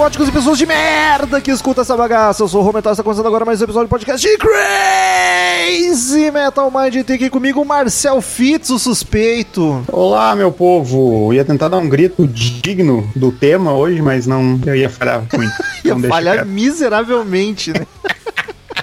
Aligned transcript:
góticos 0.00 0.28
e 0.28 0.32
pessoas 0.32 0.56
de 0.56 0.64
merda 0.64 1.42
que 1.42 1.50
escuta 1.50 1.82
essa 1.82 1.94
bagaça. 1.94 2.42
Eu 2.42 2.48
sou 2.48 2.62
o 2.62 2.64
Rometal, 2.64 2.90
está 2.90 3.02
começando 3.02 3.26
agora 3.26 3.44
mais 3.44 3.60
um 3.60 3.64
episódio 3.64 3.86
do 3.86 3.90
podcast 3.90 4.26
de 4.26 4.38
Crazy 4.38 6.30
Metal 6.30 6.72
Mind. 6.74 6.94
E 6.94 7.04
tem 7.04 7.16
aqui 7.16 7.28
comigo 7.28 7.60
o 7.60 7.66
Marcel 7.66 8.22
Fitz, 8.22 8.70
o 8.70 8.78
suspeito. 8.78 9.84
Olá, 9.92 10.34
meu 10.34 10.50
povo. 10.50 11.28
Eu 11.28 11.34
ia 11.34 11.44
tentar 11.44 11.68
dar 11.68 11.76
um 11.76 11.86
grito 11.86 12.26
digno 12.26 13.06
do 13.14 13.30
tema 13.30 13.74
hoje, 13.74 14.00
mas 14.00 14.26
não, 14.26 14.58
eu 14.64 14.74
ia 14.74 14.88
falhar 14.88 15.22
muito. 15.36 15.52
Ia 15.84 15.92
Então 15.92 16.08
falhar 16.08 16.46
miseravelmente, 16.46 17.70
né? 17.70 17.86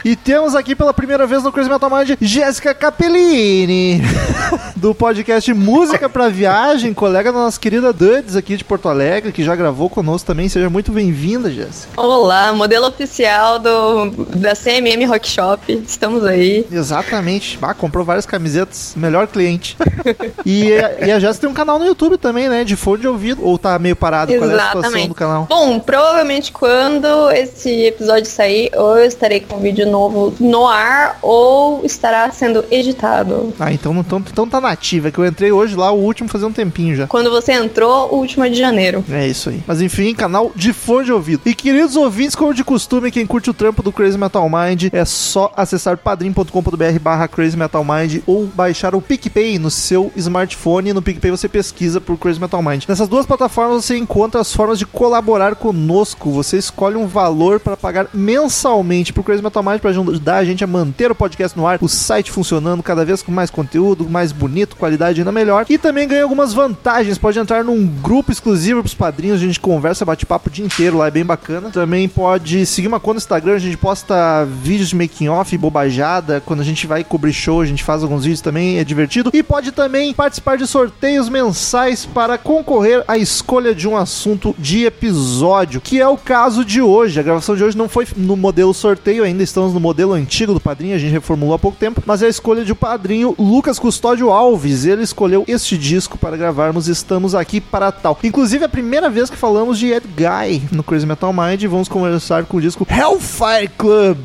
E 0.08 0.16
temos 0.16 0.56
aqui 0.56 0.74
pela 0.74 0.94
primeira 0.94 1.28
vez 1.28 1.44
no 1.44 1.52
Crazy 1.52 1.70
Metal 1.70 1.90
Mind 1.90 2.12
Jéssica 2.22 2.74
Capellini, 2.74 4.02
do 4.74 4.96
podcast 4.96 5.54
Música 5.54 6.08
pra 6.08 6.30
Viagem, 6.30 6.94
colega 6.94 7.30
da 7.30 7.40
nossa 7.40 7.60
querida 7.60 7.92
Duds 7.92 8.38
aqui 8.38 8.56
de 8.56 8.64
Porto 8.64 8.88
Alegre, 8.88 9.34
que 9.34 9.44
já 9.44 9.54
gravou 9.54 9.90
conosco 9.90 10.26
também. 10.26 10.48
Seja 10.48 10.70
muito 10.70 10.94
bem-vinda, 10.94 11.52
Jéssica. 11.52 12.02
Olá, 12.02 12.54
modelo 12.54 12.88
oficial 12.88 13.60
do, 13.60 14.12
da 14.38 14.56
CMM 14.56 15.04
Rock 15.10 15.28
Shop. 15.28 15.74
Estamos 15.86 16.24
aí. 16.24 16.66
Exatamente. 16.72 17.60
Ah, 17.62 17.74
comprou 17.74 18.06
várias 18.06 18.26
camisetas. 18.26 18.94
Melhor 18.96 19.28
cliente. 19.28 19.76
e, 20.46 20.70
e 21.06 21.12
a 21.12 21.20
Jéssica 21.20 21.42
tem 21.42 21.50
um 21.50 21.54
canal 21.54 21.78
no 21.78 21.86
YouTube 21.86 22.18
também, 22.18 22.48
né? 22.48 22.64
De 22.64 22.78
fone 22.78 23.02
de 23.02 23.10
ouvido. 23.10 23.44
Ou 23.44 23.58
tá 23.58 23.78
meio 23.78 23.98
parado? 23.98 24.34
Qual 24.34 24.50
é 24.50 24.56
a 24.56 24.68
situação 24.68 25.08
do 25.10 25.14
canal? 25.14 25.48
Bom, 25.50 25.82
provavelmente 25.82 26.54
quando 26.54 27.30
esse 27.32 27.88
episódio 27.88 28.32
sair, 28.32 28.72
ou 28.74 28.98
eu 28.98 29.06
estarei 29.06 29.42
com 29.42 29.58
um 29.58 29.60
vídeo 29.60 29.86
novo 29.86 29.97
no 30.40 30.68
ar, 30.68 31.18
ou 31.22 31.82
estará 31.86 32.30
sendo 32.32 32.64
editado. 32.72 33.54
Ah, 33.60 33.72
então, 33.72 33.94
não- 33.94 34.02
então, 34.02 34.24
então 34.32 34.48
tá 34.48 34.60
nativa. 34.62 35.12
Que 35.12 35.20
eu 35.20 35.26
entrei 35.26 35.52
hoje 35.52 35.76
lá, 35.76 35.92
o 35.92 36.00
último, 36.00 36.30
fazia 36.30 36.48
um 36.48 36.52
tempinho 36.52 36.96
já. 36.96 37.08
Quando 37.08 37.30
você 37.30 37.54
entrou, 37.54 38.14
o 38.14 38.18
último 38.18 38.44
é 38.46 38.50
de 38.50 38.58
janeiro. 38.58 39.04
É 39.12 39.28
isso 39.28 39.50
aí. 39.50 39.62
Mas 39.68 39.82
enfim, 39.82 40.14
canal 40.14 40.52
de 40.56 40.74
fone 40.74 41.06
de 41.06 41.12
ouvido. 41.12 41.42
E 41.46 41.54
queridos 41.54 41.96
ouvintes, 41.96 42.36
como 42.36 42.54
de 42.54 42.64
costume, 42.64 43.12
quem 43.12 43.26
curte 43.26 43.50
o 43.50 43.54
trampo 43.54 43.82
do 43.84 43.92
Crazy 43.92 44.18
Metal 44.18 44.48
Mind 44.50 44.86
é 44.94 45.06
só 45.06 45.52
acessar 45.56 45.98
padrim.com.br 45.98 47.00
barra 47.02 47.28
Crazy 47.28 47.58
Metal 47.58 47.84
Mind 47.84 48.22
ou 48.26 48.46
baixar 48.48 48.96
o 48.96 49.02
PicPay 49.02 49.58
no 49.60 49.70
seu 49.72 50.12
smartphone. 50.16 50.94
No 50.94 51.02
PicPay 51.02 51.32
você 51.32 51.48
pesquisa 51.48 52.00
por 52.02 52.18
Crazy 52.18 52.40
Metal 52.40 52.62
Mind. 52.62 52.84
Nessas 52.88 53.08
duas 53.08 53.26
plataformas 53.26 53.86
você 53.86 53.98
encontra 53.98 54.42
as 54.42 54.54
formas 54.54 54.80
de 54.80 54.86
colaborar 54.86 55.56
conosco. 55.56 56.32
Você 56.32 56.58
escolhe 56.58 56.96
um 56.96 57.08
valor 57.08 57.60
para 57.60 57.78
pagar 57.78 58.08
mensalmente 58.14 59.12
pro 59.14 59.24
Crazy 59.24 59.44
Metal 59.44 59.64
Mind 59.64 59.77
para 59.80 59.92
ajudar 59.92 60.38
a 60.38 60.46
gente 60.46 60.64
a 60.64 60.68
manter 60.68 61.12
o 61.12 61.16
podcast 61.16 61.58
no 61.58 61.68
ar, 61.68 61.80
o 61.82 61.88
site 61.88 62.32
funcionando 62.32 62.84
cada 62.84 63.06
vez 63.06 63.22
com 63.22 63.32
mais 63.32 63.50
conteúdo, 63.50 64.10
mais 64.10 64.32
bonito, 64.32 64.76
qualidade 64.76 65.20
ainda 65.22 65.32
melhor. 65.32 65.66
E 65.70 65.78
também 65.78 66.08
ganha 66.08 66.24
algumas 66.24 66.54
vantagens. 66.54 67.18
Pode 67.18 67.40
entrar 67.40 67.64
num 67.64 67.86
grupo 67.86 68.32
exclusivo 68.32 68.82
pros 68.82 68.94
padrinhos, 68.94 69.38
a 69.38 69.46
gente 69.46 69.60
conversa, 69.60 70.06
bate 70.06 70.26
papo 70.26 70.50
o 70.50 70.52
dia 70.52 70.66
inteiro 70.66 70.98
lá, 70.98 71.08
é 71.08 71.12
bem 71.12 71.26
bacana. 71.26 71.70
Também 71.70 72.08
pode 72.08 72.66
seguir 72.66 72.88
uma 72.88 73.00
conta 73.00 73.16
no 73.16 73.20
Instagram, 73.20 73.54
a 73.56 73.60
gente 73.60 73.78
posta 73.78 74.46
vídeos 74.46 74.90
de 74.90 74.96
making 74.96 75.30
off, 75.30 75.58
bobajada. 75.58 76.42
Quando 76.46 76.62
a 76.62 76.66
gente 76.66 76.86
vai 76.88 77.04
cobrir 77.04 77.34
show, 77.34 77.62
a 77.62 77.66
gente 77.66 77.84
faz 77.84 78.04
alguns 78.04 78.24
vídeos 78.24 78.42
também, 78.42 78.80
é 78.80 78.84
divertido. 78.84 79.32
E 79.34 79.44
pode 79.44 79.72
também 79.72 80.14
participar 80.14 80.58
de 80.58 80.68
sorteios 80.68 81.30
mensais 81.30 82.06
para 82.06 82.38
concorrer 82.38 83.04
à 83.08 83.18
escolha 83.18 83.74
de 83.74 83.88
um 83.88 83.96
assunto 83.96 84.56
de 84.58 84.86
episódio, 84.86 85.82
que 85.82 86.00
é 86.00 86.08
o 86.08 86.18
caso 86.18 86.64
de 86.64 86.82
hoje. 86.82 87.20
A 87.20 87.24
gravação 87.24 87.56
de 87.56 87.64
hoje 87.64 87.78
não 87.78 87.90
foi 87.90 88.08
no 88.16 88.36
modelo 88.36 88.74
sorteio, 88.74 89.24
ainda 89.24 89.44
estamos 89.68 89.74
no 89.74 89.80
modelo 89.80 90.14
antigo 90.14 90.54
do 90.54 90.60
padrinho, 90.60 90.96
a 90.96 90.98
gente 90.98 91.12
reformulou 91.12 91.54
há 91.54 91.60
pouco 91.60 91.78
tempo, 91.78 92.02
mas 92.06 92.22
é 92.22 92.28
a 92.28 92.30
escolha 92.30 92.64
de 92.64 92.74
padrinho 92.74 93.36
Lucas 93.38 93.78
Custódio 93.80 94.32
Alves. 94.32 94.86
Ele 94.86 95.04
escolheu 95.04 95.44
este 95.48 95.78
disco 95.78 96.18
para 96.18 96.38
gravarmos 96.38 96.88
Estamos 96.88 97.36
Aqui 97.36 97.60
para 97.60 97.92
Tal. 97.92 98.18
Inclusive, 98.24 98.64
é 98.64 98.66
a 98.66 98.70
primeira 98.70 99.10
vez 99.10 99.30
que 99.30 99.36
falamos 99.36 99.78
de 99.78 99.92
Ed 99.92 100.08
Guy 100.08 100.64
no 100.72 100.84
Crazy 100.84 101.06
Metal 101.06 101.34
Mind. 101.34 101.62
e 101.62 101.68
Vamos 101.68 101.88
conversar 101.88 102.46
com 102.46 102.58
o 102.58 102.62
disco 102.62 102.88
Hellfire 102.90 103.70
Club. 103.78 104.18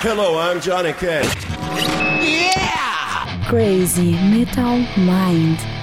Hello, 0.00 0.38
I'm 0.38 0.60
Johnny 0.60 0.92
Cash. 0.94 1.26
Crazy 3.48 4.12
Metal 4.30 4.78
Mind. 4.96 5.77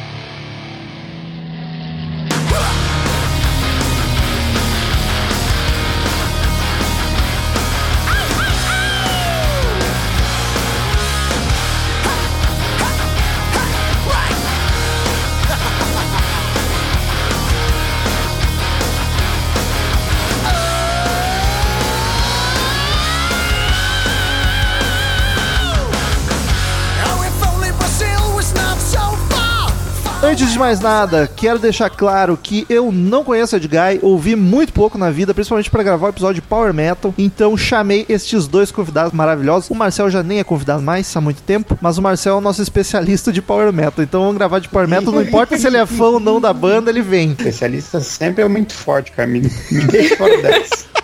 Antes 30.35 30.51
de 30.51 30.59
mais 30.59 30.81
nada, 30.81 31.31
quero 31.34 31.57
deixar 31.57 31.90
claro 31.90 32.38
que 32.38 32.66
eu 32.69 32.91
não 32.91 33.23
conheço 33.23 33.56
Ed 33.56 33.69
Guy, 33.69 34.00
ouvi 34.01 34.35
muito 34.35 34.73
pouco 34.73 34.97
na 34.97 35.09
vida, 35.09 35.34
principalmente 35.34 35.72
para 35.72 35.81
gravar 35.81 36.07
o 36.07 36.09
episódio 36.09 36.41
de 36.41 36.47
Power 36.47 36.73
Metal, 36.73 37.13
então 37.18 37.56
chamei 37.56 38.06
estes 38.09 38.45
dois 38.45 38.69
convidados 38.69 39.13
maravilhosos. 39.13 39.69
O 39.69 39.75
Marcel 39.75 40.09
já 40.09 40.22
nem 40.22 40.40
é 40.40 40.44
convidado 40.44 40.81
mais 40.81 41.16
há 41.16 41.22
muito 41.22 41.41
tempo, 41.41 41.79
mas 41.81 41.97
o 41.97 42.01
Marcel 42.01 42.35
é 42.35 42.38
o 42.40 42.41
nosso 42.41 42.62
especialista 42.62 43.31
de 43.31 43.41
Power 43.41 43.72
Metal, 43.72 44.03
então 44.03 44.24
vamos 44.24 44.35
gravar 44.35 44.59
de 44.59 44.68
Power 44.68 44.90
Metal, 44.90 45.13
não 45.13 45.22
importa 45.22 45.57
se 45.57 45.66
ele 45.68 45.78
é 45.78 45.85
fã 45.85 46.07
ou 46.07 46.19
não 46.19 46.41
da 46.41 46.51
banda, 46.51 46.90
ele 46.90 47.01
vem. 47.01 47.31
Especialista 47.31 48.01
sempre 48.01 48.44
é 48.44 48.47
muito 48.50 48.74
forte, 48.74 49.13
cara. 49.13 49.29
Me, 49.29 49.40
me 49.40 49.85
deixa 49.85 50.18
fora 50.18 50.41
dessa. 50.41 50.95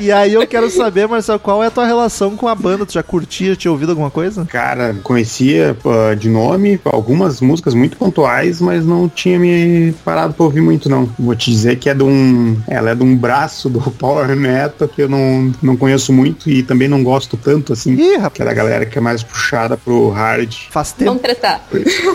E 0.00 0.10
aí 0.10 0.32
eu 0.32 0.46
quero 0.46 0.70
saber, 0.70 1.06
Marcel, 1.06 1.38
qual 1.38 1.62
é 1.62 1.66
a 1.66 1.70
tua 1.70 1.86
relação 1.86 2.36
com 2.36 2.48
a 2.48 2.54
banda? 2.54 2.86
Tu 2.86 2.94
já 2.94 3.02
curtia, 3.02 3.54
tinha 3.54 3.70
ouvido 3.70 3.90
alguma 3.90 4.10
coisa? 4.10 4.44
Cara, 4.46 4.96
conhecia 5.02 5.76
ah, 5.84 6.14
de 6.14 6.28
nome 6.28 6.80
algumas 6.84 7.40
músicas 7.40 7.74
muito 7.74 7.96
pontuais, 7.96 8.60
mas 8.62 8.84
não 8.86 9.08
tinha 9.08 9.38
me 9.38 9.92
parado 10.04 10.32
pra 10.34 10.44
ouvir 10.44 10.60
muito, 10.60 10.88
não. 10.88 11.08
Vou 11.18 11.34
te 11.34 11.50
dizer 11.50 11.76
que 11.76 11.88
é 11.90 11.94
de 11.94 12.02
um. 12.02 12.56
Ela 12.68 12.90
é 12.90 12.94
de 12.94 13.02
um 13.02 13.16
braço 13.16 13.68
do 13.68 13.80
Power 13.92 14.34
Metal 14.36 14.88
que 14.88 15.02
eu 15.02 15.08
não, 15.08 15.52
não 15.62 15.76
conheço 15.76 16.12
muito 16.12 16.48
e 16.50 16.62
também 16.62 16.88
não 16.88 17.02
gosto 17.02 17.36
tanto 17.36 17.72
assim. 17.72 17.94
Ih, 17.94 18.14
rapaz, 18.16 18.32
Que 18.34 18.42
é 18.42 18.44
da 18.44 18.54
galera 18.54 18.86
que 18.86 18.96
é 18.96 19.00
mais 19.00 19.22
puxada 19.22 19.76
pro 19.76 20.10
hard. 20.10 20.52
faz 20.70 20.92
tempo, 20.92 21.10
Vamos 21.10 21.22
tretar. 21.22 21.60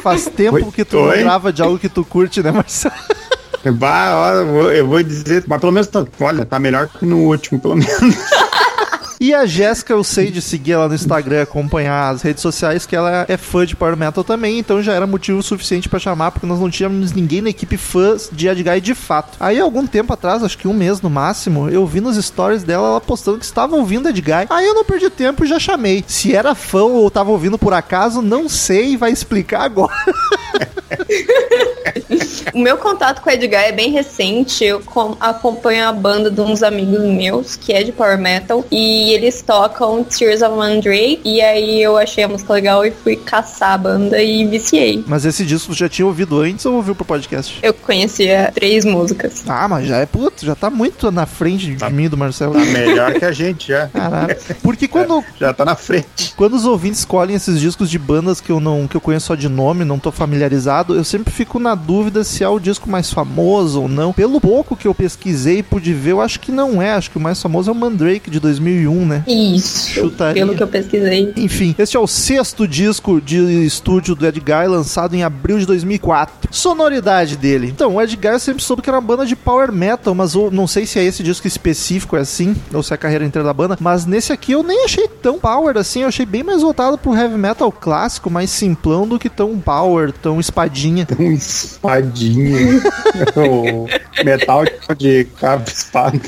faz 0.02 0.26
tempo 0.26 0.56
Oi? 0.56 0.66
que 0.74 0.84
tu 0.86 0.96
não 0.98 1.04
Oi? 1.10 1.20
grava 1.20 1.52
de 1.54 1.62
algo 1.62 1.78
que 1.78 1.90
tu 1.90 2.04
curte, 2.06 2.42
né, 2.42 2.52
Marcel? 2.52 2.92
Bah, 3.74 4.44
vou, 4.44 4.72
eu 4.72 4.88
vou 4.88 5.04
dizer, 5.04 5.44
mas 5.46 5.60
pelo 5.60 5.74
menos 5.74 5.88
tá, 5.88 6.06
olha, 6.22 6.46
tá 6.46 6.58
melhor 6.58 6.88
que 6.88 7.06
no 7.06 7.18
último, 7.26 7.60
pelo 7.60 7.76
menos. 7.76 7.92
E 9.20 9.34
a 9.34 9.48
Jéssica, 9.48 9.94
eu 9.94 10.04
sei 10.04 10.30
de 10.30 10.42
seguir 10.42 10.74
ela 10.74 10.88
no 10.88 10.94
Instagram, 10.94 11.42
acompanhar 11.42 12.10
as 12.14 12.22
redes 12.22 12.42
sociais, 12.42 12.86
que 12.86 12.96
ela 12.96 13.26
é 13.28 13.36
fã 13.36 13.66
de 13.66 13.76
Power 13.76 13.98
Metal 13.98 14.24
também, 14.24 14.60
então 14.60 14.82
já 14.82 14.94
era 14.94 15.08
motivo 15.08 15.42
suficiente 15.42 15.90
pra 15.90 15.98
chamar, 15.98 16.30
porque 16.32 16.46
nós 16.46 16.60
não 16.60 16.70
tínhamos 16.70 17.12
ninguém 17.14 17.42
na 17.42 17.50
equipe 17.50 17.78
fã 17.78 18.16
de 18.32 18.48
Edguy 18.48 18.80
de 18.80 18.94
fato. 18.94 19.36
Aí, 19.40 19.60
algum 19.60 19.88
tempo 19.88 20.14
atrás, 20.14 20.44
acho 20.44 20.58
que 20.58 20.68
um 20.68 20.74
mês 20.74 21.02
no 21.02 21.10
máximo, 21.10 21.68
eu 21.68 21.84
vi 21.88 22.00
nos 22.00 22.16
stories 22.24 22.64
dela 22.64 22.88
ela 22.90 23.02
postando 23.02 23.40
que 23.40 23.46
estava 23.46 23.76
ouvindo 23.76 24.08
Edguy. 24.08 24.46
Aí 24.52 24.68
eu 24.68 24.76
não 24.76 24.86
perdi 24.86 25.10
tempo 25.10 25.44
e 25.44 25.48
já 25.48 25.58
chamei. 25.60 26.04
Se 26.08 26.36
era 26.36 26.54
fã 26.54 26.84
ou 26.84 27.10
tava 27.10 27.32
ouvindo 27.32 27.58
por 27.58 27.74
acaso, 27.74 28.22
não 28.22 28.48
sei, 28.48 28.96
vai 28.96 29.12
explicar 29.12 29.62
agora. 29.62 29.94
O 32.54 32.60
meu 32.60 32.78
contato 32.78 33.22
com 33.22 33.30
o 33.30 33.34
Edgar 33.34 33.64
é 33.66 33.72
bem 33.72 33.92
recente. 33.92 34.64
Eu 34.64 34.80
com- 34.82 35.16
acompanho 35.20 35.88
a 35.88 35.92
banda 35.92 36.32
de 36.32 36.40
uns 36.42 36.64
amigos 36.64 37.02
meus, 37.02 37.56
que 37.56 37.74
é 37.74 37.84
de 37.84 37.92
Power 37.92 38.18
Metal, 38.18 38.66
e 38.72 39.07
eles 39.12 39.42
tocam 39.42 40.04
Tears 40.04 40.42
of 40.42 40.56
Mandrake. 40.56 41.22
E 41.24 41.42
aí 41.42 41.82
eu 41.82 41.98
achei 41.98 42.24
a 42.24 42.28
música 42.28 42.54
legal 42.54 42.86
e 42.86 42.92
fui 42.92 43.16
caçar 43.16 43.74
a 43.74 43.78
banda 43.78 44.22
e 44.22 44.46
viciei. 44.46 45.04
Mas 45.08 45.26
esse 45.26 45.46
disco 45.46 45.74
tu 45.74 45.78
já 45.78 45.90
tinha 45.90 46.06
ouvido 46.06 46.40
antes 46.40 46.66
ou 46.66 46.76
ouviu 46.76 46.96
pro 46.96 47.06
podcast? 47.06 47.60
Eu 47.62 47.74
conhecia 47.74 48.52
três 48.54 48.86
músicas. 48.86 49.44
Ah, 49.48 49.68
mas 49.68 49.88
já 49.88 49.98
é 49.98 50.06
puto, 50.06 50.46
já 50.46 50.56
tá 50.56 50.70
muito 50.70 51.12
na 51.12 51.26
frente 51.26 51.76
de 51.76 51.90
mim 51.92 52.06
e 52.06 52.10
do 52.10 52.18
Marcelo. 52.18 52.54
Tá 52.54 52.66
melhor 52.66 53.14
que 53.14 53.26
a 53.26 53.32
gente 53.32 53.68
já. 53.68 53.88
Caralho. 53.88 54.36
Porque 54.62 54.88
quando, 54.88 55.24
Já 55.40 55.54
tá 55.54 55.66
na 55.66 55.76
frente. 55.76 56.34
Quando 56.36 56.56
os 56.56 56.66
ouvintes 56.66 57.00
escolhem 57.00 57.36
esses 57.36 57.60
discos 57.60 57.90
de 57.90 58.00
bandas 58.00 58.42
que 58.42 58.52
eu 58.52 58.60
não 58.60 58.88
que 58.88 58.96
eu 58.96 59.02
conheço 59.02 59.28
só 59.28 59.36
de 59.36 59.50
nome, 59.50 59.84
não 59.84 60.00
tô 60.00 60.12
familiarizado, 60.12 60.96
eu 60.96 61.04
sempre 61.04 61.34
fico 61.34 61.60
na 61.60 61.76
dúvida 61.76 62.24
se 62.24 62.44
é 62.44 62.50
o 62.50 62.60
disco 62.60 62.90
mais 62.90 63.12
famoso 63.12 63.82
ou 63.82 63.88
não. 63.88 64.14
Pelo 64.14 64.40
pouco 64.40 64.76
que 64.76 64.88
eu 64.88 64.96
pesquisei 64.96 65.60
e 65.60 65.64
pude 65.64 65.94
ver, 65.94 66.12
eu 66.12 66.22
acho 66.22 66.40
que 66.40 66.52
não 66.52 66.82
é. 66.82 66.92
Acho 66.92 67.12
que 67.12 67.18
o 67.18 67.22
mais 67.22 67.42
famoso 67.42 67.70
é 67.70 67.74
o 67.74 67.76
Mandrake 67.76 68.30
de 68.30 68.40
2001, 68.40 68.97
né? 69.06 69.24
Isso. 69.28 69.90
Chutaria. 69.92 70.46
Pelo 70.46 70.56
que 70.56 70.64
eu 70.64 70.68
pesquisei. 70.68 71.34
Enfim, 71.36 71.76
este 71.78 71.98
é 71.98 72.00
o 72.00 72.08
sexto 72.08 72.68
disco 72.68 73.22
de 73.22 73.66
estúdio 73.66 74.16
do 74.16 74.26
Ed 74.26 74.40
Guy, 74.40 74.68
lançado 74.68 75.16
em 75.16 75.24
abril 75.24 75.60
de 75.60 75.66
2004. 75.66 76.50
Sonoridade 76.52 77.36
dele. 77.38 77.68
Então, 77.68 77.96
o 77.96 78.02
Ed 78.02 78.16
Guy 78.16 78.32
eu 78.32 78.40
sempre 78.40 78.64
soube 78.64 78.82
que 78.82 78.90
era 78.90 78.98
uma 78.98 79.06
banda 79.06 79.26
de 79.26 79.36
power 79.36 79.72
metal, 79.72 80.14
mas 80.14 80.34
eu 80.34 80.52
não 80.52 80.68
sei 80.68 80.86
se 80.86 81.00
é 81.00 81.04
esse 81.04 81.24
disco 81.24 81.48
específico 81.48 82.16
é 82.16 82.22
assim, 82.22 82.56
ou 82.74 82.84
se 82.84 82.94
é 82.94 82.96
a 82.96 82.98
carreira 82.98 83.26
inteira 83.26 83.46
da 83.46 83.54
banda, 83.54 83.78
mas 83.80 84.06
nesse 84.06 84.32
aqui 84.32 84.52
eu 84.52 84.64
nem 84.64 84.86
achei 84.86 85.08
tão 85.08 85.40
power 85.40 85.78
assim, 85.78 86.02
eu 86.02 86.08
achei 86.08 86.26
bem 86.26 86.44
mais 86.44 86.62
voltado 86.62 86.98
pro 86.98 87.16
heavy 87.16 87.38
metal 87.38 87.72
clássico, 87.72 88.30
mais 88.30 88.50
simplão 88.50 89.08
do 89.08 89.20
que 89.20 89.30
tão 89.30 89.58
power, 89.60 90.12
tão 90.12 90.40
espadinha. 90.40 91.08
Um 91.20 91.32
espadinha. 91.32 92.82
metal 94.24 94.64
de 94.98 95.26
cabo 95.40 95.64
de 95.64 95.72
espada. 95.72 96.22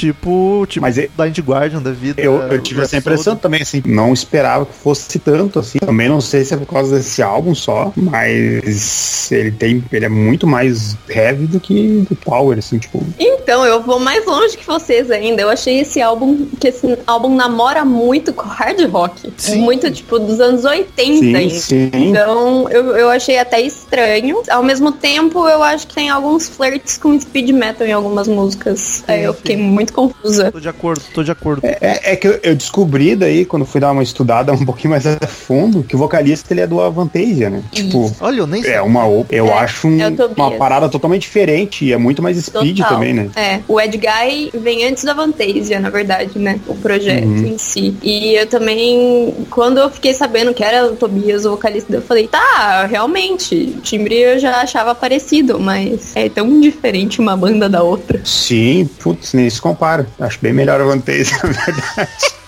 Tipo, 0.00 0.64
tipo 0.66 0.82
Mas 0.82 0.96
é- 0.96 1.10
da 1.14 1.28
Indie 1.28 1.42
Guardian 1.42 1.82
da 1.82 1.90
vida. 1.90 2.22
Eu, 2.22 2.40
eu 2.40 2.58
tive 2.62 2.80
essa 2.80 2.96
impressão 2.96 3.36
também, 3.36 3.60
assim. 3.60 3.82
Não 3.84 4.14
esperava 4.14 4.64
que 4.64 4.72
fosse 4.72 5.18
tanto, 5.18 5.58
assim. 5.58 5.78
Também 5.78 6.08
não 6.08 6.22
sei 6.22 6.42
se 6.42 6.54
é 6.54 6.56
por 6.56 6.66
causa 6.66 6.96
desse 6.96 7.22
álbum 7.22 7.54
só, 7.54 7.92
mas 7.94 9.30
ele 9.30 9.50
tem. 9.50 9.84
Ele 9.92 10.06
é 10.06 10.08
muito 10.08 10.46
mais 10.46 10.96
heavy 11.06 11.46
do 11.46 11.60
que 11.60 12.06
do 12.08 12.16
Power, 12.16 12.58
assim, 12.58 12.78
tipo. 12.78 13.04
Então, 13.18 13.66
eu 13.66 13.82
vou 13.82 13.98
mais 13.98 14.24
longe 14.24 14.56
que 14.56 14.66
vocês 14.66 15.10
ainda. 15.10 15.42
Eu 15.42 15.50
achei 15.50 15.80
esse 15.80 16.00
álbum, 16.00 16.46
que 16.58 16.68
esse 16.68 16.98
álbum 17.06 17.34
namora 17.36 17.84
muito 17.84 18.32
com 18.32 18.48
hard 18.48 18.80
rock. 18.90 19.30
Sim. 19.36 19.58
Muito, 19.58 19.90
tipo, 19.90 20.18
dos 20.18 20.40
anos 20.40 20.64
80 20.64 20.94
Sim, 21.18 21.36
ainda. 21.36 21.54
sim. 21.54 21.90
Então, 21.92 22.70
eu, 22.70 22.96
eu 22.96 23.10
achei 23.10 23.38
até 23.38 23.60
estranho. 23.60 24.42
Ao 24.48 24.62
mesmo 24.62 24.92
tempo, 24.92 25.46
eu 25.46 25.62
acho 25.62 25.86
que 25.86 25.94
tem 25.94 26.08
alguns 26.08 26.48
flirts 26.48 26.96
com 26.96 27.18
speed 27.20 27.50
metal 27.50 27.86
em 27.86 27.92
algumas 27.92 28.26
músicas. 28.26 29.04
Aí 29.06 29.24
eu 29.24 29.34
fiquei 29.34 29.56
muito 29.58 29.89
confusa. 29.90 30.50
Tô 30.52 30.60
de 30.60 30.68
acordo, 30.68 31.02
tô 31.14 31.22
de 31.22 31.30
acordo. 31.30 31.62
É, 31.64 32.12
é 32.12 32.16
que 32.16 32.26
eu, 32.26 32.38
eu 32.42 32.54
descobri 32.54 33.14
daí, 33.16 33.44
quando 33.44 33.64
fui 33.64 33.80
dar 33.80 33.92
uma 33.92 34.02
estudada 34.02 34.52
um 34.54 34.64
pouquinho 34.64 34.90
mais 34.90 35.06
a 35.06 35.16
fundo, 35.26 35.82
que 35.82 35.94
o 35.94 35.98
vocalista 35.98 36.52
ele 36.52 36.60
é 36.60 36.66
do 36.66 36.80
Avantasia, 36.80 37.50
né? 37.50 37.62
Tipo, 37.72 38.12
Olha, 38.20 38.40
eu 38.40 38.46
nem 38.46 38.62
sei. 38.62 38.72
é 38.74 38.82
uma. 38.82 39.04
Eu 39.30 39.46
É, 39.46 39.52
acho 39.58 39.88
um- 39.88 40.00
é 40.00 40.08
uma 40.36 40.52
parada 40.52 40.88
totalmente 40.88 41.22
diferente 41.22 41.84
e 41.84 41.92
é 41.92 41.96
muito 41.96 42.22
mais 42.22 42.36
speed 42.38 42.78
Total. 42.78 42.94
também, 42.94 43.12
né? 43.12 43.30
É, 43.36 43.60
o 43.68 43.80
Ed 43.80 43.96
Guy 43.96 44.50
vem 44.60 44.84
antes 44.86 45.04
da 45.04 45.12
Vantasia, 45.14 45.80
na 45.80 45.90
verdade, 45.90 46.38
né? 46.38 46.58
O 46.66 46.74
projeto 46.74 47.24
Uhum. 47.26 47.46
em 47.46 47.58
si. 47.58 47.94
E 48.02 48.34
eu 48.34 48.46
também, 48.46 49.34
quando 49.50 49.78
eu 49.78 49.90
fiquei 49.90 50.14
sabendo 50.14 50.52
que 50.54 50.62
era 50.62 50.86
o 50.86 50.96
Tobias, 50.96 51.44
o 51.44 51.50
vocalista, 51.50 51.92
eu 51.94 52.02
falei, 52.02 52.28
tá, 52.28 52.86
realmente, 52.86 53.74
o 53.76 53.80
timbre 53.80 54.14
eu 54.16 54.38
já 54.38 54.60
achava 54.60 54.94
parecido, 54.94 55.58
mas 55.58 56.14
é 56.16 56.28
tão 56.28 56.60
diferente 56.60 57.20
uma 57.20 57.36
banda 57.36 57.68
da 57.68 57.82
outra. 57.82 58.20
Sim, 58.24 58.88
putz, 58.98 59.32
nem 59.32 59.48
se 59.48 59.60
compara. 59.60 59.79
Acho 60.20 60.38
bem 60.40 60.52
melhor 60.52 60.80
a 60.80 60.84
Vantage, 60.84 61.32
na 61.42 61.50
verdade. 61.50 62.39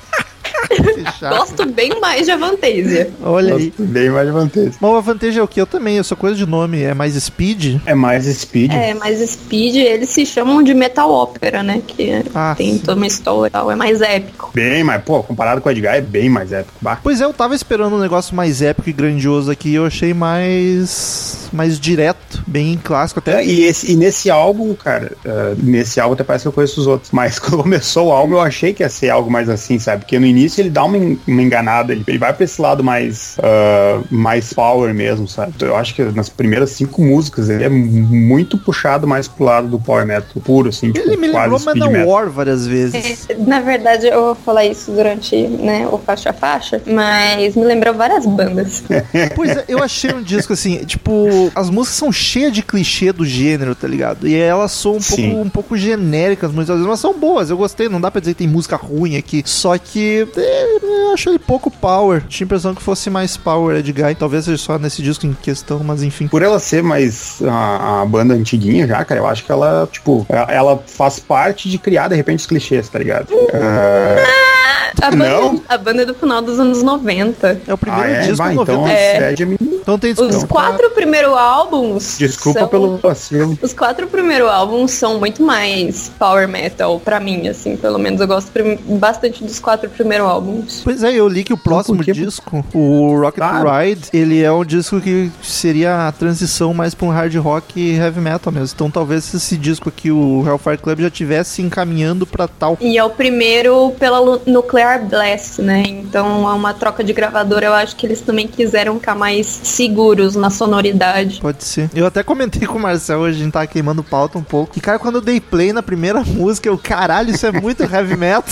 Gosto 1.20 1.66
bem 1.66 2.00
mais 2.00 2.26
de 2.26 2.32
Avantasia. 2.32 3.10
Olha 3.22 3.54
aí. 3.54 3.66
Gosto 3.66 3.82
bem 3.84 4.10
mais 4.10 4.26
de 4.26 4.32
Vantage. 4.32 4.72
Mas 4.80 4.90
o 4.90 4.96
Avantage 4.96 5.38
é 5.38 5.42
o 5.42 5.48
que? 5.48 5.60
Eu 5.60 5.66
também, 5.66 5.96
eu 5.96 6.04
sou 6.04 6.16
coisa 6.16 6.36
de 6.36 6.46
nome, 6.46 6.82
é 6.82 6.94
mais 6.94 7.14
speed. 7.14 7.80
É 7.86 7.94
mais 7.94 8.24
speed. 8.24 8.72
É, 8.72 8.94
mas 8.94 9.18
Speed, 9.32 9.76
eles 9.76 10.10
se 10.10 10.26
chamam 10.26 10.62
de 10.62 10.74
metal 10.74 11.10
ópera, 11.10 11.62
né? 11.62 11.82
Que 11.86 12.22
Ah, 12.34 12.54
tem 12.56 12.72
sim. 12.74 12.78
toda 12.78 12.96
uma 12.96 13.06
história 13.06 13.48
e 13.48 13.50
tal, 13.50 13.70
é 13.70 13.74
mais 13.74 14.00
épico. 14.00 14.50
Bem, 14.54 14.82
mas, 14.84 15.02
pô, 15.02 15.22
comparado 15.22 15.60
com 15.60 15.68
o 15.68 15.72
Edgar, 15.72 15.94
é 15.94 16.00
bem 16.00 16.28
mais 16.28 16.52
épico. 16.52 16.74
Bah. 16.80 16.98
Pois 17.02 17.20
é, 17.20 17.24
eu 17.24 17.32
tava 17.32 17.54
esperando 17.54 17.96
um 17.96 18.00
negócio 18.00 18.34
mais 18.34 18.62
épico 18.62 18.88
e 18.88 18.92
grandioso 18.92 19.50
aqui, 19.50 19.70
e 19.70 19.74
eu 19.74 19.86
achei 19.86 20.12
mais 20.12 21.42
mais 21.52 21.78
direto, 21.78 22.42
bem 22.46 22.80
clássico 22.82 23.20
até. 23.20 23.42
É, 23.42 23.44
e, 23.46 23.64
esse, 23.64 23.92
e 23.92 23.96
nesse 23.96 24.30
álbum, 24.30 24.74
cara, 24.74 25.12
uh, 25.24 25.54
nesse 25.62 26.00
álbum 26.00 26.14
até 26.14 26.24
parece 26.24 26.44
que 26.44 26.48
eu 26.48 26.52
conheço 26.52 26.80
os 26.80 26.86
outros, 26.86 27.10
mas 27.12 27.38
quando 27.38 27.62
começou 27.62 28.08
o 28.08 28.12
álbum 28.12 28.34
eu 28.34 28.40
achei 28.40 28.72
que 28.72 28.82
ia 28.82 28.88
ser 28.88 29.10
algo 29.10 29.30
mais 29.30 29.48
assim, 29.48 29.78
sabe? 29.78 30.02
Porque 30.02 30.18
no 30.18 30.26
início 30.26 30.51
ele 30.60 30.70
dá 30.70 30.84
uma, 30.84 30.96
en- 30.96 31.18
uma 31.26 31.42
enganada, 31.42 31.92
ele, 31.92 32.04
ele 32.06 32.18
vai 32.18 32.32
pra 32.32 32.44
esse 32.44 32.60
lado 32.60 32.82
mais, 32.84 33.36
uh, 33.38 34.04
mais 34.10 34.52
power 34.52 34.92
mesmo, 34.94 35.26
sabe? 35.28 35.52
Eu 35.60 35.76
acho 35.76 35.94
que 35.94 36.02
nas 36.02 36.28
primeiras 36.28 36.70
cinco 36.70 37.02
músicas 37.02 37.48
ele 37.48 37.64
é 37.64 37.68
muito 37.68 38.58
puxado 38.58 39.06
mais 39.06 39.26
pro 39.28 39.44
lado 39.44 39.68
do 39.68 39.78
power 39.78 40.06
metal 40.06 40.42
puro, 40.42 40.68
assim, 40.68 40.92
tipo, 40.92 41.06
Ele 41.06 41.16
me 41.16 41.28
lembrou. 41.28 41.58
Manowar 41.62 42.28
várias 42.30 42.66
vezes. 42.66 43.26
É, 43.28 43.34
Na 43.36 43.60
verdade, 43.60 44.06
eu 44.06 44.20
vou 44.26 44.34
falar 44.34 44.64
isso 44.64 44.90
durante 44.92 45.36
né, 45.36 45.86
o 45.90 45.98
faixa 45.98 46.30
a 46.30 46.32
faixa, 46.32 46.80
mas 46.86 47.54
me 47.56 47.64
lembrou 47.64 47.94
várias 47.94 48.26
bandas. 48.26 48.82
Pois 49.34 49.50
é, 49.56 49.64
eu 49.68 49.82
achei 49.82 50.12
um 50.12 50.22
disco 50.22 50.52
assim, 50.52 50.78
tipo, 50.84 51.50
as 51.54 51.70
músicas 51.70 51.96
são 51.98 52.12
cheias 52.12 52.52
de 52.52 52.62
clichê 52.62 53.12
do 53.12 53.24
gênero, 53.24 53.74
tá 53.74 53.86
ligado? 53.86 54.26
E 54.26 54.34
elas 54.34 54.72
são 54.72 54.96
um 54.96 55.00
Sim. 55.00 55.30
pouco, 55.30 55.46
um 55.46 55.50
pouco 55.50 55.76
genéricas 55.76 56.50
muitas 56.52 56.74
vezes, 56.76 56.88
mas 56.88 57.00
são 57.00 57.18
boas, 57.18 57.50
eu 57.50 57.56
gostei, 57.56 57.88
não 57.88 58.00
dá 58.00 58.10
pra 58.10 58.20
dizer 58.20 58.32
que 58.34 58.38
tem 58.38 58.48
música 58.48 58.76
ruim 58.76 59.16
aqui. 59.16 59.42
Só 59.44 59.76
que 59.78 60.26
eu 60.42 61.12
acho 61.12 61.28
ele 61.28 61.38
pouco 61.38 61.70
power. 61.70 62.22
Tinha 62.28 62.44
a 62.44 62.46
impressão 62.46 62.74
que 62.74 62.82
fosse 62.82 63.08
mais 63.10 63.36
power 63.36 63.76
Ed 63.76 63.92
Guy, 63.92 64.14
talvez 64.14 64.44
seja 64.44 64.58
só 64.58 64.78
nesse 64.78 65.02
disco 65.02 65.26
em 65.26 65.32
questão, 65.32 65.80
mas 65.84 66.02
enfim. 66.02 66.28
Por 66.28 66.42
ela 66.42 66.58
ser 66.58 66.82
mais 66.82 67.40
a, 67.42 68.02
a 68.02 68.06
banda 68.06 68.34
antiguinha 68.34 68.86
já, 68.86 69.04
cara, 69.04 69.20
eu 69.20 69.26
acho 69.26 69.44
que 69.44 69.52
ela, 69.52 69.88
tipo, 69.90 70.26
ela, 70.28 70.52
ela 70.52 70.82
faz 70.86 71.18
parte 71.18 71.68
de 71.68 71.78
criar, 71.78 72.08
de 72.08 72.16
repente, 72.16 72.40
os 72.40 72.46
clichês, 72.46 72.88
tá 72.88 72.98
ligado? 72.98 73.28
Ah, 73.54 75.06
A 75.06 75.10
banda, 75.10 75.28
Não? 75.28 75.62
a 75.68 75.78
banda 75.78 76.02
é 76.02 76.04
do 76.04 76.14
final 76.14 76.42
dos 76.42 76.58
anos 76.60 76.82
90. 76.82 77.60
É 77.66 77.72
o 77.74 77.78
primeiro 77.78 78.06
ah, 78.06 78.10
é? 78.10 78.20
disco 78.20 78.36
Vai, 78.36 78.54
90. 78.54 78.72
então, 78.72 78.88
É. 78.88 79.34
Então 79.82 79.98
tem 79.98 80.12
Os 80.12 80.18
desculpa. 80.18 80.46
quatro 80.54 80.90
primeiros 80.90 81.32
álbuns. 81.32 82.16
Desculpa 82.18 82.60
são- 82.60 82.68
pelo 82.68 82.96
vacilo. 82.98 83.58
Os 83.60 83.72
quatro 83.72 84.06
primeiros 84.06 84.48
álbuns 84.48 84.92
são 84.92 85.18
muito 85.18 85.42
mais 85.42 86.10
power 86.18 86.48
metal 86.48 87.00
pra 87.00 87.18
mim, 87.20 87.48
assim, 87.48 87.76
pelo 87.76 87.98
menos 87.98 88.20
eu 88.20 88.26
gosto 88.26 88.50
prim- 88.50 88.78
bastante 88.98 89.42
dos 89.44 89.58
quatro 89.58 89.90
primeiros 89.90 90.26
álbuns. 90.26 90.80
Pois 90.84 91.02
é, 91.02 91.12
eu 91.12 91.28
li 91.28 91.44
que 91.44 91.52
o 91.52 91.58
próximo 91.58 91.96
por 91.98 92.04
quê? 92.04 92.12
disco, 92.12 92.64
o 92.72 93.16
Rocket 93.20 93.34
Claro. 93.42 93.68
Ride, 93.70 94.02
ele 94.12 94.42
é 94.42 94.50
um 94.52 94.64
disco 94.64 95.00
que 95.00 95.30
seria 95.42 96.08
a 96.08 96.12
transição 96.12 96.72
mais 96.72 96.94
pra 96.94 97.06
um 97.06 97.10
hard 97.10 97.34
rock 97.36 97.78
e 97.80 97.96
heavy 97.96 98.20
metal 98.20 98.52
mesmo. 98.52 98.72
Então 98.74 98.90
talvez 98.90 99.32
esse 99.34 99.56
disco 99.56 99.88
aqui, 99.88 100.10
o 100.10 100.44
Hellfire 100.46 100.78
Club, 100.78 101.00
já 101.00 101.10
tivesse 101.10 101.60
encaminhando 101.62 102.26
pra 102.26 102.46
tal. 102.46 102.76
E 102.80 102.96
é 102.96 103.04
o 103.04 103.10
primeiro 103.10 103.92
pela 103.98 104.40
Nuclear 104.46 105.04
Blast, 105.04 105.60
né? 105.60 105.82
Então 105.86 106.48
é 106.48 106.52
uma 106.52 106.72
troca 106.72 107.02
de 107.02 107.12
gravadora. 107.12 107.66
Eu 107.66 107.72
acho 107.74 107.96
que 107.96 108.06
eles 108.06 108.20
também 108.20 108.46
quiseram 108.46 108.94
ficar 108.98 109.14
mais 109.14 109.46
seguros 109.72 110.36
na 110.36 110.50
sonoridade. 110.50 111.40
Pode 111.40 111.64
ser. 111.64 111.90
Eu 111.94 112.06
até 112.06 112.22
comentei 112.22 112.66
com 112.68 112.78
o 112.78 112.80
Marcel 112.82 113.20
hoje, 113.20 113.40
a 113.40 113.44
gente 113.44 113.52
tava 113.52 113.66
queimando 113.66 114.02
pauta 114.02 114.38
um 114.38 114.42
pouco. 114.42 114.76
E, 114.76 114.80
cara, 114.80 114.98
quando 114.98 115.16
eu 115.16 115.20
dei 115.20 115.40
play 115.40 115.72
na 115.72 115.82
primeira 115.82 116.22
música, 116.26 116.68
eu, 116.68 116.78
caralho, 116.78 117.30
isso 117.34 117.46
é 117.46 117.52
muito 117.52 117.82
heavy 117.82 118.16
metal. 118.16 118.42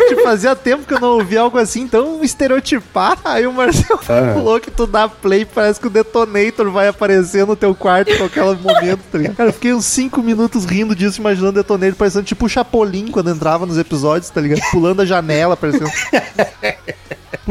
tipo, 0.09 0.23
fazia 0.23 0.55
tempo 0.57 0.85
que 0.87 0.95
eu 0.95 1.01
não 1.01 1.09
ouvia 1.19 1.41
algo 1.41 1.59
assim 1.59 1.87
tão 1.89 2.23
estereotipado. 2.23 3.21
Aí 3.25 3.47
o 3.47 3.53
Marcel 3.53 3.99
Ah. 4.09 4.35
falou 4.35 4.61
que 4.61 4.71
tu 4.71 4.87
dá 4.87 5.09
play, 5.09 5.45
parece 5.45 5.81
que 5.81 5.87
o 5.87 5.91
detonator 5.91 6.71
vai 6.71 6.89
aparecer 6.89 7.47
no 7.47 7.57
teu 7.57 7.75
quarto 7.75 8.11
em 8.13 8.17
qualquer 8.19 8.45
momento, 8.45 9.01
tá 9.11 9.19
ligado? 9.19 9.37
Cara, 9.37 9.49
eu 9.51 9.53
fiquei 9.53 9.73
uns 9.73 9.85
5 9.87 10.23
minutos 10.23 10.65
rindo 10.65 10.95
disso, 10.95 11.21
imaginando 11.21 11.51
o 11.51 11.63
detonator 11.63 11.97
parecendo 11.97 12.25
tipo 12.25 12.47
o 12.47 12.49
Chapolin 12.49 13.09
quando 13.09 13.31
entrava 13.31 13.65
nos 13.67 13.79
episódios, 13.79 14.31
tá 14.31 14.41
ligado? 14.41 14.61
Pulando 14.71 15.03
a 15.03 15.07
janela, 15.07 15.57
parecendo. 15.57 15.91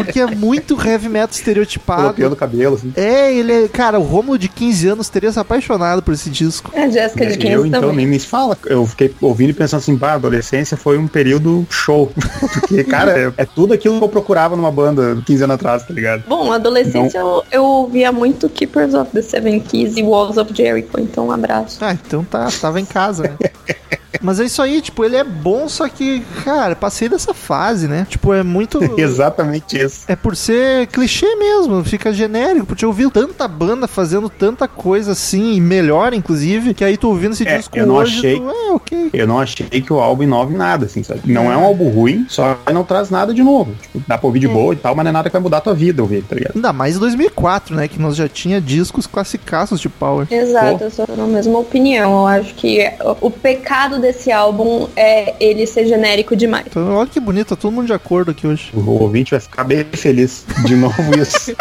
Porque 0.04 0.20
é 0.20 0.28
muito 0.28 0.80
heavy 0.80 1.10
metal 1.10 1.30
estereotipado. 1.32 2.02
Coloquei 2.02 2.30
no 2.30 2.36
cabelo, 2.36 2.76
assim. 2.76 2.94
É, 2.96 3.34
ele 3.34 3.66
é. 3.66 3.68
Cara, 3.68 4.00
o 4.00 4.04
Romulo 4.04 4.38
de 4.38 4.48
15 4.48 4.90
anos 4.90 5.10
teria 5.10 5.32
se 5.32 5.40
apaixonado 5.40 6.04
por 6.04 6.14
esse 6.14 6.30
disco. 6.30 6.72
A 6.76 6.88
Jéssica 6.88 7.26
de 7.26 7.38
15 7.38 7.54
eu, 7.54 7.66
então, 7.66 7.82
também. 7.82 7.98
nem 7.98 8.08
me 8.08 8.20
fala. 8.20 8.58
Eu 8.68 8.86
fiquei 8.86 9.14
ouvindo 9.22 9.50
e 9.50 9.54
pensando 9.54 9.80
assim, 9.80 9.98
pá, 9.98 10.12
a 10.12 10.14
adolescência 10.14 10.78
foi 10.78 10.98
um 10.98 11.08
período 11.08 11.66
show. 11.70 12.12
Porque, 12.54 12.84
cara, 12.84 13.18
é, 13.18 13.34
é 13.38 13.46
tudo 13.46 13.74
aquilo 13.74 13.98
que 13.98 14.04
eu 14.04 14.10
procurava 14.10 14.56
numa 14.56 14.72
banda 14.72 15.22
15 15.26 15.44
anos 15.44 15.56
atrás, 15.56 15.84
tá 15.84 15.94
ligado? 15.94 16.24
Bom, 16.28 16.52
adolescência 16.52 17.18
eu, 17.18 17.44
eu 17.52 17.64
ouvia 17.64 18.12
muito 18.12 18.48
Keepers 18.50 18.94
of 18.94 19.12
the 19.12 19.22
Seven 19.22 19.60
Keys 19.60 19.98
e 19.98 20.04
Walls 20.04 20.38
of 20.38 20.54
Jericho, 20.54 21.00
então 21.00 21.28
um 21.28 21.32
abraço. 21.32 21.78
Ah, 21.82 21.94
então 21.94 22.24
tá, 22.24 22.48
tava 22.62 22.80
em 22.80 22.86
casa, 22.86 23.24
né? 23.24 23.50
Mas 24.22 24.40
é 24.40 24.46
isso 24.46 24.62
aí, 24.62 24.82
tipo, 24.82 25.04
ele 25.04 25.16
é 25.16 25.24
bom, 25.24 25.68
só 25.70 25.88
que, 25.88 26.22
cara, 26.44 26.76
passei 26.76 27.08
dessa 27.10 27.34
fase, 27.34 27.88
né? 27.88 28.06
Tipo, 28.10 28.34
é 28.34 28.44
muito. 28.44 28.80
Exatamente 29.00 29.78
isso. 29.82 30.06
É 30.08 30.16
por 30.16 30.36
ser 30.36 30.88
clichê 30.88 31.36
mesmo, 31.36 31.84
fica 31.84 32.12
genérico, 32.14 32.66
porque 32.66 32.84
eu 32.86 32.90
ouvi 32.90 33.10
tanta 33.12 33.48
banda 33.48 33.88
fazendo 33.88 34.30
tanta 34.30 34.68
coisa 34.68 35.12
assim, 35.14 35.54
e 35.56 35.62
melhor, 35.62 36.14
inclusive, 36.14 36.74
que 36.74 36.84
aí 36.84 36.98
tu 36.98 37.08
ouvindo 37.10 37.34
esse 37.34 37.48
É, 37.48 37.58
disco 37.58 37.78
eu 37.78 37.86
não 37.86 37.96
hoje, 37.96 38.18
achei- 38.18 38.40
tu, 38.40 38.50
é, 38.50 38.72
ok. 38.74 39.10
Eu 39.14 39.28
não 39.28 39.40
achei 39.40 39.66
que 39.68 39.94
o 39.94 40.00
álbum 40.00 40.24
inove 40.24 40.56
nada, 40.56 40.86
assim, 40.86 41.04
sabe? 41.04 41.22
Não 41.26 41.52
é 41.52 41.58
um 41.58 41.64
álbum 41.66 41.90
ruim, 41.90 42.26
só 42.30 42.56
que 42.66 42.74
não 42.74 42.84
traz 42.84 43.10
nada 43.10 43.34
de 43.34 43.44
novo. 43.44 43.74
Tipo, 43.82 44.02
dá 44.08 44.18
pra 44.18 44.28
ouvir 44.28 44.40
de 44.40 44.48
boa 44.48 44.74
e 44.74 44.78
tal, 44.78 44.96
mas 44.96 45.04
não 45.06 45.10
é 45.10 45.14
nada 45.14 45.30
que 45.30 45.34
vai 45.34 45.42
mudar 45.42 45.58
a 45.58 45.62
tua 45.62 45.74
vida 45.74 46.02
ouvir, 46.02 46.24
tá 46.24 46.36
ligado? 46.36 46.56
Ainda 46.56 46.74
mais 46.74 46.96
em 46.96 47.00
2004, 47.00 47.76
né? 47.76 47.88
Que 47.88 48.00
nós 48.00 48.16
já 48.16 48.28
tinha 48.28 48.60
discos 48.62 49.06
classicaços 49.08 49.80
de 49.80 49.90
Power. 49.90 50.28
Exato, 50.30 50.80
Pô. 50.80 50.84
eu 50.86 50.92
sou 50.92 51.08
na 51.16 51.26
mesma 51.28 51.58
opinião. 51.60 52.12
Eu 52.22 52.28
acho 52.28 52.54
que 52.56 52.80
o, 53.22 53.28
o 53.28 53.32
pecado 53.32 54.00
desse 54.08 54.32
álbum 54.32 54.88
é 54.96 55.36
ele 55.40 55.68
ser 55.68 55.86
genérico 55.86 56.36
demais. 56.36 56.66
Então, 56.68 56.96
olha 56.96 57.10
que 57.10 57.20
bonito, 57.20 57.50
tá 57.50 57.56
todo 57.56 57.74
mundo 57.74 57.88
de 57.88 57.94
acordo 57.94 58.32
aqui 58.32 58.48
hoje. 58.48 58.72
O 58.74 58.90
ouvinte 59.02 59.32
vai 59.32 59.40
ficar 59.40 59.64
bem 59.66 59.84
feliz. 59.84 60.46
De 60.66 60.76
novo 60.76 60.96
isso. 61.20 61.52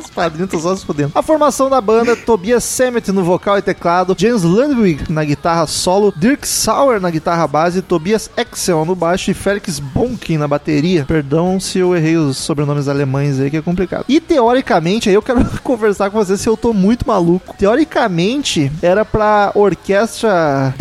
Os 0.00 0.10
padrinhos 0.10 0.46
estão 0.46 0.60
só 0.60 0.74
se 0.74 0.84
fudendo. 0.84 1.12
A 1.14 1.22
formação 1.22 1.68
da 1.68 1.80
banda, 1.80 2.16
Tobias 2.16 2.64
Sammet 2.64 3.12
no 3.12 3.22
vocal 3.22 3.58
e 3.58 3.62
teclado, 3.62 4.16
James 4.18 4.42
Ludwig 4.42 5.12
na 5.12 5.24
guitarra 5.24 5.66
solo, 5.66 6.12
Dirk 6.16 6.48
Sauer 6.48 7.00
na 7.00 7.10
guitarra 7.10 7.46
base, 7.46 7.82
Tobias 7.82 8.30
Excel 8.36 8.84
no 8.84 8.94
baixo 8.94 9.30
e 9.30 9.34
Felix 9.34 9.78
Bonkin 9.78 10.38
na 10.38 10.48
bateria. 10.48 11.04
Perdão 11.04 11.60
se 11.60 11.78
eu 11.78 11.94
errei 11.94 12.16
os 12.16 12.38
sobrenomes 12.38 12.88
alemães 12.88 13.38
aí, 13.38 13.50
que 13.50 13.58
é 13.58 13.62
complicado. 13.62 14.06
E 14.08 14.20
teoricamente, 14.20 15.10
aí 15.10 15.14
eu 15.14 15.22
quero 15.22 15.44
conversar 15.62 16.10
com 16.10 16.16
você 16.16 16.38
se 16.38 16.48
eu 16.48 16.56
tô 16.56 16.72
muito 16.72 17.06
maluco. 17.06 17.54
Teoricamente, 17.58 18.72
era 18.80 19.04
pra 19.04 19.52
orquestra 19.54 20.74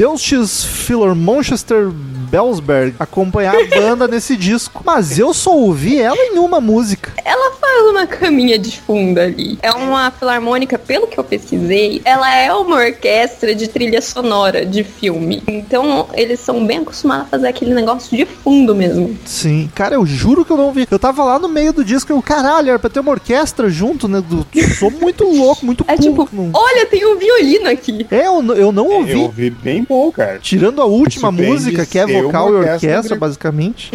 Deutsches 0.46 0.64
Philharmonchester 0.64 1.90
Belsberg 2.30 2.96
acompanhar 3.00 3.56
a 3.56 3.66
banda 3.68 4.08
nesse 4.10 4.36
disco. 4.36 4.82
Mas 4.86 5.18
eu 5.18 5.34
só 5.34 5.56
ouvi 5.56 6.00
ela 6.00 6.18
em 6.18 6.38
uma 6.38 6.60
música. 6.62 7.14
Ela 7.24 7.54
faz 7.56 7.86
uma 7.90 8.06
caminha 8.06 8.58
de 8.60 8.80
fundo 8.82 9.20
ali. 9.20 9.58
É 9.62 9.72
uma 9.72 10.12
filarmônica, 10.12 10.78
pelo 10.78 11.08
que 11.08 11.18
eu 11.20 11.24
pesquisei, 11.24 12.02
ela 12.06 12.34
é 12.36 12.52
uma 12.54 12.76
orquestra 12.78 13.54
de 13.56 13.68
trilha 13.68 14.02
sonora 14.02 14.66
de 14.66 14.84
filme. 14.84 15.42
Então, 15.48 16.08
eles 16.14 16.40
são 16.40 16.66
bem 16.66 16.80
acostumados 16.80 17.26
a 17.28 17.30
fazer 17.30 17.48
aquele 17.48 17.74
negócio 17.74 18.16
de 18.16 18.26
fundo 18.26 18.76
mesmo. 18.76 19.18
Sim, 19.26 19.70
cara, 19.74 19.96
eu 19.96 20.06
juro 20.06 20.44
que 20.46 20.52
eu 20.52 20.58
não 20.58 20.72
vi. 20.74 20.88
Eu 20.90 21.00
tava 21.00 21.24
lá 21.24 21.40
no 21.40 21.48
meio 21.48 21.72
do 21.74 21.84
disco 21.86 22.12
e 22.12 22.16
eu, 22.16 22.22
caralho, 22.22 22.70
era 22.70 22.80
pra 22.80 22.90
ter 22.90 23.00
uma 23.00 23.12
orquestra 23.12 23.70
junto, 23.70 24.08
né? 24.08 24.22
Do, 24.28 24.46
eu 24.54 24.70
sou 24.70 24.92
muito 24.92 25.24
louco, 25.24 25.66
muito 25.66 25.86
É 25.88 25.96
cool. 25.96 26.06
tipo, 26.26 26.30
Não- 26.34 26.52
olha, 26.54 26.86
tem 26.88 27.06
um 27.06 27.18
violino 27.18 27.70
aqui. 27.70 28.06
É, 28.12 28.28
eu, 28.28 28.44
eu 28.56 28.72
não 28.72 28.88
ouvi. 28.88 29.12
Eu 29.14 29.22
ouvi 29.22 29.50
bem 29.50 29.84
pouco, 29.84 30.14
cara. 30.18 30.35
Tirando 30.40 30.82
a 30.82 30.86
última 30.86 31.30
Surpreende 31.30 31.52
música, 31.54 31.86
que 31.86 32.00
é 32.00 32.06
vocal 32.06 32.50
e 32.50 32.54
orquestra 32.56 32.76
orquestra, 32.96 33.16
basicamente. 33.18 33.92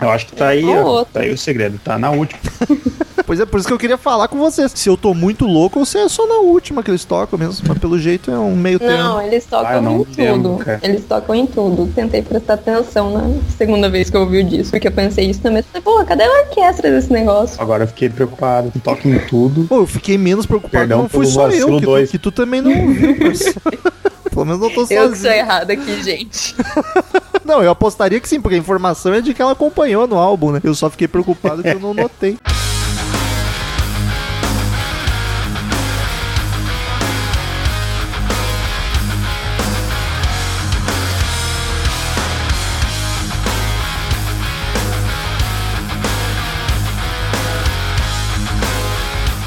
Eu 0.00 0.10
acho 0.10 0.26
que 0.26 0.36
tá 0.36 0.48
aí, 0.48 0.64
Ou 0.64 0.86
ó, 0.86 1.04
tá 1.04 1.20
aí 1.20 1.32
o 1.32 1.38
segredo. 1.38 1.78
Tá 1.82 1.98
na 1.98 2.10
última. 2.10 2.40
Pois 3.26 3.40
é, 3.40 3.44
por 3.44 3.58
isso 3.58 3.66
que 3.66 3.74
eu 3.74 3.78
queria 3.78 3.98
falar 3.98 4.28
com 4.28 4.38
vocês. 4.38 4.70
Se 4.72 4.88
eu 4.88 4.96
tô 4.96 5.12
muito 5.12 5.46
louco 5.46 5.80
ou 5.80 5.84
se 5.84 5.98
é 5.98 6.08
só 6.08 6.28
na 6.28 6.36
última 6.36 6.80
que 6.80 6.90
eles 6.92 7.04
tocam 7.04 7.36
mesmo. 7.36 7.66
Mas 7.66 7.76
pelo 7.78 7.98
jeito 7.98 8.30
é 8.30 8.38
um 8.38 8.54
meio 8.54 8.78
termo. 8.78 8.96
Não, 9.02 9.20
eles 9.20 9.44
tocam 9.44 9.78
Ah, 9.78 9.80
não 9.80 10.06
em 10.08 10.22
lembro, 10.22 10.50
tudo. 10.50 10.64
cara. 10.64 10.80
Eles 10.82 11.04
tocam 11.04 11.34
em 11.34 11.44
tudo. 11.44 11.90
Tentei 11.92 12.22
prestar 12.22 12.54
atenção 12.54 13.10
na 13.10 13.40
segunda 13.58 13.90
vez 13.90 14.08
que 14.08 14.16
eu 14.16 14.20
ouvi 14.20 14.42
o 14.42 14.44
disco, 14.44 14.70
porque 14.70 14.86
eu 14.86 14.92
pensei 14.92 15.28
isso 15.28 15.40
também. 15.40 15.62
Falei, 15.62 15.82
Pô, 15.82 16.04
cadê 16.04 16.22
a 16.22 16.30
orquestra 16.42 16.88
desse 16.88 17.12
negócio? 17.12 17.60
Agora 17.60 17.82
eu 17.82 17.88
fiquei 17.88 18.08
preocupado. 18.08 18.72
Toca 18.84 19.08
em 19.08 19.18
tudo. 19.18 19.64
Pô, 19.64 19.78
eu 19.78 19.86
fiquei 19.88 20.16
menos 20.16 20.46
preocupado, 20.46 20.78
Perdão 20.78 21.02
não 21.02 21.08
fui 21.08 21.26
só 21.26 21.50
eu, 21.50 21.78
que 21.80 21.84
tu, 21.84 22.06
que 22.12 22.18
tu 22.18 22.30
também 22.30 22.60
não 22.60 22.70
ouviu. 22.70 23.16
Pelo 24.36 24.44
menos 24.44 24.60
não 24.60 24.68
tô 24.68 24.82
Eu 24.82 24.86
que 24.86 24.94
sou 24.94 25.08
sozinho. 25.08 25.32
errada 25.32 25.72
aqui, 25.72 26.02
gente. 26.02 26.54
Não, 27.42 27.62
eu 27.62 27.70
apostaria 27.70 28.20
que 28.20 28.28
sim, 28.28 28.40
porque 28.40 28.56
a 28.56 28.58
informação 28.58 29.14
é 29.14 29.20
de 29.22 29.32
que 29.32 29.40
ela 29.40 29.52
acompanhou 29.52 30.06
no 30.06 30.16
álbum, 30.16 30.50
né? 30.50 30.60
Eu 30.62 30.74
só 30.74 30.90
fiquei 30.90 31.06
preocupado 31.06 31.62
que 31.62 31.68
eu 31.68 31.78
não 31.78 31.94
notei. 31.94 32.36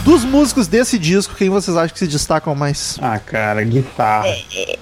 Dos 0.10 0.26
músicos 0.26 0.68
desse 0.68 0.98
disco, 0.98 1.36
quem 1.36 1.52
vocês 1.52 1.78
acham 1.78 1.94
que 1.94 2.00
se 2.00 2.08
destacam 2.08 2.56
mais? 2.56 2.98
Ah, 3.00 3.20
cara, 3.20 3.64
guitarra. 3.64 4.26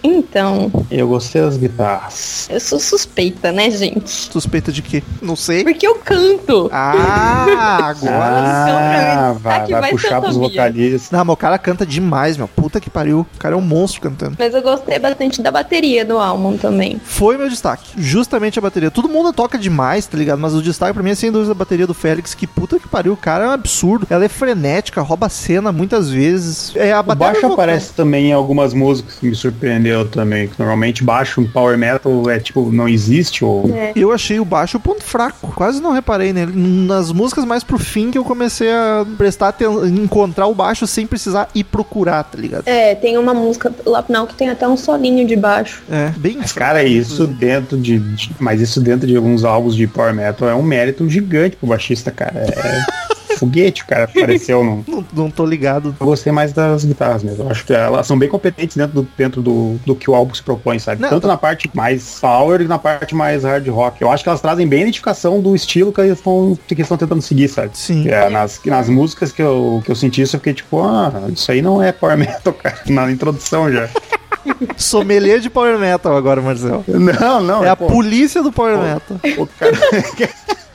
Então, 0.01 0.71
Eu 0.89 1.09
gostei 1.09 1.41
das 1.41 1.57
guitarras. 1.57 2.47
eu 2.49 2.61
sou 2.61 2.79
suspeita, 2.79 3.51
né, 3.51 3.69
gente? 3.69 4.09
Suspeita 4.09 4.71
de 4.71 4.81
quê? 4.81 5.03
Não 5.21 5.35
sei. 5.35 5.65
Porque 5.65 5.85
eu 5.85 5.95
canto. 5.95 6.69
Ah, 6.71 7.87
agora. 7.91 8.15
Ah, 8.23 9.31
então, 9.31 9.41
vai, 9.41 9.57
aqui 9.59 9.71
vai 9.73 9.81
vai 9.81 9.91
puxar 9.91 10.21
pros 10.21 10.37
vocalistas. 10.37 11.11
Não, 11.11 11.25
mas 11.25 11.33
o 11.33 11.37
cara 11.37 11.57
canta 11.57 11.85
demais, 11.85 12.37
meu. 12.37 12.47
Puta 12.47 12.79
que 12.79 12.89
pariu. 12.89 13.27
O 13.35 13.37
cara 13.37 13.53
é 13.53 13.57
um 13.57 13.61
monstro 13.61 13.99
cantando. 13.99 14.37
Mas 14.39 14.53
eu 14.53 14.61
gostei 14.61 14.97
bastante 14.97 15.41
da 15.41 15.51
bateria 15.51 16.05
do 16.05 16.17
álbum 16.17 16.55
também. 16.55 17.01
Foi 17.03 17.35
meu 17.35 17.49
destaque. 17.49 17.91
Justamente 17.97 18.57
a 18.59 18.61
bateria. 18.61 18.89
Todo 18.89 19.09
mundo 19.09 19.33
toca 19.33 19.57
demais, 19.57 20.05
tá 20.05 20.17
ligado? 20.17 20.39
Mas 20.39 20.53
o 20.53 20.61
destaque 20.61 20.93
pra 20.93 21.03
mim 21.03 21.09
é 21.11 21.15
sem 21.15 21.33
dúvida 21.33 21.51
a 21.51 21.55
bateria 21.55 21.85
do 21.85 21.93
Félix, 21.93 22.33
que 22.33 22.47
puta 22.47 22.79
que 22.79 22.87
pariu. 22.87 23.11
O 23.11 23.17
cara 23.17 23.43
é 23.43 23.47
um 23.49 23.51
absurdo. 23.51 24.07
Ela 24.09 24.23
é 24.23 24.29
frenética, 24.29 25.01
rouba 25.01 25.16
a 25.25 25.29
cena 25.29 25.71
muitas 25.71 26.09
vezes. 26.09 26.71
É 26.75 26.91
a 26.93 26.99
O 27.01 27.15
baixo 27.15 27.45
aparece 27.45 27.93
também 27.93 28.29
em 28.29 28.33
algumas 28.33 28.73
músicas 28.73 29.15
que 29.15 29.27
me 29.27 29.35
surpreendeu 29.35 30.07
também. 30.07 30.47
Que 30.47 30.55
normalmente 30.59 31.03
baixo 31.03 31.41
em 31.41 31.47
power 31.47 31.77
metal 31.77 32.29
é 32.29 32.39
tipo, 32.39 32.71
não 32.71 32.87
existe 32.87 33.43
ou. 33.43 33.69
É. 33.73 33.91
Eu 33.95 34.11
achei 34.11 34.39
o 34.39 34.45
baixo 34.45 34.77
o 34.77 34.79
ponto 34.79 35.03
fraco. 35.03 35.51
Quase 35.55 35.81
não 35.81 35.91
reparei 35.91 36.31
nele. 36.33 36.51
Nas 36.55 37.11
músicas 37.11 37.45
mais 37.45 37.63
pro 37.63 37.77
fim 37.77 38.11
que 38.11 38.17
eu 38.17 38.23
comecei 38.23 38.71
a 38.71 39.05
prestar 39.17 39.49
atenção, 39.49 39.85
encontrar 39.87 40.47
o 40.47 40.53
baixo 40.55 40.85
sem 40.87 41.05
precisar 41.07 41.49
ir 41.55 41.63
procurar, 41.63 42.23
tá 42.23 42.37
ligado? 42.37 42.63
É, 42.67 42.95
tem 42.95 43.17
uma 43.17 43.33
música 43.33 43.73
lá 43.85 43.99
no 44.01 44.05
final 44.07 44.27
que 44.27 44.35
tem 44.35 44.49
até 44.49 44.67
um 44.67 44.77
solinho 44.77 45.25
de 45.25 45.35
baixo. 45.35 45.81
É, 45.89 46.11
bem 46.17 46.37
Mas, 46.39 46.51
cara, 46.51 46.83
isso 46.83 47.25
dentro 47.27 47.77
de, 47.77 47.99
de- 47.99 48.31
Mas 48.39 48.61
isso 48.61 48.79
dentro 48.81 49.07
de 49.07 49.15
alguns 49.15 49.43
álbuns 49.43 49.75
de 49.75 49.87
power 49.87 50.13
metal 50.13 50.47
é 50.49 50.55
um 50.55 50.63
mérito 50.63 51.07
gigante 51.09 51.55
pro 51.55 51.67
baixista, 51.67 52.11
cara. 52.11 52.33
É 52.39 53.07
foguete, 53.37 53.85
cara 53.85 54.03
apareceu 54.05 54.63
no. 54.63 54.83
Não, 54.87 55.05
não 55.13 55.31
tô 55.31 55.45
ligado. 55.45 55.95
Eu 55.99 56.05
gostei 56.05 56.31
mais 56.31 56.53
das 56.53 56.83
guitarras 56.85 57.23
mesmo. 57.23 57.43
Eu 57.43 57.51
acho 57.51 57.65
que 57.65 57.73
elas 57.73 58.05
são 58.07 58.17
bem 58.17 58.29
competentes 58.29 58.75
dentro 58.75 59.01
do, 59.01 59.07
dentro 59.17 59.41
do, 59.41 59.77
do 59.85 59.95
que 59.95 60.09
o 60.09 60.15
álbum 60.15 60.33
se 60.33 60.41
propõe, 60.41 60.79
sabe? 60.79 61.01
Não, 61.01 61.09
Tanto 61.09 61.27
na 61.27 61.37
parte 61.37 61.69
mais 61.73 62.19
power 62.19 62.61
e 62.61 62.67
na 62.67 62.77
parte 62.79 63.13
mais 63.15 63.43
hard 63.43 63.67
rock. 63.67 64.01
Eu 64.01 64.11
acho 64.11 64.23
que 64.23 64.29
elas 64.29 64.41
trazem 64.41 64.67
bem 64.67 64.79
a 64.79 64.81
identificação 64.83 65.39
do 65.41 65.55
estilo 65.55 65.91
que 65.91 66.01
eles 66.01 66.17
estão 66.17 66.57
que 66.67 66.81
estão 66.81 66.97
tentando 66.97 67.21
seguir, 67.21 67.47
sabe? 67.47 67.71
Sim. 67.73 68.07
É, 68.07 68.29
nas, 68.29 68.59
nas 68.65 68.89
músicas 68.89 69.31
que 69.31 69.41
eu, 69.41 69.81
que 69.85 69.91
eu 69.91 69.95
senti 69.95 70.21
isso, 70.21 70.35
eu 70.35 70.39
fiquei 70.39 70.53
tipo, 70.53 70.81
ah, 70.81 71.11
isso 71.29 71.51
aí 71.51 71.61
não 71.61 71.81
é 71.81 71.91
power 71.91 72.17
metal, 72.17 72.53
cara. 72.53 72.77
Na 72.87 73.11
introdução 73.11 73.71
já. 73.71 73.89
Sommelier 74.77 75.39
de 75.39 75.49
Power 75.49 75.77
Metal 75.77 76.15
agora, 76.15 76.41
Marcel. 76.41 76.83
Não, 76.87 77.41
não. 77.41 77.63
É 77.65 77.69
a 77.69 77.75
pô, 77.75 77.87
polícia 77.87 78.41
do 78.41 78.51
Power 78.51 78.77
Metal. 78.77 79.19
o 79.37 79.47
cara- 79.47 79.77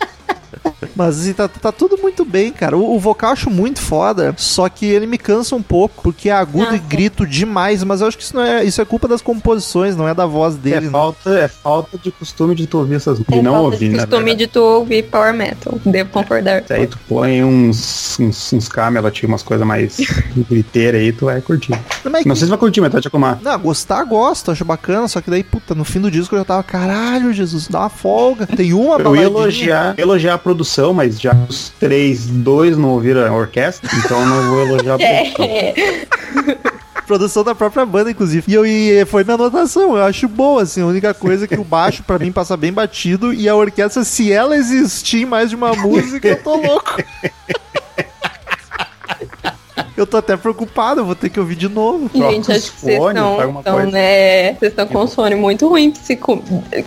Mas 0.94 1.20
assim, 1.20 1.32
tá, 1.32 1.48
tá 1.48 1.72
tudo 1.72 1.98
muito 2.00 2.24
bem, 2.24 2.52
cara. 2.52 2.76
O, 2.76 2.94
o 2.94 2.98
vocal 2.98 3.30
eu 3.30 3.32
acho 3.32 3.50
muito 3.50 3.80
foda, 3.80 4.34
só 4.36 4.68
que 4.68 4.84
ele 4.86 5.06
me 5.06 5.16
cansa 5.18 5.54
um 5.56 5.62
pouco, 5.62 6.02
porque 6.02 6.28
é 6.28 6.32
agudo 6.32 6.68
Ah, 6.70 6.76
e 6.76 6.78
grito 6.78 7.26
demais, 7.26 7.82
mas 7.84 8.00
eu 8.00 8.08
acho 8.08 8.16
que 8.18 8.24
isso 8.24 8.34
não 8.36 8.42
é, 8.42 8.64
isso 8.64 8.80
é 8.80 8.84
culpa 8.84 9.06
das 9.08 9.22
composições, 9.22 9.96
não 9.96 10.08
é 10.08 10.14
da 10.14 10.26
voz 10.26 10.54
é, 10.54 10.58
dele. 10.58 10.86
né? 10.86 10.90
falta, 10.90 11.30
é 11.30 11.48
falta 11.48 11.96
de 11.98 12.10
costume 12.10 12.54
de 12.54 12.66
tu 12.66 12.78
ouvir 12.78 12.96
essas 12.96 13.20
É 13.20 13.22
de 13.32 13.42
não 13.42 13.52
falta 13.52 13.64
ouvir, 13.74 13.88
de 13.90 13.96
né? 13.96 14.06
costume 14.06 14.34
de 14.34 14.46
tu 14.46 14.60
ouvir 14.60 15.02
power 15.04 15.32
metal. 15.34 15.78
Devo 15.84 16.10
concordar. 16.10 16.62
Aí 16.70 16.86
tu 16.86 16.98
põe 17.08 17.42
uns, 17.44 18.18
uns, 18.18 18.52
uns 18.52 18.68
Camelot, 18.68 19.24
umas 19.26 19.42
coisas 19.42 19.66
mais 19.66 19.96
griteiras 20.50 21.00
aí, 21.00 21.12
tu 21.12 21.26
vai 21.26 21.40
curtir. 21.40 21.72
Não, 22.04 22.10
mas 22.12 22.24
Não 22.24 22.34
sei 22.34 22.46
se 22.46 22.50
vai 22.50 22.58
curtir, 22.58 22.80
mas 22.80 22.90
tu 22.90 22.94
vai 22.94 23.02
te 23.02 23.08
acomar. 23.08 23.38
Não, 23.42 23.58
gostar, 23.58 24.02
gosto, 24.04 24.50
acho 24.50 24.64
bacana, 24.64 25.08
só 25.08 25.20
que 25.20 25.30
daí, 25.30 25.42
puta, 25.42 25.74
no 25.74 25.84
fim 25.84 26.00
do 26.00 26.10
disco 26.10 26.34
eu 26.34 26.40
já 26.40 26.44
tava, 26.44 26.62
caralho, 26.62 27.32
Jesus, 27.32 27.68
dá 27.68 27.80
uma 27.80 27.88
folga. 27.88 28.46
Tem 28.46 28.72
uma 28.72 28.98
Eu 28.98 29.16
ia 29.16 29.22
elogiar, 29.22 29.94
elogiar 29.98 30.34
a 30.34 30.38
produção, 30.38 30.81
mas 30.90 31.20
já 31.20 31.34
os 31.46 31.68
três, 31.78 32.26
dois 32.26 32.78
não 32.78 32.90
ouviram 32.90 33.26
a 33.26 33.36
orquestra, 33.36 33.90
então 33.98 34.20
eu 34.20 34.26
não 34.26 34.48
vou 34.48 34.60
elogiar 34.66 34.94
a 34.94 34.98
produção. 35.34 35.44
É, 35.44 36.06
Produção 37.06 37.44
da 37.44 37.54
própria 37.54 37.84
banda, 37.84 38.10
inclusive. 38.10 38.44
E, 38.50 38.54
eu, 38.54 38.64
e 38.64 39.04
foi 39.04 39.22
minha 39.24 39.34
anotação, 39.34 39.96
eu 39.96 40.04
acho 40.04 40.26
boa, 40.28 40.62
assim. 40.62 40.80
A 40.80 40.86
única 40.86 41.12
coisa 41.12 41.44
é 41.44 41.48
que 41.48 41.58
o 41.58 41.64
baixo, 41.64 42.02
pra 42.04 42.18
mim, 42.18 42.32
passa 42.32 42.56
bem 42.56 42.72
batido. 42.72 43.34
E 43.34 43.48
a 43.48 43.54
orquestra, 43.54 44.04
se 44.04 44.32
ela 44.32 44.56
existir 44.56 45.22
em 45.22 45.26
mais 45.26 45.50
de 45.50 45.56
uma 45.56 45.74
música, 45.74 46.28
eu 46.28 46.42
tô 46.42 46.56
louco. 46.56 46.96
Eu 49.96 50.06
tô 50.06 50.16
até 50.16 50.36
preocupado, 50.36 51.00
eu 51.00 51.04
vou 51.04 51.14
ter 51.14 51.28
que 51.28 51.38
ouvir 51.38 51.56
de 51.56 51.68
novo. 51.68 52.10
gente, 52.14 52.44
Troca 52.44 52.58
acho 52.58 52.72
que 52.72 52.80
vocês 52.80 52.98
estão, 52.98 53.86
né? 53.90 54.54
Vocês 54.54 54.72
estão 54.72 54.86
com 54.86 55.02
um 55.02 55.06
fone 55.06 55.34
muito 55.34 55.68
ruim. 55.68 55.92
Se 55.94 56.16
com, 56.16 56.42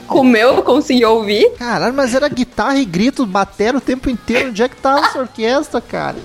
comeu, 0.08 0.56
eu 0.56 0.64
consegui 0.64 1.06
ouvir. 1.06 1.52
Caralho, 1.58 1.94
mas 1.94 2.16
era 2.16 2.28
guitarra 2.28 2.78
e 2.78 2.86
grito, 2.86 3.26
batera 3.26 3.78
o 3.78 3.82
tempo 3.82 4.10
inteiro. 4.10 4.50
Onde 4.50 4.64
é 4.64 4.70
que 4.70 4.76
tava 4.76 5.06
essa 5.06 5.20
orquestra, 5.20 5.82
cara? 5.82 6.18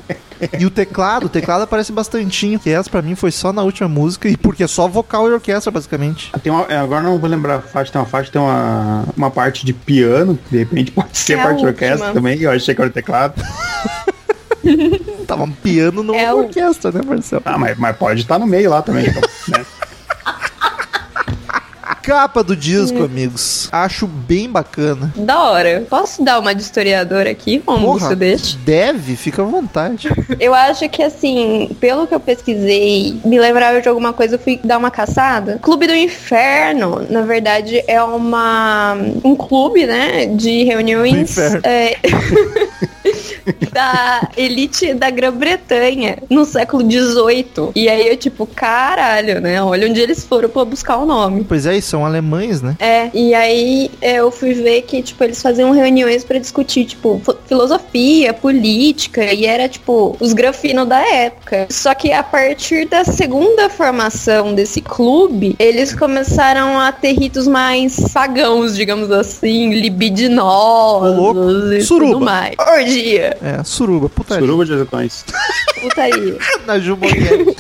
E 0.59 0.65
o 0.65 0.71
teclado, 0.71 1.27
o 1.27 1.29
teclado 1.29 1.63
aparece 1.63 1.93
bastantinho. 1.93 2.59
Que 2.59 2.71
essa 2.71 2.89
pra 2.89 3.03
mim 3.03 3.15
foi 3.15 3.31
só 3.31 3.53
na 3.53 3.63
última 3.63 3.89
música, 3.89 4.29
e 4.29 4.37
porque 4.37 4.65
é 4.65 4.67
só 4.67 4.89
vocal 4.89 5.29
e 5.29 5.35
orquestra, 5.35 5.71
basicamente. 5.71 6.33
Tem 6.43 6.51
uma, 6.51 6.65
é, 6.65 6.77
agora 6.77 7.03
não 7.03 7.19
vou 7.19 7.29
lembrar 7.29 7.57
a 7.57 7.61
faixa, 7.61 7.93
tem 7.93 8.01
uma 8.01 8.07
faixa, 8.07 8.31
tem 8.31 8.41
uma, 8.41 9.05
uma 9.17 9.31
parte 9.31 9.67
de 9.67 9.73
piano, 9.73 10.39
que 10.45 10.51
de 10.51 10.59
repente 10.59 10.91
pode 10.93 11.17
ser 11.17 11.39
É 11.39 11.43
parte 11.43 11.61
de 11.61 11.67
orquestra 11.67 12.13
também, 12.13 12.41
eu 12.41 12.51
achei 12.51 12.75
que 12.75 12.81
era 12.81 12.91
o 12.91 12.93
teclado. 12.93 13.35
Tava 15.27 15.45
um 15.45 15.51
piano 15.53 16.03
numa 16.03 16.19
É 16.21 16.33
orquestra, 16.33 16.91
né, 16.93 17.01
Marcelo? 17.05 17.43
Ah, 17.45 17.59
mas, 17.59 17.77
mas 17.79 17.97
pode 17.97 18.21
estar 18.21 18.39
no 18.39 18.47
meio 18.47 18.71
lá 18.71 18.83
também, 18.83 19.07
então, 19.07 19.23
né? 19.49 19.65
Capa 22.03 22.43
do 22.43 22.57
disco, 22.57 23.05
amigos. 23.05 23.69
Acho 23.71 24.07
bem 24.07 24.49
bacana. 24.49 25.13
Da 25.15 25.43
hora. 25.51 25.85
Posso 25.89 26.25
dar 26.25 26.39
uma 26.39 26.55
de 26.55 26.63
historiador 26.63 27.27
aqui, 27.27 27.61
como 27.61 27.87
Porra, 27.87 28.17
deixa? 28.17 28.57
deve, 28.65 29.17
fica 29.17 29.43
à 29.43 29.45
vontade. 29.45 30.09
Eu 30.41 30.55
acho 30.55 30.89
que, 30.89 31.03
assim, 31.03 31.77
pelo 31.79 32.07
que 32.07 32.15
eu 32.15 32.19
pesquisei, 32.21 33.21
me 33.25 33.39
lembrava 33.39 33.81
de 33.83 33.89
alguma 33.89 34.13
coisa, 34.13 34.37
eu 34.37 34.39
fui 34.39 34.59
dar 34.65 34.79
uma 34.79 34.91
caçada. 34.91 35.59
Clube 35.61 35.87
do 35.87 35.95
Inferno, 35.95 37.07
na 37.11 37.23
verdade, 37.23 37.83
é 37.87 38.03
uma 38.03 38.97
um 39.23 39.37
clube, 39.37 39.87
né, 39.87 40.27
de 40.27 40.65
reuniões 40.65 41.13
Do 41.13 41.21
inferno. 41.21 41.61
é, 41.65 41.97
da 43.73 44.29
elite 44.37 44.95
da 44.95 45.11
Grã-Bretanha 45.11 46.19
no 46.29 46.45
século 46.45 46.83
XVIII. 46.83 47.71
E 47.75 47.89
aí 47.89 48.09
eu, 48.09 48.17
tipo, 48.17 48.47
caralho, 48.47 49.41
né? 49.41 49.63
Olha 49.63 49.89
onde 49.89 50.01
eles 50.01 50.25
foram 50.25 50.49
pra 50.49 50.65
buscar 50.65 50.99
o 50.99 51.07
nome. 51.07 51.45
Pois 51.45 51.67
é, 51.67 51.77
e 51.77 51.83
são 51.83 52.05
alemães, 52.05 52.63
né? 52.63 52.77
É, 52.79 53.11
e 53.15 53.35
aí 53.35 53.91
é, 54.01 54.17
eu 54.17 54.31
fui 54.31 54.55
ver 54.55 54.83
que, 54.83 55.03
tipo, 55.03 55.23
eles 55.25 55.41
faziam 55.41 55.71
reuniões 55.73 56.25
pra 56.25 56.39
discutir, 56.39 56.85
tipo, 56.85 57.21
filosofia, 57.47 58.33
política, 58.33 59.33
e 59.33 59.47
era, 59.47 59.69
tipo, 59.69 60.17
os 60.21 60.33
grafinos 60.33 60.87
da 60.89 61.01
época. 61.01 61.67
Só 61.71 61.95
que 61.95 62.13
a 62.13 62.23
partir 62.23 62.87
da 62.89 63.05
segunda 63.05 63.69
formação 63.69 64.55
desse 64.55 64.81
clube, 64.81 65.55
eles 65.59 65.95
começaram 65.95 66.79
a 66.79 66.93
ter 66.93 67.13
ritos 67.13 67.47
mais 67.47 67.99
pagãos, 68.13 68.75
digamos 68.77 69.11
assim, 69.11 69.73
libidinosos 69.75 71.37
Ô, 71.37 71.73
e 71.73 71.83
Suruba. 71.83 72.13
tudo 72.13 72.25
mais. 72.25 72.55
Orgia, 72.59 73.30
É, 73.43 73.63
suruba, 73.65 74.09
putaria. 74.09 74.45
Suruba 74.45 74.65
de 74.65 74.73
azetões. 74.75 75.25
putaria. 75.81 76.37
Na 76.67 76.79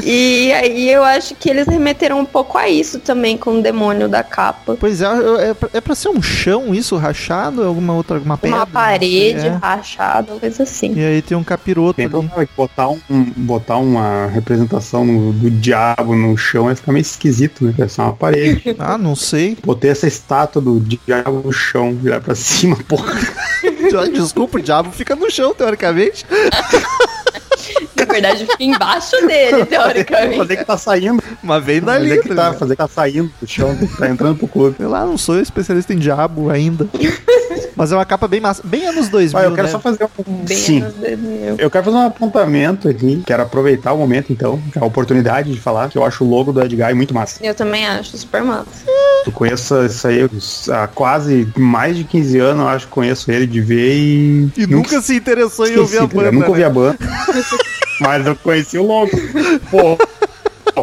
e 0.02 0.52
aí 0.52 0.90
eu 0.90 1.02
acho 1.02 1.34
que 1.34 1.48
eles 1.48 1.66
remeteram 1.66 2.18
um 2.20 2.24
pouco 2.24 2.58
a 2.58 2.68
isso 2.68 2.98
também 2.98 3.36
com 3.36 3.58
o 3.58 3.62
demônio 3.62 4.08
da 4.08 4.22
capa. 4.22 4.76
Pois 4.78 5.00
é, 5.00 5.06
é, 5.50 5.54
pra- 5.54 5.68
é 5.72 5.80
pra 5.80 5.94
ser 5.94 6.08
um 6.08 6.20
chão 6.22 6.74
isso, 6.74 6.96
rachado? 6.96 7.62
Alguma 7.64 7.94
outra, 7.94 8.16
alguma 8.16 8.36
pedra? 8.36 8.56
Uma 8.58 8.66
parede 8.66 9.46
é. 9.46 9.58
rachada, 9.62 10.34
coisa 10.34 10.62
assim. 10.62 10.92
E 10.94 11.04
aí 11.04 11.22
tem 11.22 11.36
um 11.36 11.44
capiroto 11.44 11.94
Tem 11.96 12.04
ali. 12.06 12.12
problema 12.12 12.46
que 12.46 12.52
botar, 12.56 12.88
um, 12.88 13.00
botar 13.36 13.76
uma 13.78 14.26
representação 14.26 15.04
no- 15.04 15.32
do 15.32 15.50
diabo 15.50 16.14
no 16.14 16.36
chão 16.36 16.64
vai 16.64 16.74
ficar 16.74 16.92
meio 16.92 17.02
esquisito, 17.02 17.64
né? 17.64 17.74
Vai 17.76 17.88
ser 17.88 18.00
uma 18.02 18.12
parede. 18.12 18.76
Ah, 18.78 18.96
não 18.96 19.14
sei. 19.14 19.56
Botei 19.64 19.90
essa 19.90 20.06
estátua 20.06 20.60
do 20.62 20.80
diabo 20.80 21.42
no 21.44 21.52
chão, 21.52 21.94
virar 21.94 22.20
pra 22.20 22.34
cima, 22.34 22.76
porra. 22.88 23.14
Desculpa, 24.12 24.58
o 24.58 24.62
diabo 24.62 24.90
fica 24.90 25.14
no 25.16 25.30
chão, 25.30 25.52
teoricamente. 25.60 26.24
Na 27.94 28.04
verdade, 28.06 28.46
fica 28.46 28.56
embaixo 28.64 29.16
dele, 29.26 29.50
Fazer 29.50 29.66
teoricamente. 29.66 30.56
que 30.56 30.64
tá 30.64 30.76
saindo. 30.78 31.22
Mas 31.42 31.64
vem 31.64 31.80
dali. 31.80 32.08
Fazer 32.08 32.22
que 32.22 32.28
tá 32.28 32.34
ligado? 32.34 32.58
fazer 32.58 32.72
que 32.72 32.78
tá 32.78 32.88
saindo 32.88 33.30
do 33.40 33.46
chão, 33.46 33.76
tá 33.98 34.08
entrando 34.08 34.36
pro 34.38 34.48
clube. 34.48 34.76
Sei 34.78 34.86
lá, 34.86 35.04
não 35.04 35.18
sou 35.18 35.38
especialista 35.38 35.92
em 35.92 35.98
diabo 35.98 36.50
ainda. 36.50 36.88
Mas 37.80 37.90
é 37.92 37.96
uma 37.96 38.04
capa 38.04 38.28
bem 38.28 38.42
massa. 38.42 38.60
Bem 38.62 38.86
anos 38.86 39.08
2000, 39.08 39.32
Vai, 39.32 39.46
eu 39.46 39.54
quero 39.54 39.66
né? 39.66 39.72
só 39.72 39.80
fazer 39.80 40.04
um. 40.04 40.44
Bem 40.44 40.54
Sim. 40.54 40.82
anos 40.82 40.96
2000. 40.96 41.54
Eu 41.56 41.70
quero 41.70 41.82
fazer 41.82 41.96
um 41.96 42.06
apontamento 42.06 42.86
aqui, 42.90 43.22
quero 43.24 43.42
aproveitar 43.42 43.94
o 43.94 43.96
momento 43.96 44.30
então, 44.30 44.62
a 44.78 44.84
oportunidade 44.84 45.50
de 45.50 45.58
falar 45.58 45.88
que 45.88 45.96
eu 45.96 46.04
acho 46.04 46.22
o 46.22 46.28
logo 46.28 46.52
do 46.52 46.62
Edgar 46.62 46.94
muito 46.94 47.14
massa. 47.14 47.42
Eu 47.42 47.54
também 47.54 47.86
acho 47.86 48.18
super 48.18 48.42
massa. 48.42 48.84
Eu 49.24 49.32
conheço 49.32 49.82
isso 49.86 50.06
aí 50.06 50.28
há 50.70 50.88
quase 50.88 51.50
mais 51.56 51.96
de 51.96 52.04
15 52.04 52.38
anos, 52.38 52.62
eu 52.62 52.68
acho 52.68 52.86
que 52.86 52.92
conheço 52.92 53.32
ele 53.32 53.46
de 53.46 53.62
ver 53.62 53.96
e. 53.96 54.50
E 54.58 54.66
nunca 54.66 55.00
se 55.00 55.16
interessou 55.16 55.66
em 55.66 55.78
ouvir 55.78 56.00
a 56.00 56.06
banda. 56.06 56.26
Eu 56.26 56.32
nunca 56.32 56.48
ouvi 56.48 56.60
né? 56.60 56.66
a 56.66 56.70
banda. 56.70 56.98
mas 57.98 58.26
eu 58.26 58.36
conheci 58.36 58.76
o 58.76 58.86
logo. 58.86 59.10
Pô. 59.70 59.96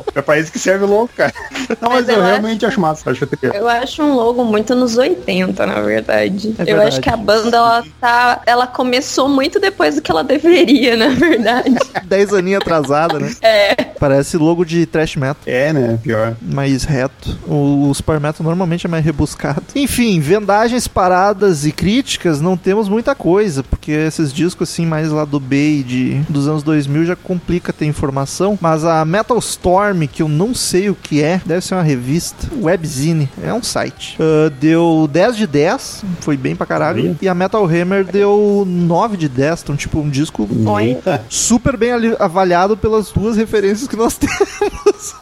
Pô, 0.01 0.12
É 0.16 0.22
pra 0.22 0.39
isso 0.39 0.51
que 0.51 0.60
serve 0.60 0.86
o 0.86 0.88
logo, 0.88 1.10
cara. 1.16 1.33
Não, 1.81 1.90
mas, 1.90 2.05
Mas 2.05 2.10
eu, 2.10 2.16
eu 2.16 2.24
realmente 2.24 2.66
acho 2.66 2.79
massa. 2.79 3.10
Acho 3.10 3.25
que 3.27 3.46
eu 3.46 3.53
Eu 3.53 3.68
acho 3.70 4.01
um 4.01 4.14
logo 4.16 4.44
muito 4.44 4.75
nos 4.75 4.98
80, 4.98 5.66
na 5.66 5.81
verdade. 5.81 6.55
É 6.57 6.62
Eu 6.62 6.66
verdade. 6.66 6.88
acho 6.88 7.01
que 7.01 7.10
a 7.10 7.18
banda, 7.18 7.57
ela 7.57 7.83
tá. 8.00 8.42
Ela 8.46 8.68
começou 8.68 9.27
muito 9.27 9.60
depois 9.60 9.96
do 9.96 10.01
que 10.01 10.12
ela 10.12 10.24
deveria, 10.24 10.96
na 10.98 11.10
verdade. 11.10 11.75
10 12.05 12.33
aninhos 12.33 12.62
atrasada, 12.62 13.20
né? 13.20 13.31
É. 13.42 13.75
Parece 14.00 14.38
logo 14.38 14.64
de 14.64 14.86
trash 14.86 15.16
metal. 15.16 15.38
É, 15.46 15.74
né? 15.74 16.00
Pior. 16.01 16.36
mais 16.42 16.83
reto. 16.83 17.38
O, 17.48 17.90
o 17.90 17.94
Super 17.94 18.20
Metal 18.20 18.44
normalmente 18.46 18.86
é 18.86 18.90
mais 18.90 19.03
rebuscado. 19.03 19.64
Enfim, 19.75 20.20
vendagens, 20.20 20.88
paradas 20.88 21.66
e 21.66 21.72
críticas, 21.72 22.40
não 22.42 22.55
temos 22.57 22.88
muita 22.90 23.16
coisa, 23.16 23.64
porque 23.64 23.92
esses 23.92 24.31
discos 24.33 24.70
assim, 24.70 24.86
mais 24.86 25.12
lá 25.12 25.25
do 25.25 25.40
B 25.40 25.79
e 25.79 25.83
de, 25.83 26.14
dos 26.29 26.48
anos 26.48 26.64
2000 26.64 27.05
já 27.05 27.16
complica 27.16 27.72
ter 27.74 27.86
informação. 27.86 28.57
Mas 28.62 28.83
a 28.83 29.03
Metal 29.05 29.38
Storm, 29.40 29.86
que 30.07 30.21
eu 30.21 30.27
não 30.29 30.53
sei 30.53 30.89
o 30.89 30.95
que 30.95 31.21
é, 31.23 31.41
deve 31.45 31.61
ser 31.61 31.75
uma 31.75 31.83
revista, 31.83 32.47
webzine, 32.61 33.29
é 33.43 33.53
um 33.53 33.61
site. 33.63 34.17
Ah, 34.19 34.51
deu 34.59 35.07
10 35.11 35.37
de 35.37 35.47
10, 35.47 36.03
foi 36.21 36.35
bem 36.37 36.55
pra 36.55 36.65
caralho. 36.65 37.03
Olha. 37.03 37.15
E 37.21 37.27
a 37.27 37.33
Metal 37.35 37.63
Hammer 37.65 38.03
deu 38.03 38.63
9 38.67 39.17
de 39.17 39.29
10, 39.29 39.61
então 39.63 39.75
tipo 39.75 40.00
um 40.00 40.09
disco. 40.09 40.47
Eita. 40.81 41.23
super 41.29 41.75
bem 41.77 41.91
ali- 41.91 42.15
avaliado 42.19 42.75
pelas 42.77 43.11
duas 43.11 43.35
referências 43.37 43.87
que 43.87 43.95
nós 43.95 44.17
temos. 44.19 45.15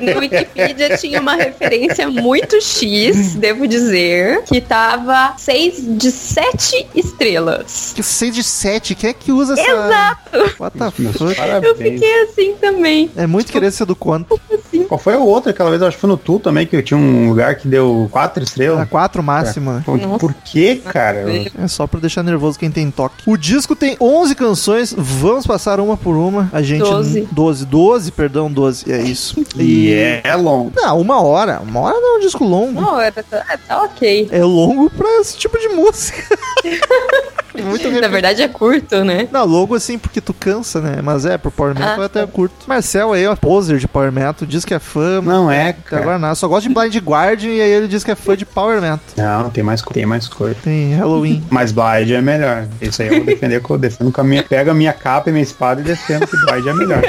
No 0.00 0.20
Wikipedia 0.20 0.96
tinha 0.96 1.20
uma 1.20 1.34
referência 1.34 2.08
muito 2.08 2.60
X, 2.60 3.34
devo 3.36 3.66
dizer, 3.66 4.42
que 4.44 4.60
tava 4.60 5.34
6 5.36 5.98
de 5.98 6.10
7 6.10 6.86
estrelas. 6.94 7.92
Que 7.94 8.02
6 8.02 8.34
de 8.34 8.42
7, 8.42 8.94
quem 8.94 9.10
é 9.10 9.12
que 9.12 9.32
usa 9.32 9.52
essa. 9.54 9.62
Exato! 9.70 10.54
What 10.62 10.78
the 10.78 10.90
fuck? 10.90 11.64
Eu 11.64 11.76
fiquei 11.76 12.22
assim 12.22 12.54
também. 12.60 13.10
É 13.16 13.26
muito 13.26 13.50
querer 13.52 13.70
ser 13.70 13.84
do 13.90 13.96
quanto. 13.96 14.40
Qual 14.88 14.98
foi 14.98 15.16
o 15.16 15.24
outro? 15.24 15.50
Aquela 15.50 15.70
vez 15.70 15.82
eu 15.82 15.88
acho 15.88 15.96
que 15.96 16.00
foi 16.00 16.10
no 16.10 16.16
Tu 16.16 16.38
também, 16.38 16.66
que 16.66 16.76
eu 16.76 16.82
tinha 16.82 16.98
um 16.98 17.28
lugar 17.28 17.56
que 17.56 17.66
deu 17.66 18.08
quatro 18.10 18.40
A 18.40 18.44
estrelas. 18.44 18.88
4 18.88 19.22
máxima. 19.22 19.82
Pô, 19.84 19.96
Nossa. 19.96 20.18
Por 20.18 20.32
que, 20.32 20.76
cara? 20.76 21.24
É 21.60 21.68
só 21.68 21.86
pra 21.86 22.00
deixar 22.00 22.22
nervoso 22.22 22.58
quem 22.58 22.70
tem 22.70 22.90
toque. 22.90 23.22
O 23.26 23.36
disco 23.36 23.74
tem 23.74 23.96
11 24.00 24.34
canções, 24.34 24.94
vamos 24.96 25.46
passar 25.46 25.80
uma 25.80 25.96
por 25.96 26.16
uma. 26.16 26.48
A 26.52 26.62
gente. 26.62 26.80
Doze. 26.80 27.28
12, 27.32 27.66
12, 27.66 28.12
perdão, 28.12 28.50
12, 28.50 28.92
é 28.92 29.02
isso. 29.02 29.40
E 29.60 29.92
é 30.24 30.34
longo. 30.36 30.72
Não, 30.74 31.00
uma 31.00 31.20
hora. 31.22 31.60
Uma 31.60 31.80
hora 31.80 32.00
não 32.00 32.14
é 32.14 32.18
um 32.18 32.20
disco 32.20 32.44
longo. 32.44 32.80
Não, 32.80 32.98
era, 33.00 33.22
tá, 33.22 33.44
tá 33.68 33.82
ok. 33.82 34.28
É 34.30 34.42
longo 34.42 34.88
pra 34.90 35.20
esse 35.20 35.36
tipo 35.36 35.58
de 35.58 35.68
música. 35.68 36.22
muito 37.62 37.90
Na 38.00 38.08
verdade 38.08 38.42
é 38.42 38.48
curto, 38.48 39.04
né? 39.04 39.28
Não, 39.30 39.44
longo 39.44 39.74
assim 39.74 39.98
porque 39.98 40.20
tu 40.20 40.32
cansa, 40.32 40.80
né? 40.80 41.00
Mas 41.02 41.24
é, 41.24 41.36
pro 41.36 41.50
Power 41.50 41.74
Metal 41.74 41.96
Ah, 41.98 42.02
é 42.02 42.06
até 42.06 42.20
tá. 42.20 42.26
curto. 42.26 42.54
Marcel 42.66 43.12
aí, 43.12 43.26
ó, 43.26 43.34
poser 43.36 43.78
de 43.78 43.88
Power 43.88 44.12
Metal, 44.12 44.46
diz 44.46 44.64
que 44.64 44.74
é 44.74 44.78
fã. 44.78 45.20
Não 45.20 45.50
é, 45.50 45.70
Até 45.70 45.80
cara. 45.82 46.02
agora 46.02 46.18
nada, 46.18 46.34
só 46.34 46.46
gosta 46.48 46.68
de 46.68 46.74
Blind 46.74 46.96
Guardian 46.96 47.50
e 47.50 47.60
aí 47.60 47.70
ele 47.70 47.88
diz 47.88 48.04
que 48.04 48.10
é 48.10 48.14
fã 48.14 48.36
de 48.36 48.44
Power 48.46 48.80
Metal. 48.80 49.00
Não, 49.16 49.50
tem 49.50 49.62
mais, 49.64 49.82
tem 49.82 50.06
mais 50.06 50.28
coisa. 50.28 50.56
Tem 50.62 50.94
Halloween. 50.94 51.42
Mas 51.50 51.72
Blind 51.72 52.10
é 52.10 52.20
melhor. 52.20 52.66
Isso 52.80 53.02
aí 53.02 53.08
eu 53.08 53.16
vou 53.16 53.24
defender 53.26 53.62
que 53.62 53.70
eu 53.70 53.78
defendo 53.78 54.12
com 54.12 54.20
a 54.20 54.24
minha. 54.24 54.42
Pega 54.42 54.70
a 54.70 54.74
minha 54.74 54.92
capa 54.92 55.28
e 55.30 55.32
minha 55.32 55.42
espada 55.42 55.80
e 55.80 55.84
defendo 55.84 56.26
que 56.26 56.36
Blind 56.46 56.66
é 56.66 56.74
melhor. 56.74 57.02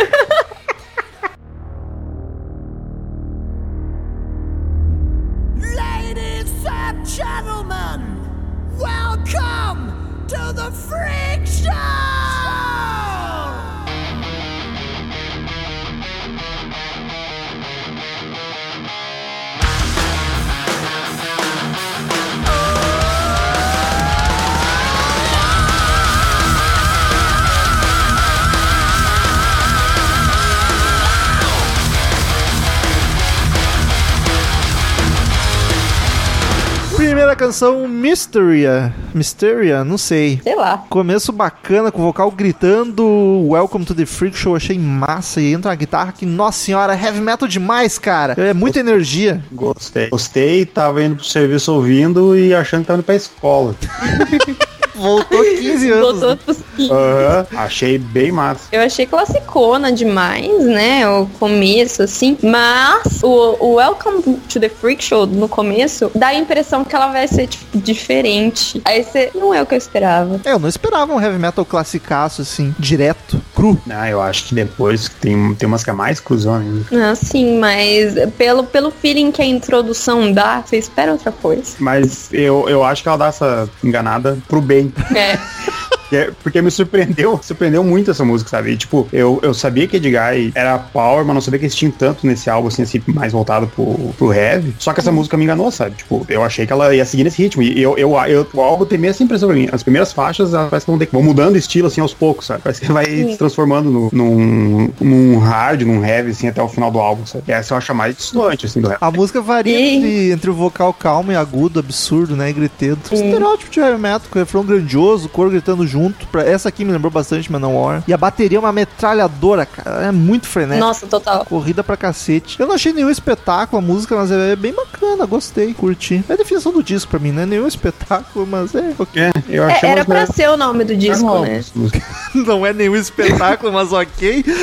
Canção, 37.52 37.86
Mysteria. 37.86 38.96
Mysteria, 39.14 39.84
não 39.84 39.98
sei. 39.98 40.40
Sei 40.42 40.56
lá. 40.56 40.86
Começo 40.90 41.34
bacana, 41.34 41.92
com 41.92 42.00
o 42.00 42.06
vocal 42.06 42.32
gritando 42.32 43.04
Welcome 43.46 43.84
to 43.84 43.94
the 43.94 44.06
Freak 44.06 44.38
Show, 44.38 44.56
achei 44.56 44.80
massa. 44.80 45.42
E 45.42 45.52
entra 45.52 45.70
uma 45.70 45.76
guitarra 45.76 46.14
que, 46.14 46.26
nossa 46.26 46.60
senhora, 46.60 46.94
heavy 46.94 47.20
metal 47.20 47.50
demais, 47.50 48.00
cara. 48.00 48.36
É 48.38 48.54
muita 48.54 48.80
energia. 48.80 49.44
Gostei. 49.52 50.10
Gostei, 50.10 50.66
tava 50.66 51.04
indo 51.04 51.18
pro 51.18 51.26
serviço 51.26 51.74
ouvindo 51.74 52.38
e 52.38 52.56
achando 52.56 52.84
que 52.84 52.88
tava 52.88 53.00
indo 53.00 53.06
pra 53.06 53.16
escola. 53.16 53.76
Voltou 55.02 55.44
15 55.44 55.92
anos. 55.92 56.20
Voltou 56.20 56.38
pros 56.38 56.58
15. 56.76 56.92
Aham, 56.92 57.48
achei 57.58 57.98
bem 57.98 58.32
massa. 58.32 58.62
Eu 58.72 58.82
achei 58.82 59.06
classicona 59.06 59.92
demais, 59.92 60.64
né? 60.66 61.08
O 61.10 61.26
começo, 61.40 62.04
assim. 62.04 62.38
Mas 62.44 63.24
o, 63.24 63.58
o 63.60 63.74
Welcome 63.76 64.22
to 64.48 64.60
the 64.60 64.70
Freak 64.70 65.04
Show 65.04 65.26
no 65.26 65.50
começo 65.50 66.12
dá 66.14 66.28
a 66.28 66.36
impressão 66.36 66.84
que 66.84 66.96
ela 66.96 67.08
vai 67.08 67.28
ser, 67.28 67.48
tipo, 67.48 67.78
diferente. 67.78 68.82
Aí 68.86 69.04
você. 69.04 69.32
Não 69.34 69.54
é 69.54 69.62
o 69.62 69.66
que 69.66 69.74
eu 69.74 69.78
esperava. 69.78 70.40
É, 70.46 70.52
eu 70.52 70.60
não 70.60 70.70
esperava 70.70 71.14
um 71.14 71.20
heavy 71.20 71.40
metal 71.40 71.66
classicaço, 71.66 72.42
assim, 72.42 72.76
direto, 72.78 73.42
cru. 73.56 73.80
Ah, 73.90 74.10
eu 74.10 74.22
acho 74.22 74.46
que 74.46 74.56
depois 74.56 75.10
tem, 75.10 75.56
tem 75.56 75.68
umas 75.68 75.84
que 75.84 75.90
é 75.90 75.94
mais 75.94 76.20
cruzona 76.20 76.60
ainda. 76.60 77.12
Ah, 77.12 77.16
sim, 77.16 77.58
mas 77.58 78.14
pelo, 78.38 78.64
pelo 78.64 78.92
feeling 78.92 79.32
que 79.32 79.42
a 79.42 79.46
introdução 79.46 80.32
dá, 80.32 80.62
você 80.62 80.78
espera 80.78 81.12
outra 81.12 81.32
coisa. 81.32 81.76
Mas 81.80 82.30
eu, 82.32 82.68
eu 82.68 82.84
acho 82.84 83.02
que 83.02 83.10
ela 83.10 83.18
dá 83.18 83.28
essa 83.28 83.70
enganada 83.84 84.38
pro 84.48 84.62
bem. 84.62 84.91
É. 85.16 85.38
É, 86.14 86.30
Porque 86.44 86.62
me 86.62 86.70
surpreendeu, 86.70 87.40
surpreendeu 87.42 87.86
muito 87.86 88.12
essa 88.12 88.26
música, 88.26 88.50
sabe? 88.50 88.72
E, 88.72 88.76
tipo, 88.76 89.08
eu, 89.14 89.40
eu 89.42 89.54
sabia 89.54 89.88
que 89.88 89.96
Edguy 89.96 90.52
era 90.54 90.78
power, 90.78 91.24
mas 91.24 91.34
não 91.34 91.40
sabia 91.42 91.58
que 91.58 91.64
eles 91.68 91.74
tinham 91.76 91.90
tanto 91.90 92.28
nesse 92.28 92.50
álbum, 92.50 92.68
assim, 92.68 92.82
assim, 92.82 93.02
mais 93.08 93.32
voltado 93.32 93.66
pro, 93.68 93.96
pro 94.18 94.34
heavy. 94.34 94.76
Só 94.78 94.92
que 94.92 95.00
essa 95.00 95.10
música 95.10 95.38
me 95.38 95.46
enganou, 95.46 95.72
sabe? 95.72 95.96
Tipo, 95.96 96.26
eu 96.28 96.44
achei 96.44 96.68
que 96.68 96.74
ela 96.74 96.94
ia 96.94 97.06
seguir 97.06 97.24
nesse 97.24 97.42
ritmo. 97.42 97.64
E 97.64 97.82
eu, 97.82 97.98
eu, 97.98 98.12
eu, 98.28 98.46
o 98.54 98.60
álbum 98.60 98.84
tem 98.84 98.98
meio 98.98 99.12
essa 99.12 99.24
impressão 99.24 99.48
pra 99.48 99.58
mim. 99.58 99.70
As 99.72 99.84
primeiras 99.84 100.12
faixas, 100.12 100.54
elas 100.54 100.70
parece 100.70 100.86
que 100.86 100.92
vão, 100.92 100.98
de- 101.00 101.06
vão 101.10 101.24
mudando 101.24 101.54
o 101.56 101.58
estilo, 101.58 101.88
assim, 101.88 102.02
aos 102.02 102.14
poucos, 102.14 102.48
sabe? 102.48 102.62
Parece 102.62 102.82
que 102.82 102.92
vai 102.92 103.06
se 103.06 103.38
transformando 103.38 103.90
no, 103.90 104.10
num, 104.12 104.90
num 105.00 105.38
hard, 105.40 105.84
num 105.84 106.04
heavy, 106.06 106.32
assim, 106.32 106.50
até 106.50 106.62
o 106.62 106.68
final 106.68 106.92
do 106.92 107.00
álbum, 107.00 107.26
sabe? 107.26 107.46
E 107.48 107.54
essa 107.54 107.74
eu 107.74 107.78
acho 107.78 107.90
a 107.90 107.96
mais 107.96 108.18
distante, 108.18 108.66
assim, 108.66 108.82
do 108.82 108.88
heavy. 108.90 108.98
A 109.00 109.10
música 109.12 109.40
varia 109.40 109.80
entre, 109.80 110.32
entre 110.32 110.50
o 110.50 110.54
vocal 110.54 110.94
calmo 110.94 111.32
e 111.32 111.38
agudo, 111.38 111.80
absurdo, 111.80 112.36
né? 112.36 112.50
E 112.50 112.54
griteiro. 112.54 112.98
Estereótipo 113.10 113.72
de 113.72 113.80
heavy 113.80 113.98
metal, 113.98 114.22
com 114.30 114.38
refrão 114.40 114.66
grandioso, 114.82 115.28
o 115.28 115.30
coro 115.30 115.50
gritando 115.50 115.86
junto. 115.88 116.28
Pra- 116.28 116.44
Essa 116.44 116.70
aqui 116.70 116.84
me 116.84 116.92
lembrou 116.92 117.12
bastante 117.12 117.52
Manowar. 117.52 118.04
E 118.08 118.14
a 118.14 118.18
bateria 118.18 118.58
é 118.58 118.60
uma 118.60 118.72
metralhadora, 118.72 119.66
cara. 119.66 120.06
É 120.08 120.12
muito 120.12 120.48
frenética. 120.48 120.86
Nossa, 120.86 121.08
total. 121.08 121.46
Corrida 121.46 121.84
pra 121.84 121.96
cacete. 121.96 122.60
Eu 122.60 122.68
não 122.68 122.76
achei 122.76 122.92
nenhum 122.94 123.10
espetáculo 123.10 123.78
a 123.78 123.82
música, 123.86 124.16
mas 124.16 124.32
é 124.32 124.56
bem 124.56 124.74
bacana, 124.74 125.26
gostei, 125.26 125.74
curti. 125.74 126.24
É 126.28 126.34
a 126.34 126.36
definição 126.36 126.72
do 126.74 126.84
disco 126.84 127.10
pra 127.12 127.20
mim, 127.20 127.32
não 127.32 127.44
é 127.44 127.46
nenhum 127.46 127.68
espetáculo, 127.68 128.46
mas 128.48 128.74
é 128.76 128.94
ok. 128.98 129.22
É, 129.24 129.32
eu 129.50 129.64
É, 129.70 129.80
era 129.84 130.04
pra 130.06 130.26
ser 130.26 130.50
o 130.50 130.58
nome 130.58 130.84
do 130.84 130.96
disco, 130.96 131.24
Não, 131.26 131.42
né? 131.44 131.64
Não 132.34 132.66
é 132.66 132.74
nenhum 132.74 132.96
espetáculo, 132.96 133.72
mas 133.72 133.92
ok. 133.94 134.44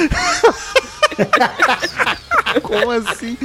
Como 2.62 2.90
assim? 2.90 3.36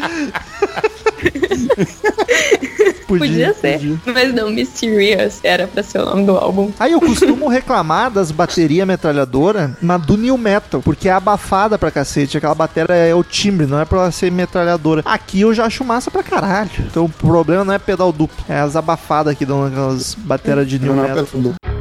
Podia 3.07 3.53
ser. 3.53 3.99
Mas 4.05 4.33
não, 4.33 4.49
Mysterious 4.49 5.39
era 5.43 5.67
pra 5.67 5.83
ser 5.83 5.99
o 5.99 6.05
nome 6.05 6.25
do 6.25 6.35
álbum. 6.35 6.71
Aí 6.79 6.91
eu 6.91 6.99
costumo 7.01 7.47
reclamar 7.47 8.09
das 8.09 8.31
baterias 8.31 8.87
metralhadora, 8.87 9.77
mas 9.81 10.01
do 10.01 10.17
new 10.17 10.37
metal, 10.37 10.81
porque 10.81 11.09
é 11.09 11.11
abafada 11.11 11.77
pra 11.77 11.91
cacete. 11.91 12.37
Aquela 12.37 12.55
bateria 12.55 12.95
é 12.95 13.13
o 13.13 13.23
timbre, 13.23 13.65
não 13.65 13.79
é 13.79 13.85
pra 13.85 13.99
ela 13.99 14.11
ser 14.11 14.31
metralhadora. 14.31 15.01
Aqui 15.05 15.41
eu 15.41 15.53
já 15.53 15.65
acho 15.65 15.83
massa 15.83 16.09
pra 16.09 16.23
caralho. 16.23 16.71
Então 16.79 17.05
o 17.05 17.09
problema 17.09 17.63
não 17.63 17.73
é 17.73 17.79
pedal 17.79 18.11
duplo, 18.11 18.43
é 18.47 18.59
as 18.59 18.75
abafadas 18.75 19.37
que 19.37 19.45
dão 19.45 19.65
aquelas 19.65 20.15
baterias 20.15 20.67
de 20.67 20.79
new 20.79 20.93
Não, 20.95 21.03
não, 21.03 21.15
metal. 21.15 21.72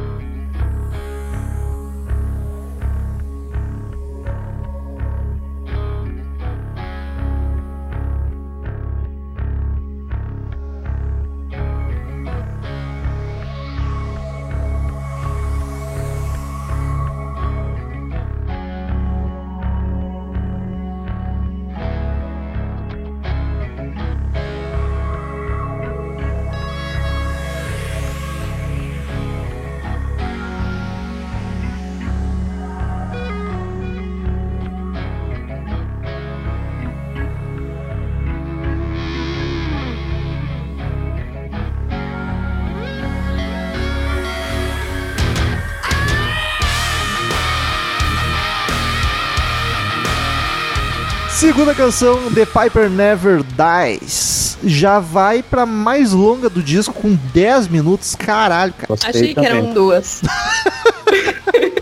Segunda 51.63 51.77
canção, 51.77 52.19
The 52.33 52.45
Piper 52.45 52.91
Never 52.91 53.41
Dies. 53.45 54.59
Já 54.65 54.99
vai 54.99 55.45
pra 55.45 55.65
mais 55.65 56.11
longa 56.11 56.51
do 56.51 56.61
disco, 56.61 56.93
com 56.93 57.17
10 57.33 57.69
minutos. 57.69 58.17
Caralho, 58.17 58.73
cara. 58.73 58.89
Gostei 58.89 59.11
Achei 59.11 59.29
que 59.29 59.35
também. 59.37 59.51
eram 59.51 59.73
duas. 59.73 60.23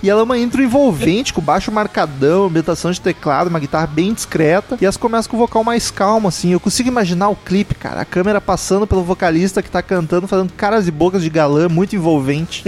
E 0.02 0.08
ela 0.08 0.20
é 0.20 0.24
uma 0.24 0.38
intro 0.38 0.62
envolvente, 0.62 1.32
com 1.32 1.42
baixo 1.42 1.70
marcadão, 1.70 2.46
ambientação 2.46 2.90
de 2.90 2.98
teclado, 3.00 3.48
uma 3.48 3.60
guitarra 3.60 3.86
bem 3.86 4.14
discreta. 4.14 4.78
E 4.80 4.84
elas 4.84 4.96
começam 4.96 5.30
com 5.30 5.36
o 5.36 5.40
vocal 5.40 5.62
mais 5.62 5.90
calmo, 5.90 6.26
assim. 6.26 6.52
Eu 6.52 6.60
consigo 6.60 6.88
imaginar 6.88 7.28
o 7.28 7.36
clipe, 7.36 7.74
cara. 7.74 8.00
A 8.00 8.04
câmera 8.04 8.40
passando 8.40 8.86
pelo 8.86 9.04
vocalista 9.04 9.62
que 9.62 9.70
tá 9.70 9.82
cantando, 9.82 10.26
fazendo 10.26 10.52
caras 10.54 10.88
e 10.88 10.90
bocas 10.90 11.22
de 11.22 11.28
galã, 11.28 11.68
muito 11.68 11.94
envolvente. 11.94 12.64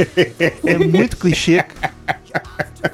é 0.62 0.78
muito 0.78 1.16
clichê. 1.16 1.64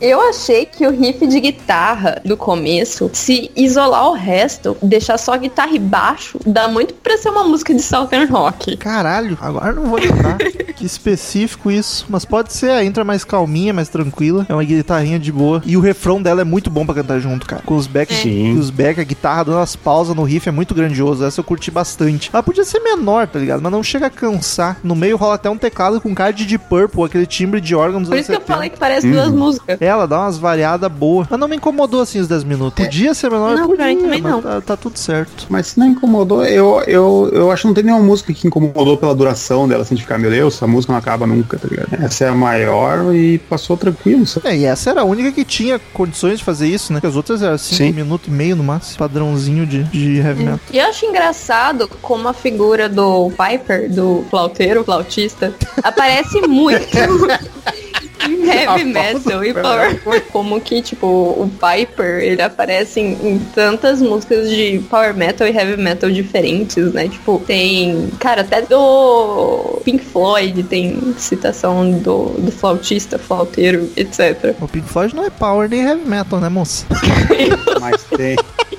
Eu 0.01 0.21
achei 0.21 0.67
que 0.67 0.87
o 0.87 0.91
riff 0.91 1.27
de 1.27 1.41
guitarra 1.41 2.21
do 2.25 2.37
começo, 2.37 3.11
se 3.13 3.51
isolar 3.57 4.09
o 4.11 4.13
resto, 4.13 4.77
deixar 4.83 5.19
só 5.19 5.37
guitarra 5.37 5.73
e 5.73 5.79
baixo, 5.79 6.39
dá 6.47 6.69
muito 6.69 6.95
pra 6.95 7.17
ser 7.17 7.31
uma 7.31 7.43
música 7.43 7.75
de 7.75 7.83
Southern 7.83 8.31
Rock. 8.31 8.77
Caralho, 8.77 9.37
agora 9.41 9.71
eu 9.71 9.77
não 9.77 9.87
vou 9.87 9.99
lembrar. 9.99 10.37
que 10.77 10.85
específico 10.85 11.71
isso. 11.71 12.07
Mas 12.09 12.25
pode 12.25 12.53
ser, 12.53 12.71
a 12.71 12.85
intro 12.85 13.01
é 13.01 13.05
mais 13.05 13.25
calminha, 13.25 13.73
mais 13.73 13.89
tranquila. 13.89 14.47
É 14.49 14.53
uma 14.53 14.63
guitarrinha 14.63 15.19
de 15.19 15.33
boa. 15.33 15.63
E 15.65 15.77
o 15.77 15.81
refrão 15.81 16.23
dela 16.23 16.43
é 16.43 16.45
muito 16.45 16.71
bom 16.71 16.85
pra 16.85 16.95
cantar 16.95 17.19
junto, 17.19 17.47
cara. 17.47 17.63
Com 17.65 17.75
os 17.75 17.87
backs, 17.87 18.19
Sim. 18.19 18.59
os 18.59 18.71
back, 18.71 19.01
a 19.01 19.05
guitarra 19.05 19.45
dando 19.45 19.59
as 19.59 19.75
pausas 19.75 20.15
no 20.15 20.23
riff 20.23 20.49
é 20.49 20.53
muito 20.53 20.75
grandioso. 20.75 21.25
Essa 21.25 21.41
eu 21.41 21.45
curti 21.45 21.71
bastante. 21.71 22.31
Ela 22.33 22.43
podia 22.43 22.65
ser 22.65 22.81
menor, 22.81 23.27
tá 23.27 23.39
ligado? 23.39 23.63
Mas 23.63 23.73
não 23.73 23.83
chega 23.83 24.07
a 24.07 24.11
cansar. 24.11 24.77
No 24.85 24.95
meio 24.95 25.17
rola 25.17 25.35
até 25.35 25.49
um 25.49 25.59
teclado 25.59 26.01
com 26.01 26.15
card 26.15 26.45
de 26.45 26.59
purple, 26.59 27.05
aquele 27.05 27.27
timbre 27.27 27.61
de 27.61 27.75
órgão 27.75 28.01
dos 28.01 28.11
Por 28.11 28.19
isso 28.19 28.27
que 28.31 28.37
eu 28.37 28.41
70. 28.41 28.55
falei 28.55 28.71
que 28.71 28.79
parece 28.79 29.08
duas 29.13 29.31
músicas. 29.31 29.81
Ela 29.81 30.07
dá 30.07 30.21
umas 30.21 30.39
variadas 30.39 30.91
boas. 30.91 31.27
Mas 31.31 31.39
não 31.39 31.49
me 31.49 31.57
incomodou 31.57 32.01
assim 32.01 32.21
os 32.21 32.29
10 32.29 32.45
minutos. 32.45 32.85
Podia 32.85 33.15
ser 33.15 33.31
menor, 33.31 33.57
Não, 33.57 33.69
pra 33.69 33.77
podia, 33.77 33.87
mim 33.87 34.03
também 34.03 34.23
mas 34.23 34.33
não. 34.33 34.43
Tá, 34.43 34.61
tá 34.61 34.77
tudo 34.77 34.99
certo. 34.99 35.47
Mas 35.49 35.69
se 35.69 35.79
não 35.79 35.87
incomodou, 35.87 36.45
eu, 36.45 36.83
eu, 36.87 37.31
eu 37.33 37.51
acho 37.51 37.63
que 37.63 37.69
não 37.69 37.75
tem 37.75 37.85
nenhuma 37.85 38.05
música 38.05 38.33
que 38.33 38.47
incomodou 38.47 38.97
pela 38.97 39.15
duração 39.15 39.69
dela, 39.69 39.83
assim, 39.83 39.95
de 39.95 40.03
ficar, 40.03 40.19
meu 40.19 40.31
Deus, 40.31 40.55
essa 40.55 40.67
música 40.67 40.93
não 40.93 40.99
acaba 40.99 41.27
nunca, 41.27 41.59
tá 41.59 41.69
ligado? 41.69 41.89
Essa 42.03 42.25
é 42.27 42.29
a 42.29 42.35
maior 42.35 43.15
e 43.15 43.39
passou 43.39 43.77
tranquilo, 43.77 44.27
sabe? 44.27 44.49
É, 44.49 44.57
e 44.57 44.65
essa 44.65 44.91
era 44.91 45.01
a 45.03 45.05
única 45.05 45.33
que 45.33 45.45
tinha 45.45 45.79
condições 45.93 46.39
de 46.39 46.45
fazer 46.45 46.67
isso, 46.67 46.93
né? 46.93 46.99
Porque 46.99 47.07
as 47.09 47.17
outras 47.17 47.43
eram 47.43 47.59
5 47.59 47.75
Sim. 47.77 47.93
minutos 47.93 48.29
e 48.29 48.31
meio 48.31 48.57
no 48.57 48.65
máximo. 48.65 48.99
Padrãozinho 48.99 49.67
de, 49.67 49.85
de 49.85 50.19
heavy 50.19 50.45
metal. 50.45 50.61
E 50.73 50.79
eu 50.79 50.87
acho 50.87 51.07
engraçado 51.07 51.89
como 52.03 52.29
a 52.29 52.33
figura 52.33 52.89
do 52.89 53.31
Piper, 53.31 53.91
do 53.91 54.25
flauteiro, 54.31 54.85
flautista, 54.85 55.53
aparece 55.83 56.41
muito 56.47 56.87
heavy 58.45 58.85
metal 58.85 59.45
e 59.45 59.55
power. 59.55 60.01
Como 60.31 60.61
que, 60.61 60.83
tipo, 60.83 61.07
o 61.07 61.49
Piper, 61.49 62.23
ele 62.23 62.43
aparece 62.43 63.01
em, 63.01 63.13
em 63.27 63.39
tantas 63.55 64.01
músicas 64.01 64.49
de 64.49 64.81
power 64.91 65.15
metal 65.15 65.47
e 65.47 65.57
heavy 65.57 65.81
metal 65.81 66.11
diferentes, 66.11 66.93
né? 66.93 67.09
Tipo, 67.09 67.43
tem, 67.47 68.11
cara, 68.19 68.43
até 68.43 68.63
do 68.63 69.81
Pink 69.85 70.05
Floyd 70.05 70.63
tem 70.65 71.15
citação 71.17 71.91
do, 71.91 72.27
do 72.39 72.53
flautista, 72.53 73.19
flauteiro, 73.19 73.91
etc. 73.97 74.55
O 74.61 74.69
Pink 74.69 74.89
Floyd 74.89 75.15
não 75.15 75.25
é 75.25 75.31
power 75.31 75.69
nem 75.69 75.83
heavy 75.83 76.09
metal, 76.09 76.41
né, 76.41 76.49
moça? 76.49 76.87
Mas 77.81 78.03
tem. 78.05 78.37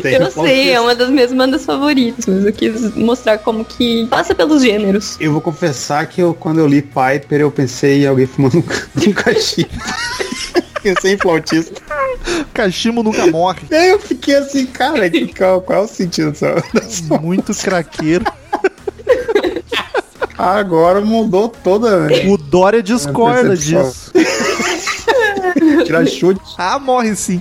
Tem. 0.00 0.14
Eu 0.14 0.30
sei, 0.30 0.70
é 0.72 0.80
uma 0.80 0.94
das 0.94 1.08
minhas 1.10 1.32
bandas 1.32 1.64
favoritas, 1.64 2.26
mas 2.26 2.44
eu 2.44 2.52
quis 2.52 2.94
mostrar 2.96 3.38
como 3.38 3.64
que 3.64 4.06
passa 4.06 4.34
pelos 4.34 4.62
gêneros. 4.62 5.16
Eu 5.20 5.32
vou 5.32 5.40
confessar 5.40 6.06
que 6.06 6.20
eu, 6.20 6.34
quando 6.34 6.58
eu 6.60 6.66
li 6.66 6.82
Piper, 6.82 7.40
eu 7.40 7.50
pensei 7.50 8.04
em 8.04 8.06
alguém 8.06 8.26
fumando 8.26 8.58
um, 8.58 9.12
cachimbo. 9.12 9.68
Pensei 10.82 11.12
em 11.14 11.16
flautista. 11.16 11.80
Cachimbo 12.52 13.04
nunca 13.04 13.24
morre. 13.28 13.60
Aí 13.70 13.90
eu 13.90 14.00
fiquei 14.00 14.34
assim, 14.34 14.66
cara, 14.66 15.08
que- 15.08 15.32
qual, 15.32 15.60
qual 15.62 15.82
é 15.82 15.84
o 15.84 15.86
sentido 15.88 16.32
dessa, 16.32 16.56
dessa... 16.74 17.18
Muito 17.20 17.54
craqueiro. 17.54 18.24
Agora 20.36 21.00
mudou 21.00 21.48
toda, 21.48 22.08
né? 22.08 22.26
O 22.26 22.36
Dória 22.36 22.82
discorda 22.82 23.50
percepção. 23.50 23.84
disso. 23.84 24.12
Tirar 25.86 26.04
chute. 26.06 26.40
Ah, 26.58 26.80
morre 26.80 27.14
sim. 27.14 27.38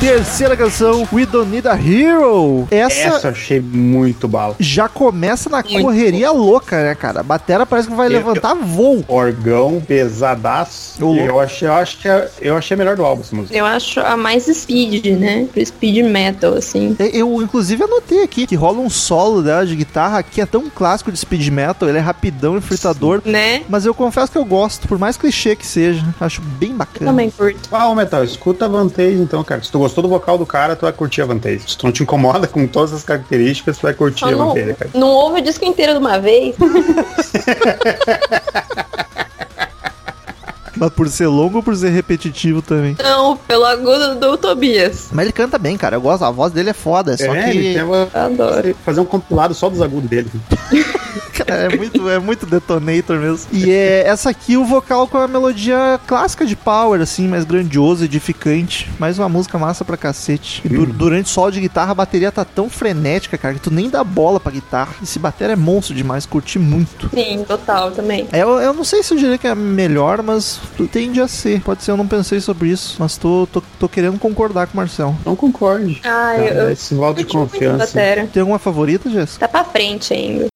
Terceira 0.00 0.56
canção, 0.56 1.06
We 1.12 1.26
Don't 1.26 1.50
Need 1.50 1.66
a 1.66 1.74
Hero. 1.74 2.68
Essa, 2.70 2.94
Essa 3.00 3.26
eu 3.26 3.30
achei 3.32 3.60
muito 3.60 4.28
bala. 4.28 4.54
já 4.60 4.88
começa 4.88 5.50
na 5.50 5.60
Muito 5.60 5.82
correria 5.82 6.30
louca, 6.30 6.80
né, 6.84 6.94
cara? 6.94 7.18
A 7.18 7.22
batera 7.24 7.66
parece 7.66 7.88
que 7.88 7.94
vai 7.96 8.06
Eu- 8.06 8.12
levantar 8.12 8.54
voo. 8.54 9.04
Orgão 9.08 9.82
pesadaço. 9.84 11.02
Eu 11.02 11.40
achei, 11.40 11.66
eu 11.66 11.72
é- 11.72 12.28
eu 12.40 12.56
achei 12.56 12.76
a 12.76 12.78
melhor 12.78 12.94
do 12.96 13.04
álbum 13.04 13.22
essa 13.22 13.34
música. 13.34 13.56
Eu 13.58 13.66
acho 13.66 13.98
a 13.98 14.16
mais 14.16 14.44
speed, 14.46 15.04
né? 15.18 15.48
Pro 15.52 15.66
speed 15.66 16.04
metal, 16.04 16.54
assim. 16.54 16.96
Eu, 17.12 17.42
inclusive, 17.42 17.82
anotei 17.82 18.22
aqui 18.22 18.46
que 18.46 18.54
rola 18.54 18.78
um 18.78 18.88
solo 18.88 19.42
dela 19.42 19.66
de 19.66 19.74
guitarra 19.74 20.22
que 20.22 20.40
é 20.40 20.46
tão 20.46 20.70
clássico 20.70 21.10
de 21.10 21.18
speed 21.18 21.48
metal, 21.48 21.88
ele 21.88 21.98
é 21.98 22.00
rapidão 22.00 22.56
e 22.56 22.60
fritador. 22.60 23.20
Né? 23.24 23.62
Mas 23.68 23.84
eu 23.84 23.92
confesso 23.92 24.30
que 24.30 24.38
eu 24.38 24.44
gosto, 24.44 24.86
por 24.86 24.96
mais 24.96 25.16
clichê 25.16 25.56
que 25.56 25.66
seja. 25.66 26.04
Acho 26.20 26.40
bem 26.40 26.70
Eu 26.70 26.76
bacana. 26.76 27.10
também 27.10 27.30
curto. 27.30 27.68
Ah, 27.72 27.88
ô 27.88 27.96
Metal, 27.96 28.22
escuta 28.22 28.66
a 28.66 28.68
Vantage 28.68 29.14
então, 29.20 29.42
cara. 29.42 29.60
Se 29.62 29.72
tu 29.72 29.87
gostou 29.88 30.02
do 30.02 30.08
vocal 30.08 30.36
do 30.38 30.44
cara, 30.46 30.76
tu 30.76 30.82
vai 30.82 30.92
curtir 30.92 31.22
a 31.22 31.26
Vantage. 31.26 31.62
Se 31.66 31.76
tu 31.78 31.86
não 31.86 31.92
te 31.92 32.02
incomoda 32.02 32.46
com 32.46 32.66
todas 32.66 32.92
as 32.92 33.02
características, 33.02 33.78
tu 33.78 33.82
vai 33.82 33.94
curtir 33.94 34.20
Só 34.20 34.26
a 34.28 34.30
não, 34.32 34.48
Vantage, 34.48 34.74
cara. 34.74 34.90
não 34.94 35.08
ouve 35.08 35.40
o 35.40 35.42
disco 35.42 35.64
inteiro 35.64 35.92
de 35.94 35.98
uma 35.98 36.18
vez. 36.20 36.54
Mas 40.76 40.92
por 40.92 41.08
ser 41.08 41.26
longo 41.26 41.56
ou 41.56 41.62
por 41.62 41.74
ser 41.76 41.88
repetitivo 41.88 42.62
também. 42.62 42.96
Não, 43.02 43.36
pelo 43.36 43.64
agudo 43.64 44.14
do 44.14 44.36
Tobias. 44.38 45.08
Mas 45.10 45.24
ele 45.24 45.32
canta 45.32 45.58
bem, 45.58 45.76
cara. 45.76 45.96
Eu 45.96 46.00
gosto, 46.00 46.24
a 46.24 46.30
voz 46.30 46.52
dele 46.52 46.70
é 46.70 46.72
foda. 46.72 47.16
Só 47.16 47.34
é, 47.34 47.50
que 47.50 47.58
ele 47.58 47.74
tem 47.74 47.82
uma- 47.82 48.08
Adoro. 48.14 48.76
fazer 48.84 49.00
um 49.00 49.04
compilado 49.04 49.54
só 49.54 49.68
dos 49.68 49.82
agudos 49.82 50.08
dele. 50.08 50.30
Cara, 51.44 51.62
é 51.72 51.76
muito, 51.76 52.08
é 52.08 52.18
muito 52.18 52.46
detonator 52.46 53.18
mesmo. 53.18 53.46
E 53.52 53.70
é 53.70 54.06
essa 54.06 54.30
aqui, 54.30 54.56
o 54.56 54.64
vocal 54.64 55.06
com 55.08 55.18
a 55.18 55.28
melodia 55.28 55.98
clássica 56.06 56.44
de 56.44 56.56
power, 56.56 57.00
assim, 57.00 57.26
mais 57.28 57.44
grandioso, 57.44 58.04
edificante. 58.04 58.90
Mais 58.98 59.18
uma 59.18 59.28
música 59.28 59.58
massa 59.58 59.84
pra 59.84 59.96
cacete. 59.96 60.62
E 60.64 60.68
du- 60.68 60.86
durante 60.86 61.26
o 61.26 61.28
solo 61.28 61.50
de 61.52 61.60
guitarra, 61.60 61.92
a 61.92 61.94
bateria 61.94 62.30
tá 62.32 62.44
tão 62.44 62.68
frenética, 62.68 63.36
cara, 63.38 63.54
que 63.54 63.60
tu 63.60 63.70
nem 63.70 63.88
dá 63.90 64.02
bola 64.04 64.38
pra 64.40 64.52
guitarra. 64.52 64.94
Esse 65.02 65.18
bater 65.18 65.50
é 65.50 65.56
monstro 65.56 65.94
demais, 65.94 66.26
curti 66.26 66.58
muito. 66.58 67.10
Sim, 67.14 67.44
total 67.46 67.90
também. 67.90 68.26
É, 68.32 68.42
Eu, 68.42 68.60
eu 68.60 68.72
não 68.74 68.84
sei 68.84 69.02
se 69.02 69.12
eu 69.14 69.18
diria 69.18 69.38
que 69.38 69.46
é 69.46 69.54
melhor, 69.54 70.22
mas 70.22 70.60
tende 70.92 71.20
a 71.20 71.28
ser. 71.28 71.60
Pode 71.62 71.82
ser, 71.82 71.90
eu 71.92 71.96
não 71.96 72.06
pensei 72.06 72.40
sobre 72.40 72.68
isso, 72.68 72.96
mas 72.98 73.16
tô, 73.16 73.46
tô, 73.52 73.62
tô 73.78 73.88
querendo 73.88 74.18
concordar 74.18 74.66
com 74.66 74.74
o 74.74 74.76
Marcel. 74.76 75.14
Não 75.24 75.36
concorde. 75.36 76.00
Ah, 76.04 76.34
Cara, 76.36 76.40
eu, 76.54 76.70
esse 76.70 76.94
voto 76.94 77.18
de 77.18 77.24
confiança. 77.24 77.98
Tem 78.32 78.40
alguma 78.40 78.58
favorita, 78.58 79.08
Jéssica? 79.10 79.46
Tá 79.46 79.48
pra 79.48 79.64
frente 79.70 80.12
ainda. 80.12 80.46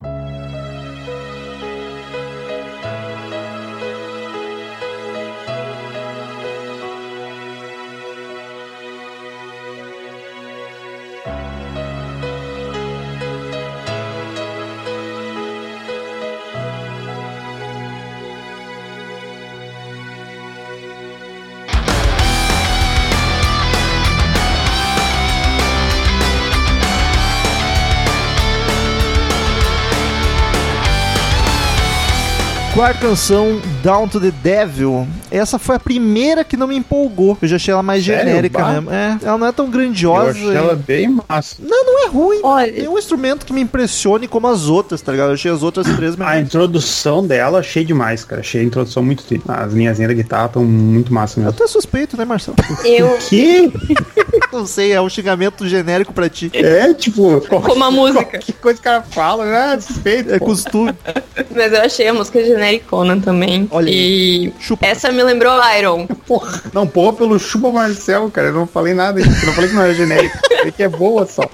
Canção, 33.02 33.60
Down 33.82 34.06
to 34.08 34.20
the 34.20 34.30
Devil. 34.42 35.08
Essa 35.28 35.58
foi 35.58 35.74
a 35.74 35.80
primeira 35.80 36.44
que 36.44 36.56
não 36.56 36.68
me 36.68 36.76
empolgou. 36.76 37.36
Eu 37.42 37.48
já 37.48 37.56
achei 37.56 37.72
ela 37.72 37.82
mais 37.82 38.04
Sério? 38.04 38.24
genérica 38.28 38.58
Bah. 38.60 38.72
mesmo. 38.74 38.90
É, 38.92 39.18
ela 39.24 39.38
não 39.38 39.46
é 39.48 39.52
tão 39.52 39.64
Eu 39.66 39.70
grandiosa. 39.72 40.30
achei 40.30 40.54
ela 40.54 40.76
bem 40.76 41.08
massa. 41.28 41.56
Não, 41.58 41.84
não 41.84 42.04
é 42.04 42.08
ruim. 42.08 42.40
Olha, 42.44 42.72
Tem 42.72 42.88
um 42.88 42.96
instrumento 42.96 43.44
que 43.44 43.52
me 43.52 43.60
impressione 43.60 44.28
como 44.28 44.46
as 44.46 44.68
outras, 44.68 45.02
tá 45.02 45.10
ligado? 45.10 45.28
Eu 45.30 45.34
achei 45.34 45.50
as 45.50 45.62
outras 45.64 45.84
três 45.96 46.14
A 46.14 46.16
melhores. 46.16 46.42
introdução 46.46 47.26
dela 47.26 47.58
achei 47.58 47.84
demais, 47.84 48.24
cara. 48.24 48.40
Achei 48.40 48.60
a 48.60 48.64
introdução 48.64 49.02
muito 49.02 49.24
tri. 49.24 49.42
As 49.48 49.72
linhazinhas 49.72 50.08
da 50.08 50.14
guitarra 50.14 50.46
estão 50.46 50.64
muito 50.64 51.12
massa 51.12 51.40
Eu 51.40 51.44
mesmo. 51.44 51.58
tô 51.58 51.66
suspeito, 51.66 52.16
né, 52.16 52.24
Marcelo? 52.24 52.56
eu, 52.84 53.16
Que? 53.28 53.72
não 54.52 54.66
sei, 54.66 54.92
é 54.92 55.00
um 55.00 55.08
xingamento 55.08 55.66
genérico 55.66 56.12
pra 56.12 56.28
ti. 56.28 56.50
É, 56.54 56.92
tipo... 56.94 57.40
como 57.48 57.84
a 57.84 57.90
música. 57.90 58.38
Que 58.38 58.52
coisa 58.52 58.76
que 58.76 58.80
o 58.80 58.84
cara 58.84 59.02
fala, 59.02 59.44
né? 59.44 59.80
Suspeito. 59.80 60.32
É 60.32 60.38
costume. 60.38 60.92
Mas 61.54 61.72
eu 61.72 61.80
achei 61.80 62.08
a 62.08 62.14
música 62.14 62.44
genericona 62.44 63.18
também. 63.20 63.68
Olha 63.70 63.90
E 63.90 64.52
Chupa. 64.60 64.86
essa 64.86 65.10
me 65.10 65.22
lembrou 65.22 65.52
Iron. 65.78 66.06
Porra. 66.26 66.62
Não, 66.72 66.86
porra, 66.86 67.12
pelo 67.14 67.38
chupa 67.38 67.70
Marcel, 67.70 68.30
cara. 68.30 68.48
Eu 68.48 68.54
não 68.54 68.66
falei 68.66 68.94
nada. 68.94 69.20
Eu 69.20 69.26
não 69.26 69.52
falei 69.54 69.70
que 69.70 69.76
não 69.76 69.82
era 69.82 69.94
genérico. 69.94 70.38
Falei 70.56 70.72
que 70.72 70.82
é 70.82 70.88
boa 70.88 71.26
só. 71.26 71.48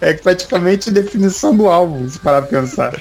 É 0.00 0.12
praticamente 0.12 0.90
a 0.90 0.92
definição 0.92 1.56
do 1.56 1.68
álbum, 1.68 2.06
se 2.08 2.18
parar 2.18 2.42
pra 2.42 2.60
pensar. 2.60 2.94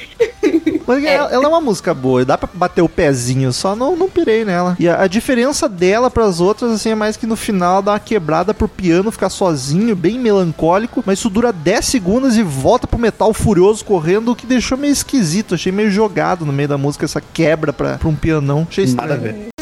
Mas 0.88 1.04
ela, 1.04 1.32
ela 1.32 1.46
é 1.46 1.48
uma 1.48 1.62
música 1.62 1.94
boa, 1.94 2.26
dá 2.26 2.38
pra 2.38 2.50
bater 2.54 2.82
o 2.82 2.90
pezinho, 2.90 3.52
só 3.52 3.76
não, 3.76 3.96
não 3.96 4.10
pirei 4.10 4.46
nela. 4.46 4.76
E 4.80 4.88
a, 4.88 5.02
a 5.04 5.08
diferença 5.08 5.68
dela 5.68 6.12
pras 6.12 6.40
outras, 6.40 6.72
assim, 6.72 6.90
é 6.90 6.96
mais 6.96 7.18
que 7.18 7.26
no 7.26 7.36
final 7.36 7.82
dá 7.82 7.94
uma 7.94 8.00
quebrada 8.00 8.54
pro 8.54 8.68
piano 8.68 9.12
ficar 9.12 9.30
sozinho, 9.30 9.96
bem 9.96 10.20
melancólico, 10.20 11.04
mas 11.06 11.20
isso 11.20 11.30
dura 11.30 11.52
10 11.52 11.86
segundos 11.86 12.38
e 12.38 12.44
volta 12.44 12.88
pro 12.88 13.00
metal 13.00 13.34
furioso 13.34 13.84
correndo, 13.84 14.32
o 14.32 14.36
que 14.36 14.46
deixou 14.46 14.78
meio 14.78 14.94
esquisito, 14.94 15.56
achei 15.56 15.72
meio 15.72 15.90
jogado 15.90 16.46
no 16.46 16.54
meio 16.54 16.70
da 16.70 16.78
música 16.78 17.06
essa 17.06 17.22
quebra 17.22 17.74
pra, 17.74 17.98
pra 17.98 18.10
um 18.10 18.16
pianão. 18.16 18.68
Achei 18.70 18.86
estranho. 18.86 19.10
Nada 19.10 19.20
a 19.20 19.24
ver. 19.24 19.55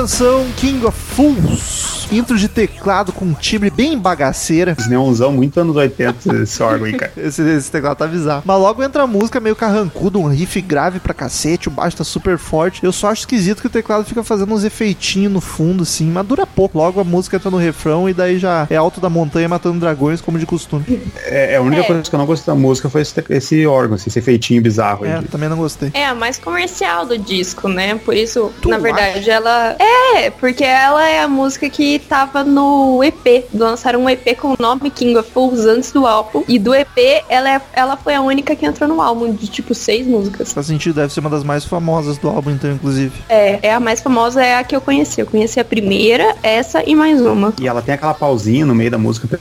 Canção, 0.00 0.50
King 0.56 0.86
of 0.86 0.98
Fools. 0.98 1.79
Intro 2.12 2.36
de 2.36 2.48
teclado 2.48 3.12
com 3.12 3.24
um 3.24 3.34
timbre 3.34 3.70
bem 3.70 3.96
bagaceira. 3.96 4.74
Os 4.76 4.88
neonzão, 4.88 5.30
muito 5.32 5.60
anos 5.60 5.76
80 5.76 6.42
esse 6.42 6.60
órgão 6.60 6.86
aí, 6.86 6.94
cara. 6.94 7.12
Esse, 7.16 7.40
esse 7.42 7.70
teclado 7.70 7.98
tá 7.98 8.06
bizarro. 8.06 8.42
Mas 8.44 8.58
logo 8.58 8.82
entra 8.82 9.04
a 9.04 9.06
música 9.06 9.38
meio 9.38 9.54
carrancuda, 9.54 10.18
um 10.18 10.26
riff 10.26 10.60
grave 10.60 10.98
pra 10.98 11.14
cacete, 11.14 11.68
o 11.68 11.70
baixo 11.70 11.96
tá 11.98 12.02
super 12.02 12.36
forte. 12.36 12.82
Eu 12.82 12.90
só 12.90 13.10
acho 13.10 13.20
esquisito 13.20 13.60
que 13.60 13.68
o 13.68 13.70
teclado 13.70 14.04
fica 14.04 14.24
fazendo 14.24 14.52
uns 14.52 14.64
efeitinhos 14.64 15.32
no 15.32 15.40
fundo, 15.40 15.84
assim, 15.84 16.10
mas 16.10 16.26
dura 16.26 16.44
pouco. 16.46 16.78
Logo 16.78 17.00
a 17.00 17.04
música 17.04 17.36
entra 17.36 17.48
no 17.50 17.58
refrão 17.58 18.08
e 18.08 18.12
daí 18.12 18.38
já 18.40 18.66
é 18.68 18.74
alto 18.76 19.00
da 19.00 19.08
montanha 19.08 19.48
matando 19.48 19.78
dragões, 19.78 20.20
como 20.20 20.36
de 20.36 20.46
costume. 20.46 20.84
É, 21.26 21.52
é 21.54 21.56
a 21.58 21.62
única 21.62 21.82
É. 21.82 21.84
coisa 21.84 22.02
que 22.02 22.12
eu 22.12 22.18
não 22.18 22.26
gostei 22.26 22.52
da 22.52 22.58
música 22.60 22.90
foi 22.90 23.02
esse, 23.02 23.14
esse 23.30 23.66
órgão, 23.66 23.94
assim, 23.94 24.10
esse 24.10 24.18
efeitinho 24.18 24.60
bizarro 24.60 25.04
aí. 25.04 25.10
É, 25.12 25.22
também 25.30 25.48
não 25.48 25.56
gostei. 25.58 25.92
É 25.94 26.06
a 26.06 26.14
mais 26.14 26.38
comercial 26.38 27.06
do 27.06 27.16
disco, 27.16 27.68
né? 27.68 27.94
Por 28.04 28.14
isso, 28.16 28.50
Tu 28.60 28.68
na 28.68 28.78
verdade, 28.78 29.30
ela. 29.30 29.76
É, 29.78 30.28
porque 30.30 30.64
ela 30.64 31.08
é 31.08 31.22
a 31.22 31.28
música 31.28 31.70
que 31.70 31.99
tava 32.00 32.44
no 32.44 33.02
EP. 33.04 33.46
Lançaram 33.54 34.04
um 34.04 34.10
EP 34.10 34.36
com 34.38 34.52
o 34.52 34.56
nome 34.58 34.90
King 34.90 35.16
of 35.16 35.30
Fools 35.30 35.60
antes 35.66 35.92
do 35.92 36.06
álbum. 36.06 36.42
E 36.48 36.58
do 36.58 36.74
EP, 36.74 37.24
ela, 37.28 37.50
é, 37.56 37.60
ela 37.72 37.96
foi 37.96 38.14
a 38.14 38.20
única 38.20 38.56
que 38.56 38.66
entrou 38.66 38.88
no 38.88 39.00
álbum, 39.00 39.32
de 39.32 39.46
tipo 39.46 39.74
seis 39.74 40.06
músicas. 40.06 40.52
Faz 40.52 40.66
sentido, 40.66 40.96
deve 40.96 41.12
ser 41.12 41.20
uma 41.20 41.30
das 41.30 41.44
mais 41.44 41.64
famosas 41.64 42.18
do 42.18 42.28
álbum, 42.28 42.50
então, 42.50 42.70
inclusive. 42.72 43.12
É, 43.28 43.68
é 43.68 43.74
a 43.74 43.80
mais 43.80 44.00
famosa, 44.00 44.42
é 44.42 44.56
a 44.56 44.64
que 44.64 44.74
eu 44.74 44.80
conheci. 44.80 45.20
Eu 45.20 45.26
conheci 45.26 45.60
a 45.60 45.64
primeira, 45.64 46.36
essa 46.42 46.82
e 46.86 46.94
mais 46.94 47.20
uma. 47.20 47.52
E 47.60 47.68
ela 47.68 47.82
tem 47.82 47.94
aquela 47.94 48.14
pausinha 48.14 48.66
no 48.66 48.74
meio 48.74 48.90
da 48.90 48.98
música 48.98 49.28
pra, 49.28 49.38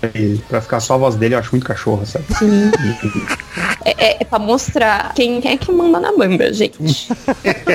pra 0.48 0.62
ficar 0.62 0.80
só 0.80 0.96
a 0.96 0.98
voz 0.98 1.16
dele, 1.16 1.36
eu 1.36 1.40
acho 1.40 1.52
muito 1.52 1.66
cachorro, 1.66 2.06
sabe? 2.06 2.26
Sim. 2.38 2.72
É, 3.86 3.92
é, 3.98 4.18
é 4.22 4.24
pra 4.26 4.40
mostrar 4.40 5.14
quem 5.14 5.42
é 5.46 5.58
que 5.58 5.72
manda 5.72 6.00
na 6.00 6.12
banda, 6.16 6.52
gente. 6.54 7.10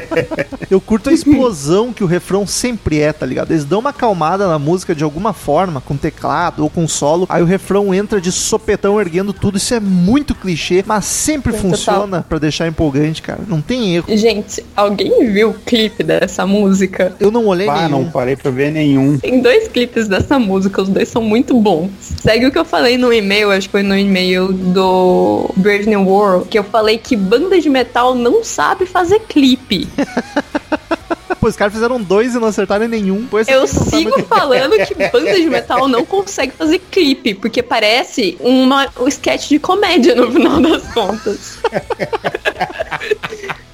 Eu 0.70 0.80
curto 0.80 1.10
a 1.10 1.12
explosão 1.12 1.92
que 1.92 2.02
o 2.02 2.06
refrão 2.06 2.46
sempre 2.46 3.00
é, 3.00 3.12
tá 3.12 3.24
ligado? 3.24 3.50
Eles 3.50 3.64
dão 3.64 3.80
uma 3.80 3.90
acalmada 3.90 4.48
na 4.48 4.58
música 4.58 4.73
de 4.94 5.04
alguma 5.04 5.32
forma, 5.32 5.80
com 5.80 5.96
teclado 5.96 6.62
ou 6.62 6.70
com 6.70 6.88
solo, 6.88 7.26
aí 7.28 7.42
o 7.42 7.46
refrão 7.46 7.94
entra 7.94 8.20
de 8.20 8.32
sopetão 8.32 9.00
erguendo 9.00 9.32
tudo. 9.32 9.56
Isso 9.58 9.74
é 9.74 9.80
muito 9.80 10.34
clichê, 10.34 10.82
mas 10.86 11.04
sempre 11.04 11.52
Total. 11.52 11.70
funciona 11.70 12.24
pra 12.28 12.38
deixar 12.38 12.66
empolgante, 12.66 13.22
cara. 13.22 13.40
Não 13.46 13.60
tem 13.60 13.94
erro. 13.94 14.06
Gente, 14.16 14.64
alguém 14.76 15.30
viu 15.32 15.50
o 15.50 15.54
clipe 15.54 16.02
dessa 16.02 16.46
música? 16.46 17.14
Eu 17.20 17.30
não 17.30 17.46
olhei 17.46 17.68
Ah, 17.68 17.74
nenhum. 17.88 18.02
não 18.04 18.10
parei 18.10 18.36
pra 18.36 18.50
ver 18.50 18.72
nenhum. 18.72 19.18
Tem 19.18 19.40
dois 19.40 19.68
clipes 19.68 20.08
dessa 20.08 20.38
música, 20.38 20.82
os 20.82 20.88
dois 20.88 21.08
são 21.08 21.22
muito 21.22 21.58
bons. 21.60 21.90
Segue 22.00 22.46
o 22.46 22.52
que 22.52 22.58
eu 22.58 22.64
falei 22.64 22.96
no 22.98 23.12
e-mail, 23.12 23.50
acho 23.50 23.68
que 23.68 23.72
foi 23.72 23.82
no 23.82 23.96
e-mail 23.96 24.52
do 24.52 25.50
Brave 25.56 25.86
New 25.86 26.02
World, 26.08 26.48
que 26.48 26.58
eu 26.58 26.64
falei 26.64 26.98
que 26.98 27.16
banda 27.16 27.60
de 27.60 27.68
metal 27.68 28.14
não 28.14 28.42
sabe 28.42 28.86
fazer 28.86 29.20
clipe. 29.20 29.88
Pô, 31.40 31.48
os 31.48 31.56
caras 31.56 31.72
fizeram 31.72 32.00
dois 32.00 32.34
e 32.34 32.38
não 32.38 32.48
acertaram 32.48 32.86
nenhum. 32.88 33.26
Pô, 33.26 33.38
esse 33.38 33.50
Eu 33.50 33.62
tá 33.62 33.66
sigo 33.66 34.22
falando 34.24 34.76
que 34.86 34.94
banda 34.94 35.34
de 35.34 35.48
metal 35.48 35.88
não 35.88 36.04
consegue 36.04 36.52
fazer 36.52 36.78
clipe, 36.90 37.34
porque 37.34 37.62
parece 37.62 38.36
uma, 38.40 38.88
um 39.00 39.08
sketch 39.08 39.48
de 39.48 39.58
comédia 39.58 40.14
no 40.14 40.30
final 40.30 40.60
das 40.60 40.82
contas. 40.92 41.58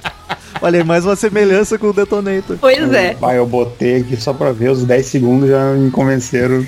Olha 0.63 0.83
mais 0.83 1.05
uma 1.05 1.15
semelhança 1.15 1.79
com 1.79 1.87
o 1.87 1.93
Detonator. 1.93 2.55
Pois 2.61 2.93
é. 2.93 3.15
Vai, 3.15 3.39
eu 3.39 3.47
botei 3.47 4.01
aqui 4.01 4.15
só 4.15 4.31
pra 4.31 4.51
ver, 4.51 4.69
os 4.69 4.83
10 4.83 5.05
segundos 5.07 5.49
já 5.49 5.73
me 5.73 5.89
convenceram 5.89 6.63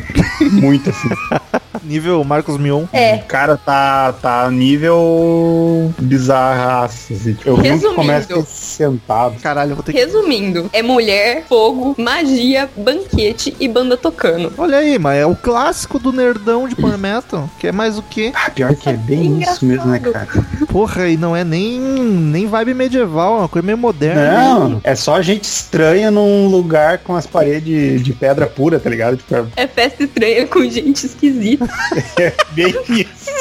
muito 0.51 0.89
assim. 0.89 1.09
Nível 1.83 2.23
Marcos 2.23 2.57
Mion. 2.57 2.85
É. 2.93 3.15
O 3.15 3.23
cara 3.25 3.57
tá, 3.57 4.13
tá 4.13 4.49
nível 4.51 5.93
bizarraço. 5.99 7.13
Assim. 7.13 7.37
Eu 7.45 7.55
vi 7.55 7.59
um 7.59 7.63
que 7.63 7.69
Resumindo. 7.69 7.95
começa 7.95 8.45
sentado. 8.45 9.39
Caralho, 9.41 9.71
eu 9.71 9.75
vou 9.75 9.83
ter 9.83 9.91
que. 9.93 9.97
Resumindo, 9.99 10.69
é 10.73 10.81
mulher, 10.81 11.45
fogo, 11.47 11.95
magia, 11.97 12.69
banquete 12.75 13.55
e 13.59 13.67
banda 13.67 13.97
tocando. 13.97 14.53
Olha 14.57 14.77
aí, 14.77 14.97
mas 14.99 15.17
é 15.19 15.25
o 15.25 15.35
clássico 15.35 15.99
do 15.99 16.11
nerdão 16.11 16.67
de 16.67 16.75
Power 16.75 16.97
Metal. 16.97 17.49
Que 17.59 17.67
é 17.67 17.71
mais 17.71 17.97
o 17.97 18.03
quê? 18.03 18.31
Ah, 18.33 18.49
pior 18.49 18.75
que 18.75 18.89
é 18.89 18.93
bem 18.93 19.41
isso 19.41 19.65
mesmo, 19.65 19.85
né, 19.87 19.99
cara? 19.99 20.27
Porra, 20.69 21.07
e 21.07 21.17
não 21.17 21.35
é 21.35 21.43
nem, 21.43 21.79
nem 21.79 22.47
vibe 22.47 22.73
medieval, 22.73 23.35
é 23.35 23.39
uma 23.39 23.47
coisa 23.49 23.65
meio 23.65 23.77
moderna. 23.77 24.31
Não, 24.43 24.81
é 24.83 24.95
só 24.95 25.21
gente 25.21 25.45
estranha 25.45 26.09
num 26.11 26.47
lugar 26.47 26.99
com 26.99 27.15
as 27.15 27.25
paredes 27.27 28.03
de 28.03 28.13
pedra 28.13 28.45
pura, 28.47 28.79
tá 28.79 28.89
ligado? 28.89 29.17
Tipo, 29.17 29.35
é 29.35 29.63
É 29.63 29.67
festa 29.67 30.03
estranha 30.03 30.47
com 30.47 30.63
gente 30.69 31.05
esquisita. 31.05 31.67
bem 32.51 32.75
isso. 32.89 33.31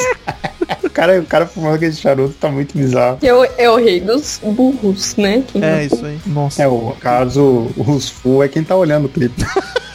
O 0.82 0.90
cara, 0.90 1.20
o 1.20 1.26
cara 1.26 1.46
fumando 1.46 1.74
aquele 1.74 1.92
charuto 1.92 2.34
tá 2.34 2.48
muito 2.48 2.76
bizarro. 2.76 3.18
É 3.22 3.32
o, 3.32 3.44
é 3.56 3.70
o 3.70 3.76
rei 3.76 4.00
dos 4.00 4.40
burros, 4.42 5.16
né? 5.16 5.44
Quem 5.46 5.62
É 5.62 5.84
isso 5.84 6.04
aí. 6.04 6.18
Nossa, 6.26 6.62
É, 6.62 6.68
o 6.68 6.94
caso, 7.00 7.70
os 7.76 8.08
full 8.08 8.42
é 8.42 8.48
quem 8.48 8.64
tá 8.64 8.76
olhando 8.76 9.06
o 9.06 9.08
clipe. 9.08 9.44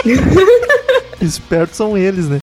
espertos 1.22 1.78
são 1.78 1.98
eles, 1.98 2.28
né? 2.28 2.38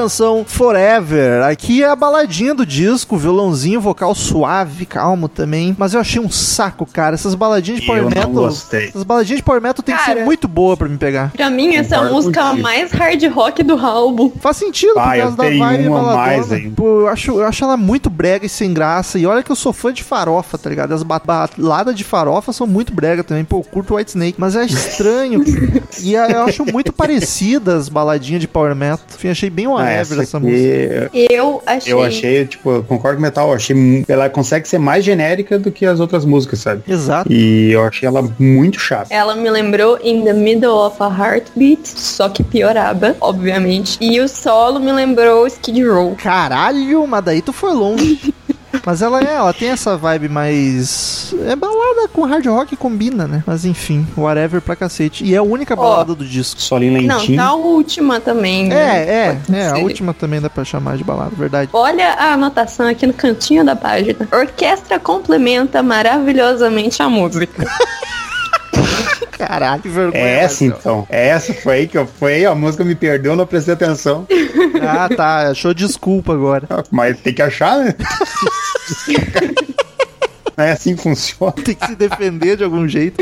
Canção, 0.00 0.44
Forever. 0.46 1.42
Aqui 1.42 1.82
é 1.82 1.88
a 1.88 1.96
baladinha 1.96 2.54
do 2.54 2.66
disco, 2.66 3.16
violãozinho, 3.16 3.80
vocal 3.80 4.14
suave, 4.14 4.84
calmo 4.84 5.28
também. 5.28 5.74
Mas 5.78 5.94
eu 5.94 6.00
achei 6.00 6.20
um 6.20 6.30
saco, 6.30 6.84
cara. 6.86 7.14
Essas 7.14 7.34
baladinhas 7.34 7.80
de 7.80 7.86
Power 7.86 8.00
Eu 8.02 8.04
não 8.04 8.10
Metal. 8.10 8.30
gostei. 8.30 8.88
Essas 8.88 9.02
baladinhas 9.02 9.38
de 9.38 9.42
Power 9.42 9.60
Metal 9.62 9.82
tem 9.82 9.96
que 9.96 10.04
ser 10.04 10.24
muito 10.24 10.46
boa 10.46 10.76
pra 10.76 10.88
me 10.88 10.98
pegar. 10.98 11.32
Pra 11.32 11.48
mim, 11.50 11.74
essa 11.76 11.94
é 11.94 11.98
a 11.98 12.02
Concordo 12.02 12.14
música 12.26 12.52
mais 12.54 12.92
hard 12.92 13.22
rock 13.32 13.62
do 13.62 13.74
álbum. 13.78 14.30
Faz 14.38 14.58
sentido, 14.58 14.94
por 14.94 15.14
eu 15.14 15.22
causa 15.22 15.36
da 15.36 15.44
tenho 15.44 15.58
vibe 15.64 15.88
uma 15.88 16.02
baladona. 16.02 16.70
Pô, 16.76 17.00
eu 17.00 17.08
acho, 17.08 17.30
eu 17.40 17.46
acho 17.46 17.64
ela 17.64 17.76
muito 17.76 18.10
brega 18.10 18.44
e 18.44 18.48
sem 18.48 18.74
graça. 18.74 19.18
E 19.18 19.26
olha 19.26 19.42
que 19.42 19.50
eu 19.50 19.56
sou 19.56 19.72
fã 19.72 19.92
de 19.92 20.02
farofa, 20.04 20.58
tá 20.58 20.68
ligado? 20.68 20.92
As 20.92 21.02
ba- 21.02 21.20
baladas 21.24 21.94
de 21.96 22.04
farofa 22.04 22.52
são 22.52 22.66
muito 22.66 22.92
brega 22.92 23.24
também. 23.24 23.44
Pô, 23.44 23.58
eu 23.58 23.62
curto 23.64 23.94
White 23.96 24.10
Snake. 24.10 24.36
Mas 24.38 24.54
é 24.56 24.64
estranho. 24.66 25.42
e 26.02 26.14
a- 26.16 26.28
eu 26.28 26.42
acho 26.42 26.64
muito 26.66 26.92
parecidas 26.92 27.76
as 27.76 27.88
baladinhas 27.88 28.40
de 28.40 28.48
Power 28.48 28.74
Metal. 28.74 29.00
Enfim, 29.14 29.28
achei 29.28 29.48
bem 29.48 29.66
uma 29.66 29.85
essa 29.90 30.22
essa 30.22 30.38
aqui, 30.38 30.46
música. 30.46 31.10
Eu 31.30 31.62
achei. 31.66 31.92
eu 31.92 32.02
achei, 32.02 32.46
tipo, 32.46 32.70
eu 32.70 32.84
concordo 32.84 33.16
com 33.16 33.22
o 33.22 33.22
Metal, 33.22 33.48
eu 33.48 33.54
achei, 33.54 34.04
ela 34.08 34.28
consegue 34.28 34.68
ser 34.68 34.78
mais 34.78 35.04
genérica 35.04 35.58
do 35.58 35.70
que 35.70 35.86
as 35.86 36.00
outras 36.00 36.24
músicas, 36.24 36.60
sabe? 36.60 36.82
Exato. 36.86 37.30
E 37.32 37.72
eu 37.72 37.84
achei 37.84 38.06
ela 38.06 38.22
muito 38.38 38.78
chata. 38.78 39.12
Ela 39.12 39.34
me 39.34 39.50
lembrou 39.50 39.98
In 40.02 40.24
the 40.24 40.32
Middle 40.32 40.86
of 40.86 40.96
a 41.00 41.08
Heartbeat, 41.08 41.88
só 41.88 42.28
que 42.28 42.42
pioraba, 42.42 43.16
obviamente. 43.20 43.98
E 44.00 44.20
o 44.20 44.28
solo 44.28 44.80
me 44.80 44.92
lembrou 44.92 45.46
Skid 45.46 45.82
Row. 45.84 46.14
Caralho, 46.16 47.06
mas 47.06 47.24
daí 47.24 47.42
tu 47.42 47.52
foi 47.52 47.72
longe. 47.72 48.34
Mas 48.86 49.02
ela 49.02 49.20
é, 49.20 49.34
ela 49.34 49.52
tem 49.52 49.70
essa 49.70 49.96
vibe 49.96 50.28
mais. 50.28 51.34
É 51.44 51.56
balada 51.56 52.06
com 52.12 52.22
hard 52.24 52.46
rock 52.46 52.76
combina, 52.76 53.26
né? 53.26 53.42
Mas 53.44 53.64
enfim, 53.64 54.06
whatever 54.16 54.60
pra 54.60 54.76
cacete. 54.76 55.24
E 55.24 55.34
é 55.34 55.38
a 55.38 55.42
única 55.42 55.74
balada 55.74 56.14
do 56.14 56.24
disco. 56.24 56.62
Solinho 56.62 57.02
Não, 57.02 57.18
lentinho. 57.18 57.36
tá 57.36 57.46
a 57.46 57.54
última 57.54 58.20
também. 58.20 58.68
né? 58.68 58.76
É, 58.76 59.38
é, 59.52 59.56
é, 59.58 59.68
a 59.70 59.78
última 59.78 60.14
também 60.14 60.40
dá 60.40 60.48
pra 60.48 60.64
chamar 60.64 60.96
de 60.96 61.02
balada, 61.02 61.32
verdade. 61.34 61.68
Olha 61.72 62.12
a 62.12 62.34
anotação 62.34 62.86
aqui 62.86 63.08
no 63.08 63.12
cantinho 63.12 63.64
da 63.64 63.74
página. 63.74 64.28
Orquestra 64.32 65.00
complementa 65.00 65.82
maravilhosamente 65.82 67.02
a 67.02 67.08
música. 67.08 67.66
Caralho, 69.32 69.82
que 69.82 69.88
vergonha. 69.88 70.22
É 70.22 70.40
essa 70.44 70.64
então. 70.64 71.06
É 71.10 71.28
essa 71.28 71.52
foi 71.52 71.74
aí 71.74 71.88
que 71.88 71.98
eu 71.98 72.06
foi, 72.06 72.44
a 72.44 72.54
música 72.54 72.84
me 72.84 72.94
perdeu, 72.94 73.36
não 73.36 73.46
prestei 73.46 73.74
atenção. 73.74 74.26
Ah, 74.80 75.08
tá. 75.14 75.50
Achou 75.50 75.74
desculpa 75.74 76.32
agora. 76.32 76.66
Mas 76.90 77.18
tem 77.20 77.34
que 77.34 77.42
achar, 77.42 77.78
né? 77.78 77.94
É 80.56 80.70
assim 80.72 80.96
que 80.96 81.02
funciona. 81.02 81.52
Tem 81.52 81.74
que 81.74 81.86
se 81.86 81.94
defender 81.94 82.56
de 82.56 82.64
algum 82.64 82.88
jeito. 82.88 83.20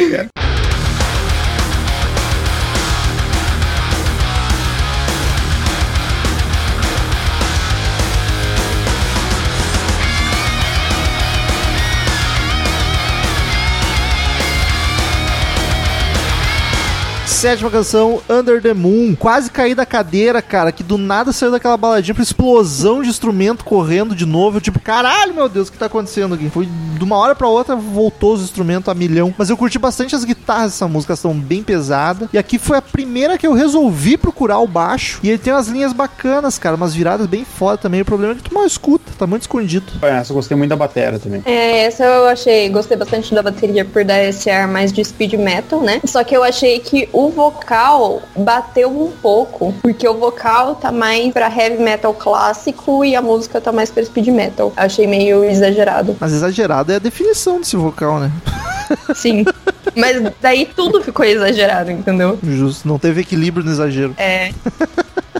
Sétima 17.44 17.70
canção, 17.70 18.22
Under 18.26 18.62
the 18.62 18.72
Moon. 18.72 19.14
Quase 19.14 19.50
caí 19.50 19.74
da 19.74 19.84
cadeira, 19.84 20.40
cara, 20.40 20.72
que 20.72 20.82
do 20.82 20.96
nada 20.96 21.30
saiu 21.30 21.50
daquela 21.52 21.76
baladinha 21.76 22.14
pra 22.14 22.22
explosão 22.22 23.02
de 23.02 23.10
instrumento 23.10 23.66
correndo 23.66 24.14
de 24.14 24.24
novo. 24.24 24.56
Eu, 24.56 24.60
tipo, 24.62 24.80
caralho, 24.80 25.34
meu 25.34 25.46
Deus, 25.46 25.68
o 25.68 25.72
que 25.72 25.76
tá 25.76 25.84
acontecendo 25.84 26.34
aqui? 26.36 26.48
Foi 26.48 26.66
de 26.66 27.04
uma 27.04 27.18
hora 27.18 27.34
pra 27.34 27.46
outra, 27.46 27.76
voltou 27.76 28.32
os 28.32 28.42
instrumentos 28.42 28.88
a 28.88 28.94
milhão. 28.94 29.34
Mas 29.36 29.50
eu 29.50 29.58
curti 29.58 29.78
bastante 29.78 30.16
as 30.16 30.24
guitarras 30.24 30.70
dessa 30.70 30.88
música, 30.88 31.10
elas 31.10 31.18
estão 31.18 31.34
bem 31.34 31.62
pesadas. 31.62 32.30
E 32.32 32.38
aqui 32.38 32.58
foi 32.58 32.78
a 32.78 32.82
primeira 32.82 33.36
que 33.36 33.46
eu 33.46 33.52
resolvi 33.52 34.16
procurar 34.16 34.60
o 34.60 34.66
baixo. 34.66 35.20
E 35.22 35.28
ele 35.28 35.36
tem 35.36 35.52
umas 35.52 35.68
linhas 35.68 35.92
bacanas, 35.92 36.58
cara, 36.58 36.76
umas 36.76 36.94
viradas 36.94 37.26
bem 37.26 37.44
foda 37.44 37.76
também. 37.76 38.00
O 38.00 38.06
problema 38.06 38.32
é 38.32 38.36
que 38.36 38.42
tu 38.42 38.54
mal 38.54 38.64
escuta, 38.64 39.12
tá 39.18 39.26
muito 39.26 39.42
escondido. 39.42 39.84
Essa 40.00 40.32
eu 40.32 40.36
gostei 40.36 40.56
muito 40.56 40.70
da 40.70 40.76
batera 40.76 41.18
também. 41.18 41.42
É, 41.44 41.84
essa 41.84 42.04
eu 42.04 42.26
achei, 42.26 42.70
gostei 42.70 42.96
bastante 42.96 43.34
da 43.34 43.42
bateria 43.42 43.84
por 43.84 44.02
dar 44.02 44.22
esse 44.22 44.48
ar 44.48 44.66
mais 44.66 44.90
de 44.90 45.04
speed 45.04 45.34
metal, 45.34 45.82
né? 45.82 46.00
Só 46.06 46.24
que 46.24 46.34
eu 46.34 46.42
achei 46.42 46.78
que 46.78 47.06
o 47.12 47.33
vocal 47.34 48.22
bateu 48.36 48.88
um 48.88 49.10
pouco, 49.10 49.74
porque 49.82 50.08
o 50.08 50.14
vocal 50.14 50.76
tá 50.76 50.90
mais 50.90 51.32
pra 51.32 51.46
heavy 51.46 51.82
metal 51.82 52.14
clássico 52.14 53.04
e 53.04 53.14
a 53.14 53.22
música 53.22 53.60
tá 53.60 53.72
mais 53.72 53.90
pra 53.90 54.04
speed 54.04 54.28
metal. 54.28 54.72
Achei 54.76 55.06
meio 55.06 55.44
exagerado. 55.44 56.16
Mas 56.18 56.32
exagerado 56.32 56.92
é 56.92 56.96
a 56.96 57.00
definição 57.00 57.58
desse 57.58 57.76
vocal, 57.76 58.18
né? 58.18 58.30
Sim. 59.14 59.44
Mas 59.96 60.32
daí 60.40 60.66
tudo 60.66 61.02
ficou 61.02 61.24
exagerado, 61.24 61.90
entendeu? 61.90 62.38
Justo, 62.42 62.86
não 62.88 62.98
teve 62.98 63.20
equilíbrio 63.20 63.64
no 63.64 63.70
exagero. 63.70 64.14
É. 64.16 64.52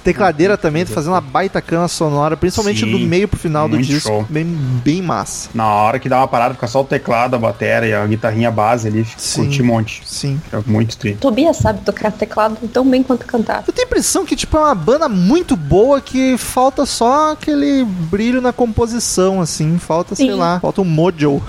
Tecladeira 0.04 0.58
também, 0.58 0.84
tá 0.84 0.92
fazendo 0.92 1.12
uma 1.12 1.20
baita 1.20 1.62
cana 1.62 1.88
sonora, 1.88 2.36
principalmente 2.36 2.80
Sim, 2.80 2.92
do 2.92 2.98
meio 2.98 3.26
pro 3.26 3.38
final 3.38 3.66
do 3.66 3.78
disco. 3.78 4.08
show. 4.08 4.26
Bem, 4.28 4.44
bem 4.44 5.00
massa. 5.00 5.48
Na 5.54 5.66
hora 5.66 5.98
que 5.98 6.10
dá 6.10 6.18
uma 6.18 6.28
parada, 6.28 6.52
fica 6.52 6.66
só 6.66 6.82
o 6.82 6.84
teclado, 6.84 7.34
a 7.36 7.38
bateria 7.38 7.88
e 7.88 7.94
a 7.94 8.06
guitarrinha 8.06 8.50
base 8.50 8.88
ali, 8.88 9.06
Sim. 9.16 9.44
curti 9.44 9.62
um 9.62 9.66
monte. 9.66 10.02
Sim. 10.04 10.38
É 10.52 10.58
muito 10.66 10.98
triste. 10.98 11.20
Tobias 11.20 11.56
sabe 11.56 11.80
tocar 11.80 12.12
teclado 12.12 12.56
tão 12.68 12.86
bem 12.86 13.02
quanto 13.02 13.24
cantar. 13.24 13.64
Eu 13.66 13.72
tenho 13.72 13.86
a 13.86 13.88
impressão 13.88 14.26
que, 14.26 14.36
tipo, 14.36 14.56
é 14.58 14.60
uma 14.60 14.74
banda 14.74 15.08
muito 15.08 15.56
boa 15.56 16.00
que 16.02 16.36
falta 16.36 16.84
só 16.84 17.32
aquele 17.32 17.84
brilho 17.84 18.42
na 18.42 18.52
composição, 18.52 19.40
assim. 19.40 19.78
Falta, 19.78 20.14
sei 20.14 20.30
Sim. 20.30 20.34
lá, 20.34 20.60
falta 20.60 20.82
um 20.82 20.84
mojo. 20.84 21.42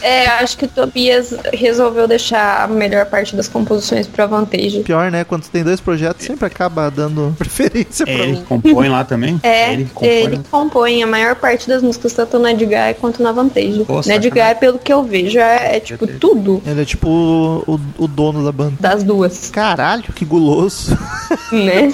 É, 0.00 0.26
acho 0.28 0.56
que 0.56 0.64
o 0.64 0.68
Tobias 0.90 1.34
resolveu 1.52 2.06
deixar 2.08 2.64
a 2.64 2.66
melhor 2.66 3.06
parte 3.06 3.36
das 3.36 3.46
composições 3.48 4.06
pra 4.06 4.26
Vantage. 4.26 4.80
Pior, 4.80 5.10
né? 5.10 5.24
Quando 5.24 5.42
tu 5.44 5.50
tem 5.50 5.62
dois 5.62 5.80
projetos, 5.80 6.26
sempre 6.26 6.44
acaba 6.46 6.90
dando 6.90 7.34
preferência 7.38 8.04
É 8.04 8.06
pra 8.16 8.24
ele 8.24 8.32
um. 8.32 8.36
que 8.36 8.42
compõe 8.46 8.88
lá 8.88 9.04
também? 9.04 9.40
É, 9.42 9.72
ele 9.72 9.84
que 9.84 9.90
compõe. 9.90 10.08
ele 10.08 10.40
compõe 10.50 11.02
a 11.02 11.06
maior 11.06 11.36
parte 11.36 11.68
das 11.68 11.82
músicas, 11.82 12.12
tanto 12.12 12.38
na 12.38 12.52
Edgar 12.52 12.94
quanto 12.94 13.22
na 13.22 13.32
Vantage. 13.32 13.84
Pô, 13.84 14.00
na 14.04 14.16
Edgar, 14.16 14.58
pelo 14.58 14.78
que 14.78 14.92
eu 14.92 15.02
vejo, 15.02 15.38
é, 15.38 15.76
é, 15.76 15.80
tipo 15.80 16.06
tudo 16.06 16.60
Ele 16.66 16.82
é 16.82 16.84
tipo 16.84 17.08
o, 17.08 17.74
o, 17.74 17.80
o 18.04 18.08
dono 18.08 18.44
da 18.44 18.52
banda. 18.52 18.74
das 18.80 19.02
duas, 19.02 19.50
Caralho, 19.50 20.04
que 20.12 20.24
guloso. 20.24 20.96
né? 21.52 21.92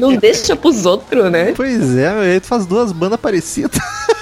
Não 0.00 0.16
deixa 0.16 0.56
pros 0.56 0.86
outros, 0.86 1.30
né? 1.30 1.52
pois 1.56 1.96
é, 1.96 2.40
tu 2.40 2.46
faz 2.46 2.66
duas 2.66 2.92
bandas 2.92 3.20
parecidas. 3.20 3.78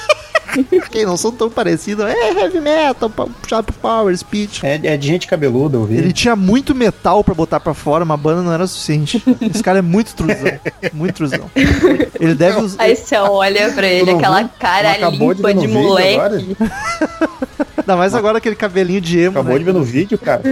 Quem 0.90 1.06
não 1.06 1.16
são 1.16 1.32
tão 1.32 1.50
parecidos. 1.50 2.04
É 2.04 2.32
heavy 2.40 2.60
metal, 2.60 3.08
puxado 3.08 3.64
pro 3.64 3.74
power, 3.74 4.16
speed. 4.16 4.62
É, 4.62 4.80
é 4.82 4.96
de 4.96 5.06
gente 5.06 5.26
cabeluda, 5.26 5.76
eu 5.76 5.84
vi. 5.84 5.96
Ele 5.96 6.12
tinha 6.12 6.36
muito 6.36 6.74
metal 6.74 7.22
pra 7.24 7.34
botar 7.34 7.60
pra 7.60 7.74
fora, 7.74 8.04
uma 8.04 8.16
banda 8.16 8.42
não 8.42 8.52
era 8.52 8.66
suficiente. 8.66 9.22
Esse 9.40 9.62
cara 9.62 9.78
é 9.78 9.82
muito 9.82 10.14
truzão. 10.14 10.32
Muito 10.92 11.14
truzão. 11.14 11.50
Ele 12.20 12.34
deve 12.34 12.60
usar. 12.60 12.82
Aí 12.82 12.96
você 12.96 13.16
olha 13.16 13.72
pra 13.72 13.86
ele, 13.86 14.10
aquela 14.10 14.44
cara 14.48 14.94
de 14.94 15.16
limpa 15.16 15.54
de, 15.54 15.66
vídeo 15.66 15.70
moleque. 15.72 16.56
Ainda 17.82 17.96
mais 17.96 18.14
agora 18.14 18.38
aquele 18.38 18.54
cabelinho 18.54 19.00
de 19.00 19.18
emo. 19.18 19.30
Acabou 19.38 19.52
né? 19.54 19.58
de 19.58 19.64
ver 19.64 19.74
no 19.74 19.82
vídeo, 19.82 20.16
cara. 20.18 20.42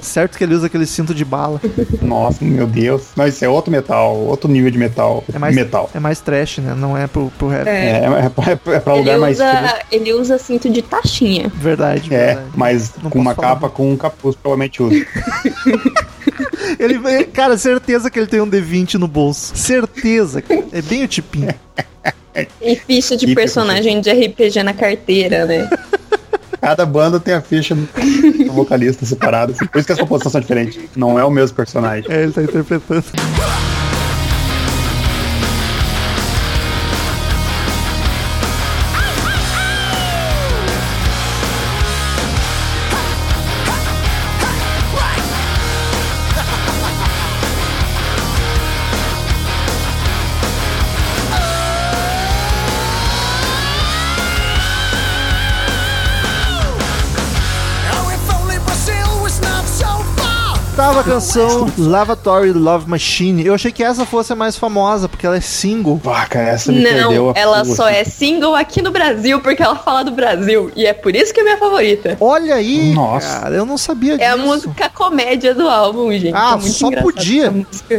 Certo 0.00 0.38
que 0.38 0.44
ele 0.44 0.54
usa 0.54 0.66
aquele 0.66 0.86
cinto 0.86 1.12
de 1.14 1.24
bala. 1.24 1.60
Nossa, 2.00 2.44
meu 2.44 2.66
Deus. 2.66 3.08
Não, 3.16 3.26
isso 3.26 3.44
é 3.44 3.48
outro 3.48 3.72
metal, 3.72 4.16
outro 4.16 4.48
nível 4.48 4.70
de 4.70 4.78
metal. 4.78 5.24
É 5.32 5.38
mais, 5.38 5.54
metal. 5.54 5.90
é 5.92 5.98
mais 5.98 6.20
trash, 6.20 6.58
né? 6.58 6.74
Não 6.76 6.96
é 6.96 7.06
pro, 7.06 7.30
pro 7.38 7.48
rap. 7.48 7.66
É. 7.66 7.72
É, 7.72 8.26
é, 8.26 8.28
pra- 8.28 8.74
é 8.74 8.80
pra 8.80 8.94
lugar 8.94 9.18
mais. 9.18 9.38
Usa, 9.46 9.78
ele 9.92 10.12
usa 10.14 10.38
cinto 10.38 10.68
de 10.70 10.82
taxinha. 10.82 11.50
Verdade, 11.54 12.12
É, 12.14 12.26
verdade. 12.26 12.46
mas 12.54 12.92
Não 13.02 13.10
com 13.10 13.18
uma 13.18 13.34
falar. 13.34 13.48
capa 13.48 13.68
com 13.68 13.90
um 13.92 13.96
capuz, 13.96 14.34
provavelmente 14.36 14.82
usa. 14.82 15.06
Ele, 16.78 17.24
cara, 17.26 17.56
certeza 17.56 18.10
que 18.10 18.18
ele 18.18 18.26
tem 18.26 18.40
um 18.40 18.50
D20 18.50 18.94
no 18.94 19.06
bolso. 19.08 19.56
Certeza. 19.56 20.42
É 20.72 20.82
bem 20.82 21.04
o 21.04 21.08
tipinho. 21.08 21.54
E 22.60 22.76
ficha 22.76 23.16
de 23.16 23.30
E 23.30 23.34
personagem 23.34 23.98
de 24.02 24.10
RPG 24.12 24.62
na 24.62 24.74
carteira, 24.74 25.46
né? 25.46 25.70
Cada 26.60 26.84
banda 26.84 27.18
tem 27.18 27.32
a 27.32 27.40
ficha 27.40 27.74
do 27.74 27.88
do 28.44 28.52
vocalista 28.52 29.06
separada. 29.06 29.52
assim. 29.52 29.64
Por 29.64 29.78
isso 29.78 29.86
que 29.86 29.92
as 29.92 29.98
composições 29.98 30.32
são 30.32 30.40
diferentes. 30.42 30.78
Não 30.94 31.18
é 31.18 31.24
o 31.24 31.30
mesmo 31.30 31.56
personagem. 31.56 32.04
É, 32.10 32.24
ele 32.24 32.32
tá 32.32 32.42
interpretando. 32.42 33.04
Far. 60.96 60.96
Tava 60.96 61.00
a 61.00 61.04
canção 61.04 61.72
Lavatory 61.78 62.52
Love 62.52 62.88
Machine. 62.88 63.44
Eu 63.44 63.54
achei 63.54 63.70
que 63.70 63.82
essa 63.82 64.06
fosse 64.06 64.32
a 64.32 64.36
mais 64.36 64.56
famosa, 64.56 65.08
porque 65.08 65.26
ela 65.26 65.36
é 65.36 65.40
single. 65.40 65.98
Pá, 66.02 66.26
cara, 66.26 66.48
essa 66.48 66.72
me 66.72 66.82
perdeu 66.82 67.26
Não, 67.26 67.30
a 67.30 67.32
ela 67.36 67.64
só 67.64 67.88
é 67.88 68.04
single 68.04 68.54
aqui 68.54 68.80
no 68.80 68.90
Brasil 68.90 69.40
porque 69.40 69.62
ela 69.62 69.76
fala 69.76 70.02
do 70.04 70.10
Brasil. 70.12 70.70
E 70.74 70.86
é 70.86 70.92
por 70.92 71.14
isso 71.14 71.32
que 71.34 71.40
é 71.40 71.42
minha 71.42 71.58
favorita. 71.58 72.16
Olha 72.20 72.54
aí, 72.54 72.92
Nossa. 72.94 73.40
cara, 73.40 73.54
eu 73.56 73.66
não 73.66 73.76
sabia 73.76 74.16
É 74.18 74.28
a 74.28 74.34
disso. 74.36 74.46
música 74.46 74.88
comédia 74.88 75.54
do 75.54 75.68
álbum, 75.68 76.10
gente. 76.12 76.34
Ah, 76.34 76.52
é 76.54 76.56
muito 76.60 76.72
só 76.72 76.90
podia. 76.90 77.52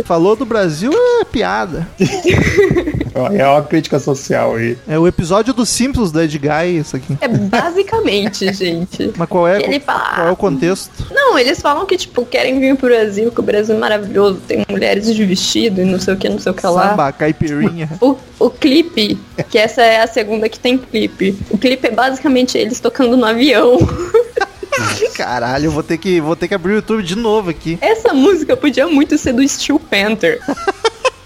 Falou 0.06 0.36
do 0.36 0.46
Brasil, 0.46 0.92
é 1.22 1.26
piada. 1.26 1.88
É 3.38 3.48
uma 3.48 3.62
crítica 3.64 4.00
social 4.00 4.56
aí. 4.56 4.78
É 4.88 4.98
o 4.98 5.08
episódio 5.08 5.54
dos 5.54 5.70
Simpsons 5.70 6.12
da 6.12 6.24
Ed 6.24 6.38
Guy, 6.38 6.78
isso 6.80 6.96
aqui. 6.96 7.18
É 7.22 7.28
basicamente, 7.28 8.52
gente. 8.54 9.12
Mas 9.18 9.28
qual 9.30 9.48
é, 9.48 9.62
Ele 9.62 9.80
fala- 9.80 10.16
qual 10.16 10.28
é 10.28 10.32
o 10.32 10.36
contexto? 10.36 11.08
Não, 11.12 11.38
eles 11.38 11.60
falam 11.62 11.86
que, 11.86 11.98
tipo, 11.98 12.26
querem 12.26 12.60
vir 12.60 12.76
pro 12.76 12.88
Brasil, 12.88 13.32
que 13.32 13.40
o 13.40 13.44
Brasil 13.44 13.76
é 13.76 13.80
maravilhoso, 13.80 14.40
tem 14.48 14.66
mulheres 14.70 15.14
de 15.14 15.26
vestido 15.26 15.82
e 15.82 15.86
não 15.86 16.00
sei 16.00 16.14
o 16.14 16.18
que, 16.18 16.30
não 16.30 16.40
sei 16.40 16.52
o 16.52 16.56
que 16.56 16.66
lá. 16.66 16.90
Samba, 16.90 17.12
caipirinha. 17.12 17.90
O, 18.02 18.16
o 18.40 18.50
clipe, 18.50 19.18
que 19.50 19.58
essa 19.58 19.82
é 19.82 20.02
a 20.02 20.08
segunda 20.08 20.48
que 20.48 20.60
tem 20.60 20.78
clipe. 20.78 21.38
O 21.50 21.58
clipe 21.58 21.88
é 21.88 21.92
basicamente 21.92 22.58
eles 22.58 22.80
tocando 22.80 23.18
no 23.18 23.26
avião. 23.26 23.78
Caralho, 25.16 25.66
eu 25.66 25.72
vou 25.72 25.82
ter 25.82 25.98
que, 25.98 26.22
vou 26.22 26.36
ter 26.36 26.48
que 26.48 26.54
abrir 26.54 26.74
o 26.74 26.76
YouTube 26.76 27.02
de 27.02 27.16
novo 27.16 27.50
aqui. 27.50 27.78
Essa 27.82 28.14
música 28.14 28.56
podia 28.56 28.86
muito 28.88 29.18
ser 29.18 29.34
do 29.34 29.48
Steel 29.48 29.80
Panther. 29.80 30.40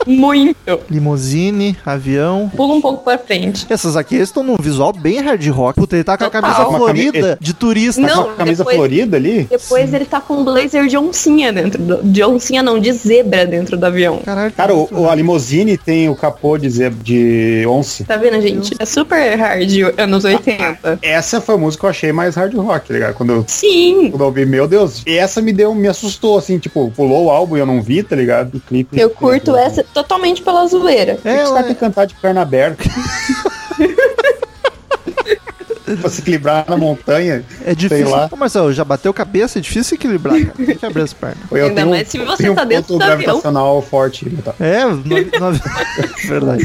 Muito. 0.05 0.55
Limousine, 0.89 1.77
avião. 1.85 2.51
Pula 2.55 2.73
um 2.75 2.81
pouco 2.81 3.03
pra 3.03 3.17
frente. 3.17 3.65
Essas 3.69 3.95
aqui 3.95 4.15
estão 4.15 4.43
num 4.43 4.55
visual 4.57 4.93
bem 4.93 5.19
hard 5.19 5.45
rock. 5.49 5.79
Puta, 5.79 5.95
ele 5.95 6.03
tá 6.03 6.17
com 6.17 6.23
a 6.25 6.29
Total. 6.29 6.41
camisa 6.41 6.67
Uma 6.67 6.77
florida 6.77 7.21
cami- 7.21 7.37
de 7.39 7.53
turista. 7.53 8.01
Não, 8.01 8.07
Tá 8.09 8.23
com 8.23 8.29
a 8.31 8.35
camisa 8.35 8.57
depois- 8.63 8.75
florida 8.77 9.17
ali? 9.17 9.47
Depois 9.49 9.93
ele 9.93 10.05
tá 10.05 10.21
com 10.21 10.35
um 10.35 10.43
blazer 10.43 10.87
de 10.87 10.97
oncinha 10.97 11.51
dentro 11.51 11.81
do... 11.81 12.03
De 12.03 12.23
oncinha 12.23 12.61
não, 12.63 12.79
de 12.79 12.91
zebra 12.93 13.45
dentro 13.45 13.77
do 13.77 13.85
avião. 13.85 14.19
Caralho. 14.23 14.51
Cara, 14.53 14.75
o, 14.75 14.87
o- 14.91 15.09
a 15.09 15.15
limousine 15.15 15.77
tem 15.77 16.09
o 16.09 16.15
capô 16.15 16.57
de, 16.57 16.69
ze- 16.69 16.89
de 16.89 17.65
once. 17.67 18.03
Tá 18.03 18.17
vendo, 18.17 18.41
gente? 18.41 18.73
É 18.79 18.85
super 18.85 19.35
hard 19.37 19.69
anos 19.97 20.23
80. 20.25 20.99
Essa 21.01 21.39
foi 21.41 21.55
a 21.55 21.57
música 21.57 21.81
que 21.81 21.85
eu 21.85 21.89
achei 21.89 22.11
mais 22.11 22.35
hard 22.35 22.53
rock, 22.55 22.87
tá 22.87 22.93
ligado? 22.93 23.13
Quando 23.15 23.31
eu, 23.33 23.45
Sim. 23.47 24.09
quando 24.11 24.21
eu 24.21 24.27
ouvi, 24.27 24.45
meu 24.45 24.67
Deus, 24.67 25.01
essa 25.05 25.41
me 25.41 25.51
deu, 25.53 25.73
me 25.73 25.87
assustou, 25.87 26.37
assim, 26.37 26.57
tipo, 26.59 26.91
pulou 26.95 27.25
o 27.25 27.29
álbum 27.29 27.57
e 27.57 27.59
eu 27.59 27.65
não 27.65 27.81
vi, 27.81 28.03
tá 28.03 28.15
ligado? 28.15 28.55
O 28.55 28.59
clipe. 28.59 28.99
Eu 28.99 29.09
curto 29.09 29.55
essa 29.55 29.83
totalmente 29.93 30.41
pela 30.41 30.65
zoeira. 30.67 31.19
É, 31.23 31.37
ela 31.37 31.63
que 31.63 31.75
cantar 31.75 32.05
de 32.05 32.15
perna 32.15 32.41
aberta. 32.41 32.83
pra 35.99 36.09
se 36.09 36.21
equilibrar 36.21 36.65
na 36.69 36.77
montanha. 36.77 37.43
é 37.65 37.75
difícil. 37.75 38.05
Sei 38.05 38.15
lá. 38.15 38.29
Ô, 38.31 38.35
Marcelo, 38.35 38.71
já 38.71 38.83
bateu 38.83 39.13
cabeça? 39.13 39.59
É 39.59 39.61
difícil 39.61 39.95
equilibrar, 39.95 40.35
cara. 40.39 40.53
Tem 40.65 40.77
que 40.77 40.85
abrir 40.85 41.01
as 41.01 41.13
pernas. 41.13 41.37
Eu 41.51 41.65
Ainda 41.65 41.75
tenho, 41.75 41.89
mais 41.89 42.07
se 42.07 42.17
você 42.17 42.43
tenho 42.43 42.55
tá 42.55 42.63
um 42.63 42.67
dentro 42.67 42.87
ponto 42.93 42.99
do 42.99 43.03
avião. 43.03 43.17
gravitacional 43.17 43.81
forte. 43.81 44.29
Tá? 44.43 44.53
É, 44.59 44.85
no, 44.85 44.95
no 44.95 45.03
Verdade. 46.27 46.63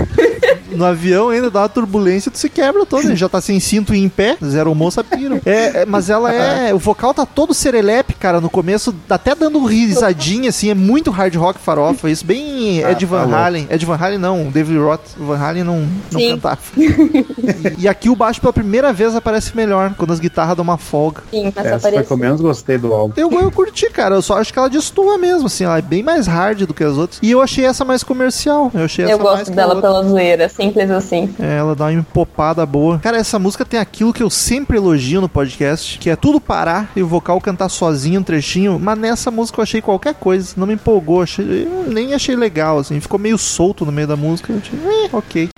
No 0.77 0.85
avião 0.85 1.31
ainda 1.31 1.51
dá 1.51 1.61
uma 1.62 1.68
turbulência, 1.68 2.31
tu 2.31 2.39
se 2.39 2.49
quebra 2.49 2.85
todo. 2.87 3.05
Ele 3.05 3.16
já 3.16 3.29
tá 3.29 3.41
sem 3.41 3.59
cinto 3.61 3.95
e 3.95 3.99
em 4.03 4.09
pé, 4.09 4.37
zero 4.45 4.74
moça 4.74 5.03
piro. 5.03 5.41
É, 5.45 5.83
é, 5.83 5.87
mas 5.87 6.11
ela 6.11 6.33
é. 6.33 6.72
O 6.74 6.79
vocal 6.79 7.12
tá 7.14 7.24
todo 7.27 7.55
serelepe, 7.55 8.14
cara. 8.14 8.41
No 8.41 8.51
começo, 8.51 8.95
até 9.09 9.35
dando 9.35 9.64
risadinha, 9.64 10.51
assim. 10.51 10.70
É 10.70 10.74
muito 10.74 11.11
hard 11.11 11.35
rock 11.37 11.59
farofa. 11.61 12.11
Isso 12.11 12.24
bem 12.24 12.83
Ah, 12.85 12.93
Ed 12.93 13.05
Van 13.07 13.29
tá. 13.29 13.47
Halen. 13.47 13.66
Ed 13.70 13.85
Van 13.87 13.97
Halen 13.97 14.18
não, 14.18 14.45
David 14.51 14.79
Roth. 14.79 15.01
Van 15.16 15.39
Halen 15.39 15.64
não, 15.64 15.87
não 16.11 16.20
Sim. 16.20 16.31
cantava. 16.33 16.61
E, 16.77 17.83
e 17.85 17.89
aqui 17.89 18.09
o 18.09 18.16
baixo 18.16 18.41
pela 18.41 18.53
primeira 18.53 18.93
vez 18.93 19.14
aparece 19.14 19.57
melhor, 19.57 19.95
quando 19.97 20.12
as 20.12 20.20
guitarras 20.20 20.57
dão 20.57 20.62
uma 20.62 20.77
folga. 20.79 21.22
Sim, 21.31 21.53
mas 21.55 21.66
Essa 21.66 21.79
foi 21.91 21.99
a 21.99 22.05
que 22.05 22.11
eu 22.11 22.16
menos 22.16 22.41
gostei 22.41 22.79
do 22.79 22.93
álbum. 22.93 23.14
Eu, 23.16 23.31
eu 23.33 23.51
curti, 23.51 23.89
cara. 23.91 24.14
Eu 24.16 24.22
só 24.22 24.39
acho 24.39 24.53
que 24.53 24.59
ela 24.59 24.68
destoa 24.68 25.18
mesmo, 25.18 25.47
assim. 25.47 25.64
Ela 25.64 25.79
é 25.79 25.83
bem 25.83 26.03
mais 26.03 26.27
hard 26.27 26.62
do 26.62 26.74
que 26.74 26.85
as 26.85 26.97
outras. 26.97 27.18
E 27.22 27.31
eu 27.31 27.41
achei 27.41 27.64
essa 27.64 27.85
mais 27.85 28.03
comercial. 28.03 28.70
Eu 28.74 28.85
achei 28.85 29.05
essa 29.05 29.12
Eu 29.14 29.18
mais 29.18 29.31
gosto 29.31 29.45
que 29.47 29.53
a 29.53 29.55
dela 29.55 29.74
outra. 29.74 29.89
pela 29.91 30.03
zoeira, 30.05 30.49
simples 30.67 30.91
assim. 30.91 31.35
É, 31.39 31.59
ela 31.59 31.75
dá 31.75 31.87
uma 31.87 31.93
empopada 31.93 32.64
boa. 32.67 32.99
Cara, 32.99 33.17
essa 33.17 33.39
música 33.39 33.64
tem 33.64 33.79
aquilo 33.79 34.12
que 34.12 34.23
eu 34.23 34.31
sempre 34.31 34.77
elogio 34.77 35.21
no 35.21 35.29
podcast, 35.29 35.99
que 35.99 36.11
é 36.11 36.17
tudo 36.17 36.41
parar 36.41 36.91
e 36.97 37.03
o 37.03 37.07
vocal 37.07 37.41
cantar 37.41 37.69
sozinho 37.69 38.21
um 38.21 38.25
trechinho, 38.25 38.79
mas 38.79 38.99
nessa 38.99 39.31
música 39.31 39.61
eu 39.61 39.62
achei 39.62 39.81
qualquer 39.81 40.14
coisa, 40.14 40.55
não 40.57 40.67
me 40.67 40.75
empolgou, 40.75 41.23
achei, 41.23 41.69
nem 41.87 42.14
achei 42.14 42.35
legal, 42.37 42.79
assim, 42.79 43.01
ficou 43.01 43.19
meio 43.19 43.39
solto 43.39 43.85
no 43.85 43.93
meio 43.93 44.09
da 44.09 44.17
música, 44.17 44.53
eu 44.53 44.59
achei, 44.59 44.79
eh, 44.79 45.09
ok. 45.12 45.49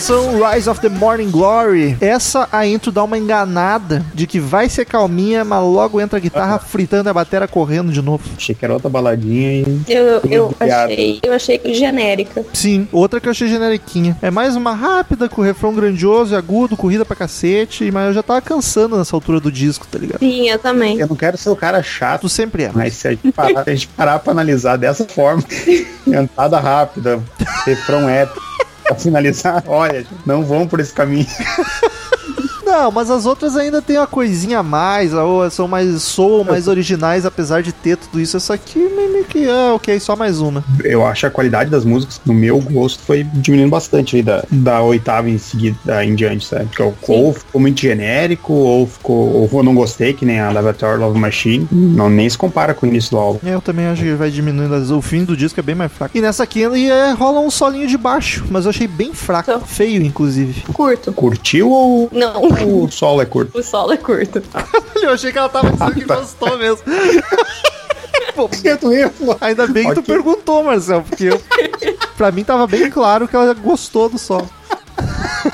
Canção, 0.00 0.40
Rise 0.50 0.66
of 0.66 0.80
the 0.80 0.88
Morning 0.88 1.30
Glory. 1.30 1.94
Essa 2.00 2.48
a 2.50 2.66
intro 2.66 2.90
dá 2.90 3.04
uma 3.04 3.18
enganada 3.18 4.02
de 4.14 4.26
que 4.26 4.40
vai 4.40 4.66
ser 4.66 4.86
calminha, 4.86 5.44
mas 5.44 5.62
logo 5.62 6.00
entra 6.00 6.16
a 6.16 6.20
guitarra 6.20 6.58
fritando 6.58 7.06
e 7.06 7.10
a 7.10 7.12
batera 7.12 7.46
correndo 7.46 7.92
de 7.92 8.00
novo. 8.00 8.24
Achei 8.34 8.54
que 8.54 8.64
era 8.64 8.72
outra 8.72 8.88
baladinha 8.88 9.52
e. 9.52 9.82
Eu, 9.86 10.22
eu 10.30 10.54
achei. 10.58 11.20
Eu 11.22 11.34
achei 11.34 11.60
genérica. 11.74 12.42
Sim, 12.54 12.88
outra 12.90 13.20
que 13.20 13.28
eu 13.28 13.30
achei 13.30 13.46
generiquinha. 13.46 14.16
É 14.22 14.30
mais 14.30 14.56
uma 14.56 14.72
rápida, 14.74 15.28
com 15.28 15.42
refrão 15.42 15.74
grandioso 15.74 16.32
e 16.32 16.36
agudo, 16.36 16.78
corrida 16.78 17.04
pra 17.04 17.14
cacete, 17.14 17.90
mas 17.90 18.08
eu 18.08 18.14
já 18.14 18.22
tava 18.22 18.40
cansando 18.40 18.96
nessa 18.96 19.14
altura 19.14 19.38
do 19.38 19.52
disco, 19.52 19.86
tá 19.86 19.98
ligado? 19.98 20.20
Sim, 20.20 20.48
eu 20.48 20.58
também. 20.58 20.98
Eu 20.98 21.08
não 21.08 21.16
quero 21.16 21.36
ser 21.36 21.50
o 21.50 21.56
cara 21.56 21.82
chato, 21.82 22.22
Tu 22.22 22.30
sempre 22.30 22.62
é. 22.62 22.70
mas 22.72 22.94
se 22.94 23.06
a 23.06 23.10
gente 23.10 23.30
parar, 23.32 23.64
se 23.64 23.70
a 23.70 23.74
gente 23.74 23.88
parar 23.88 24.18
pra 24.18 24.32
analisar 24.32 24.78
dessa 24.78 25.04
forma, 25.04 25.44
entrada 26.08 26.58
rápida, 26.58 27.20
refrão 27.66 28.08
épico, 28.08 28.49
finalizar, 28.94 29.62
olha, 29.66 30.04
não 30.24 30.44
vão 30.44 30.66
por 30.66 30.80
esse 30.80 30.92
caminho. 30.92 31.26
Não, 32.70 32.90
mas 32.92 33.10
as 33.10 33.26
outras 33.26 33.56
ainda 33.56 33.82
tem 33.82 33.96
uma 33.98 34.06
coisinha 34.06 34.60
a 34.60 34.62
mais, 34.62 35.12
ou 35.12 35.48
são 35.50 35.66
mais 35.66 36.02
soam 36.02 36.44
mais 36.44 36.68
originais, 36.68 37.26
apesar 37.26 37.62
de 37.62 37.72
ter 37.72 37.96
tudo 37.96 38.20
isso. 38.20 38.36
Essa 38.36 38.54
aqui 38.54 38.78
meio 38.78 39.24
que 39.24 39.44
é 39.48 39.72
ok, 39.72 39.98
só 39.98 40.14
mais 40.16 40.40
uma. 40.40 40.62
Eu 40.84 41.04
acho 41.04 41.26
a 41.26 41.30
qualidade 41.30 41.68
das 41.70 41.84
músicas, 41.84 42.20
no 42.24 42.32
meu 42.32 42.58
gosto, 42.60 43.02
foi 43.02 43.24
diminuindo 43.24 43.70
bastante 43.70 44.16
aí 44.16 44.22
da, 44.22 44.44
da 44.50 44.80
oitava 44.82 45.28
em 45.28 45.36
seguida 45.38 46.04
em 46.04 46.14
diante, 46.14 46.46
sabe? 46.46 46.66
Porque 46.66 46.82
eu- 46.82 46.94
ou 47.08 47.34
ficou 47.34 47.60
muito 47.60 47.80
genérico, 47.80 48.52
ou 48.52 48.86
ficou. 48.86 49.48
Ou 49.50 49.50
eu 49.52 49.62
não 49.62 49.74
gostei, 49.74 50.12
que 50.14 50.24
nem 50.24 50.38
a 50.40 50.50
Lavator 50.50 50.98
Love 50.98 51.18
Machine. 51.18 51.66
Não 51.72 52.08
nem 52.08 52.28
se 52.30 52.38
compara 52.38 52.72
com 52.72 52.86
o 52.86 52.88
início 52.88 53.10
do 53.10 53.18
álbum. 53.18 53.38
É, 53.48 53.54
Eu 53.54 53.60
também 53.60 53.86
acho 53.86 54.02
que 54.02 54.12
vai 54.14 54.30
diminuindo. 54.30 54.74
as- 54.74 54.90
O 54.90 55.02
fim 55.02 55.24
do 55.24 55.36
disco 55.36 55.58
é 55.58 55.62
bem 55.62 55.74
mais 55.74 55.90
fraco. 55.92 56.16
E 56.16 56.20
nessa 56.20 56.42
aqui 56.44 56.62
é, 56.64 57.10
rola 57.12 57.40
um 57.40 57.50
solinho 57.50 57.86
de 57.86 57.96
baixo, 57.98 58.44
mas 58.50 58.64
eu 58.64 58.70
achei 58.70 58.86
bem 58.86 59.12
fraco. 59.12 59.50
Então. 59.50 59.60
Feio, 59.62 60.02
inclusive. 60.02 60.62
Curto. 60.72 61.12
Curtiu 61.12 61.70
ou 61.70 62.08
Não. 62.12 62.40
O 62.64 62.90
solo 62.90 63.22
é 63.22 63.26
curto? 63.26 63.58
O 63.58 63.62
solo 63.62 63.92
é 63.92 63.96
curto. 63.96 64.42
Eu 65.02 65.10
achei 65.12 65.32
que 65.32 65.38
ela 65.38 65.48
tava 65.48 65.70
dizendo 65.70 65.94
que 65.94 66.04
gostou 66.04 66.58
mesmo. 66.58 66.84
Ainda 69.40 69.66
bem 69.66 69.88
que 69.88 69.94
tu 69.94 70.00
Ok. 70.00 70.14
perguntou, 70.14 70.62
Marcel, 70.64 71.02
porque 71.02 71.24
eu, 71.24 71.40
pra 72.16 72.30
mim 72.30 72.44
tava 72.44 72.66
bem 72.66 72.88
claro 72.90 73.26
que 73.28 73.36
ela 73.36 73.52
gostou 73.54 74.08
do 74.08 74.18
solo. 74.18 74.48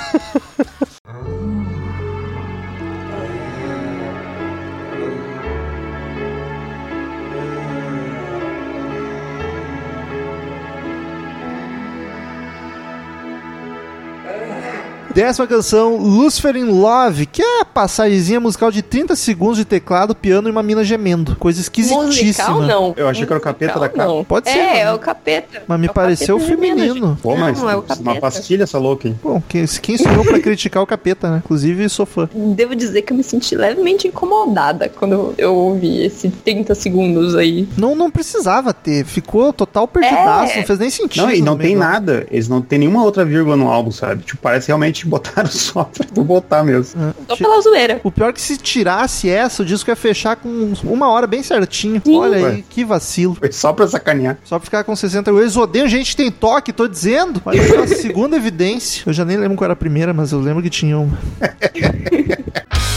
Décima 15.17 15.47
canção, 15.47 15.97
Lucifer 15.97 16.55
in 16.57 16.65
Love, 16.65 17.25
que 17.25 17.41
é 17.41 17.63
a 17.63 17.65
passagemzinha 17.65 18.39
musical 18.39 18.71
de 18.71 18.83
30 18.83 19.17
segundos 19.17 19.57
de 19.57 19.65
teclado, 19.65 20.15
piano 20.15 20.47
e 20.47 20.51
uma 20.51 20.63
mina 20.63 20.85
gemendo. 20.85 21.35
Coisa 21.37 21.59
esquisitíssima. 21.59 22.51
Musical, 22.51 22.61
não. 22.61 22.93
Eu 22.99 23.09
achei 23.09 23.25
que 23.25 23.33
era 23.33 23.39
o 23.39 23.43
capeta 23.43 23.81
da 23.81 23.89
capa. 23.89 24.05
não. 24.07 24.23
Pode 24.23 24.51
ser, 24.51 24.59
É, 24.59 24.63
né? 24.75 24.81
é 24.81 24.93
o 24.93 24.99
capeta. 24.99 25.63
Mas 25.67 25.81
me 25.81 25.87
É 25.87 25.91
o 25.91 25.95
pareceu 25.95 26.39
feminino. 26.39 27.19
Pô, 27.23 27.35
mas 27.35 27.59
Não, 27.59 27.71
é 27.71 27.75
o 27.77 27.83
uma 27.99 28.17
pastilha 28.21 28.65
essa 28.65 28.79
louca, 28.79 29.09
hein? 29.09 29.19
Bom, 29.23 29.43
quem, 29.49 29.65
quem 29.81 29.97
sou 29.97 30.13
eu 30.13 30.23
pra 30.23 30.39
criticar 30.39 30.83
o 30.83 30.87
capeta, 30.87 31.31
né? 31.31 31.41
Inclusive, 31.43 31.89
sou 31.89 32.05
fã. 32.05 32.29
Devo 32.35 32.77
dizer 32.77 33.01
que 33.01 33.15
eu 33.15 33.17
me 33.17 33.25
senti 33.25 33.57
levemente 33.57 34.07
incomodada 34.09 34.91
quando 34.99 35.33
eu 35.39 35.55
ouvi 35.55 36.05
esse 36.05 36.29
30 36.29 36.75
segundos 36.75 37.35
aí. 37.35 37.67
Não, 37.79 37.95
não 37.97 38.11
precisava 38.11 38.75
ter. 38.75 39.07
Ficou 39.07 39.51
total 39.51 39.89
perdidaço, 39.89 40.53
É. 40.53 40.57
não 40.59 40.65
fez 40.67 40.79
nem 40.79 40.91
sentido. 40.91 41.23
Não, 41.23 41.33
e 41.33 41.41
não 41.41 41.57
tem 41.57 41.75
nada. 41.75 42.27
Eles 42.31 42.51
não 42.51 42.61
tem 42.61 42.81
nenhuma 42.81 43.03
outra 43.03 43.25
vírgula 43.25 43.57
no 43.57 43.71
álbum, 43.71 43.91
sabe? 43.91 44.23
Tipo, 44.23 44.43
parece 44.43 44.67
realmente 44.67 45.06
botaram 45.07 45.49
só 45.51 45.85
pra 45.85 46.23
botar 46.23 46.63
mesmo. 46.65 47.01
É, 47.03 47.15
Só 47.29 47.37
pela 47.37 47.61
zoeira. 47.61 48.01
O 48.05 48.11
pior 48.11 48.31
é 48.31 48.33
que 48.33 48.41
se 48.41 48.57
tirasse 48.57 49.29
essa, 49.29 49.63
o 49.63 49.67
disco 49.67 49.91
ia 49.91 49.97
fechar 49.97 50.37
com 50.37 50.73
uma 50.85 51.09
hora 51.09 51.27
bem 51.27 51.43
certinho. 51.43 52.03
Sim. 52.05 52.17
Olha 52.17 52.37
aí, 52.37 52.43
Ué. 52.43 52.65
que 52.69 52.85
vacilo. 52.85 53.35
Foi 53.35 53.51
só 53.53 53.73
pra 53.73 53.87
sacanear. 53.87 54.39
Só 54.45 54.59
pra 54.59 54.65
ficar 54.65 54.85
com 54.85 54.95
60 54.95 55.31
Eles 55.31 55.57
odeiam 55.57 55.89
gente 55.89 56.11
que 56.11 56.17
tem 56.17 56.31
toque, 56.31 56.73
tô 56.73 56.87
dizendo. 56.89 57.41
Olha 57.45 57.61
aí, 57.63 57.77
a 57.77 57.87
segunda 57.97 58.37
evidência. 58.37 59.03
Eu 59.07 59.13
já 59.13 59.25
nem 59.25 59.37
lembro 59.37 59.57
qual 59.57 59.67
era 59.67 59.73
a 59.73 59.77
primeira, 59.77 60.13
mas 60.13 60.33
eu 60.33 60.41
lembro 60.41 60.63
que 60.63 60.71
tinha 60.71 60.99
uma. 60.99 61.19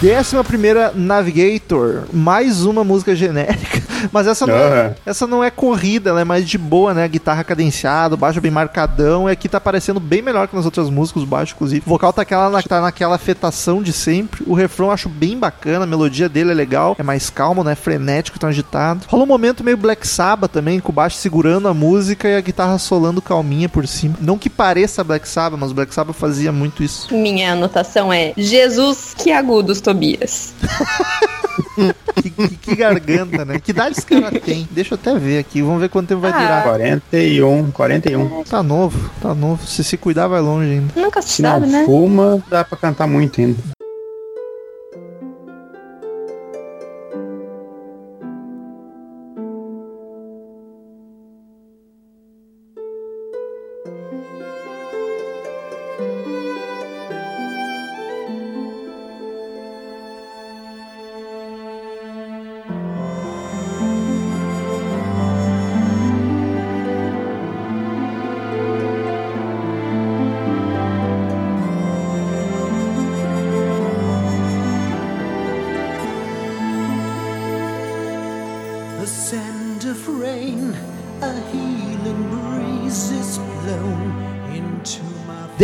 Décima 0.00 0.44
primeira 0.44 0.92
Navigator, 0.94 2.02
mais 2.12 2.66
uma 2.66 2.84
música 2.84 3.14
genérica, 3.16 3.80
mas 4.12 4.26
essa 4.26 4.46
não, 4.46 4.54
é, 4.54 4.94
essa 5.06 5.26
não 5.26 5.42
é 5.42 5.50
corrida, 5.50 6.10
ela 6.10 6.20
é 6.20 6.24
mais 6.24 6.46
de 6.46 6.58
boa, 6.58 6.92
né? 6.92 7.08
Guitarra 7.08 7.42
cadenciada, 7.42 8.14
o 8.14 8.18
baixo 8.18 8.38
bem 8.38 8.50
marcadão, 8.50 9.28
e 9.28 9.32
aqui 9.32 9.48
tá 9.48 9.58
parecendo 9.58 9.98
bem 9.98 10.20
melhor 10.20 10.46
que 10.46 10.54
nas 10.54 10.66
outras 10.66 10.90
músicas, 10.90 11.22
o 11.22 11.26
baixo, 11.26 11.54
inclusive. 11.54 11.82
O 11.86 11.88
vocal 11.88 12.12
tá, 12.12 12.20
aquela, 12.20 12.50
na- 12.50 12.62
tá 12.62 12.82
naquela 12.82 13.14
afetação 13.14 13.82
de 13.82 13.94
sempre, 13.94 14.44
o 14.46 14.52
refrão 14.52 14.88
eu 14.88 14.92
acho 14.92 15.08
bem 15.08 15.38
bacana, 15.38 15.84
a 15.84 15.86
melodia 15.86 16.28
dele 16.28 16.50
é 16.50 16.54
legal, 16.54 16.94
é 16.98 17.02
mais 17.02 17.30
calmo, 17.30 17.64
né? 17.64 17.74
Frenético, 17.74 18.38
tão 18.38 18.50
agitado. 18.50 19.06
Rola 19.08 19.22
um 19.22 19.26
momento 19.26 19.64
meio 19.64 19.76
Black 19.78 20.06
Sabbath 20.06 20.50
também, 20.52 20.80
com 20.80 20.92
o 20.92 20.94
baixo 20.94 21.16
segurando 21.16 21.66
a 21.66 21.72
música 21.72 22.28
e 22.28 22.36
a 22.36 22.40
guitarra 22.42 22.78
solando 22.78 23.22
calminha 23.22 23.70
por 23.70 23.86
cima. 23.88 24.16
Não 24.20 24.36
que 24.36 24.50
pareça 24.50 25.02
Black 25.02 25.26
Sabbath, 25.26 25.58
mas 25.58 25.70
o 25.70 25.74
Black 25.74 25.94
Sabbath 25.94 26.16
fazia 26.16 26.52
muito 26.52 26.82
isso. 26.82 27.14
Minha 27.14 27.52
anotação 27.52 28.12
é 28.12 28.34
Jesus, 28.36 29.14
que 29.16 29.32
agudos, 29.32 29.80
Tobias. 29.84 30.52
Que, 32.22 32.30
que- 32.30 32.56
que 32.56 32.76
garganta, 32.76 33.44
né? 33.44 33.58
Que 33.62 33.70
idade 33.72 33.96
esse 33.98 34.06
cara 34.06 34.30
tem? 34.40 34.66
Deixa 34.70 34.94
eu 34.94 34.98
até 35.00 35.16
ver 35.18 35.38
aqui. 35.38 35.60
Vamos 35.60 35.80
ver 35.80 35.88
quanto 35.88 36.08
tempo 36.08 36.20
vai 36.20 36.30
Ah. 36.32 36.38
durar. 36.40 36.62
41, 36.64 37.70
41. 37.72 38.44
Tá 38.44 38.62
novo, 38.62 39.10
tá 39.20 39.34
novo. 39.34 39.66
Se 39.66 39.82
se 39.84 39.96
cuidar, 39.96 40.26
vai 40.28 40.40
longe 40.40 40.70
ainda. 40.70 40.92
Nunca 41.00 41.20
se 41.20 41.28
Se 41.34 41.42
não 41.42 41.50
sabe, 41.50 41.66
né? 41.66 41.84
fuma, 41.84 42.42
dá 42.48 42.64
pra 42.64 42.78
cantar 42.78 43.06
muito 43.08 43.40
ainda. 43.40 43.58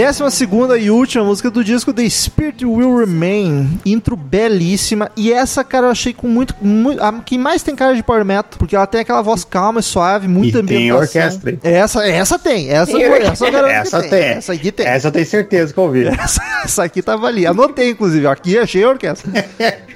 Décima 0.01 0.31
segunda 0.31 0.79
e 0.79 0.91
última 0.91 1.23
música 1.23 1.51
do 1.51 1.63
disco, 1.63 1.93
The 1.93 2.09
Spirit 2.09 2.65
Will 2.65 2.97
Remain. 2.97 3.79
Intro 3.85 4.17
belíssima. 4.17 5.11
E 5.15 5.31
essa, 5.31 5.63
cara, 5.63 5.89
eu 5.89 5.91
achei 5.91 6.15
com 6.15 6.27
muito. 6.27 6.57
muito 6.59 7.03
a 7.03 7.13
que 7.21 7.37
mais 7.37 7.63
tem 7.63 7.77
cara 7.77 7.95
de 7.95 8.03
power 8.03 8.25
metal. 8.25 8.59
Porque 8.59 8.75
ela 8.75 8.87
tem 8.87 9.03
aquela 9.03 9.21
voz 9.21 9.45
calma 9.45 9.81
e 9.81 9.83
suave, 9.83 10.27
muita 10.27 10.61
E 10.61 10.63
tem 10.63 10.91
orquestra. 10.91 11.59
Essa, 11.63 12.09
essa 12.09 12.39
tem. 12.39 12.71
Essa, 12.71 12.93
Tem 12.93 13.05
essa, 13.05 13.47
eu 13.47 13.67
Essa 13.67 14.03
tem. 14.03 14.23
Essa 14.23 14.53
aqui 14.55 14.73
tem. 14.73 14.87
Essa 14.87 15.09
eu 15.09 15.13
tenho 15.13 15.27
certeza 15.27 15.75
que 15.75 15.79
eu 15.79 15.85
ouvi. 15.85 16.07
Essa, 16.19 16.43
essa 16.65 16.83
aqui 16.83 17.03
tava 17.03 17.27
ali. 17.27 17.47
Anotei, 17.47 17.91
inclusive. 17.91 18.27
Aqui 18.27 18.57
achei 18.57 18.83
a 18.83 18.89
orquestra. 18.89 19.31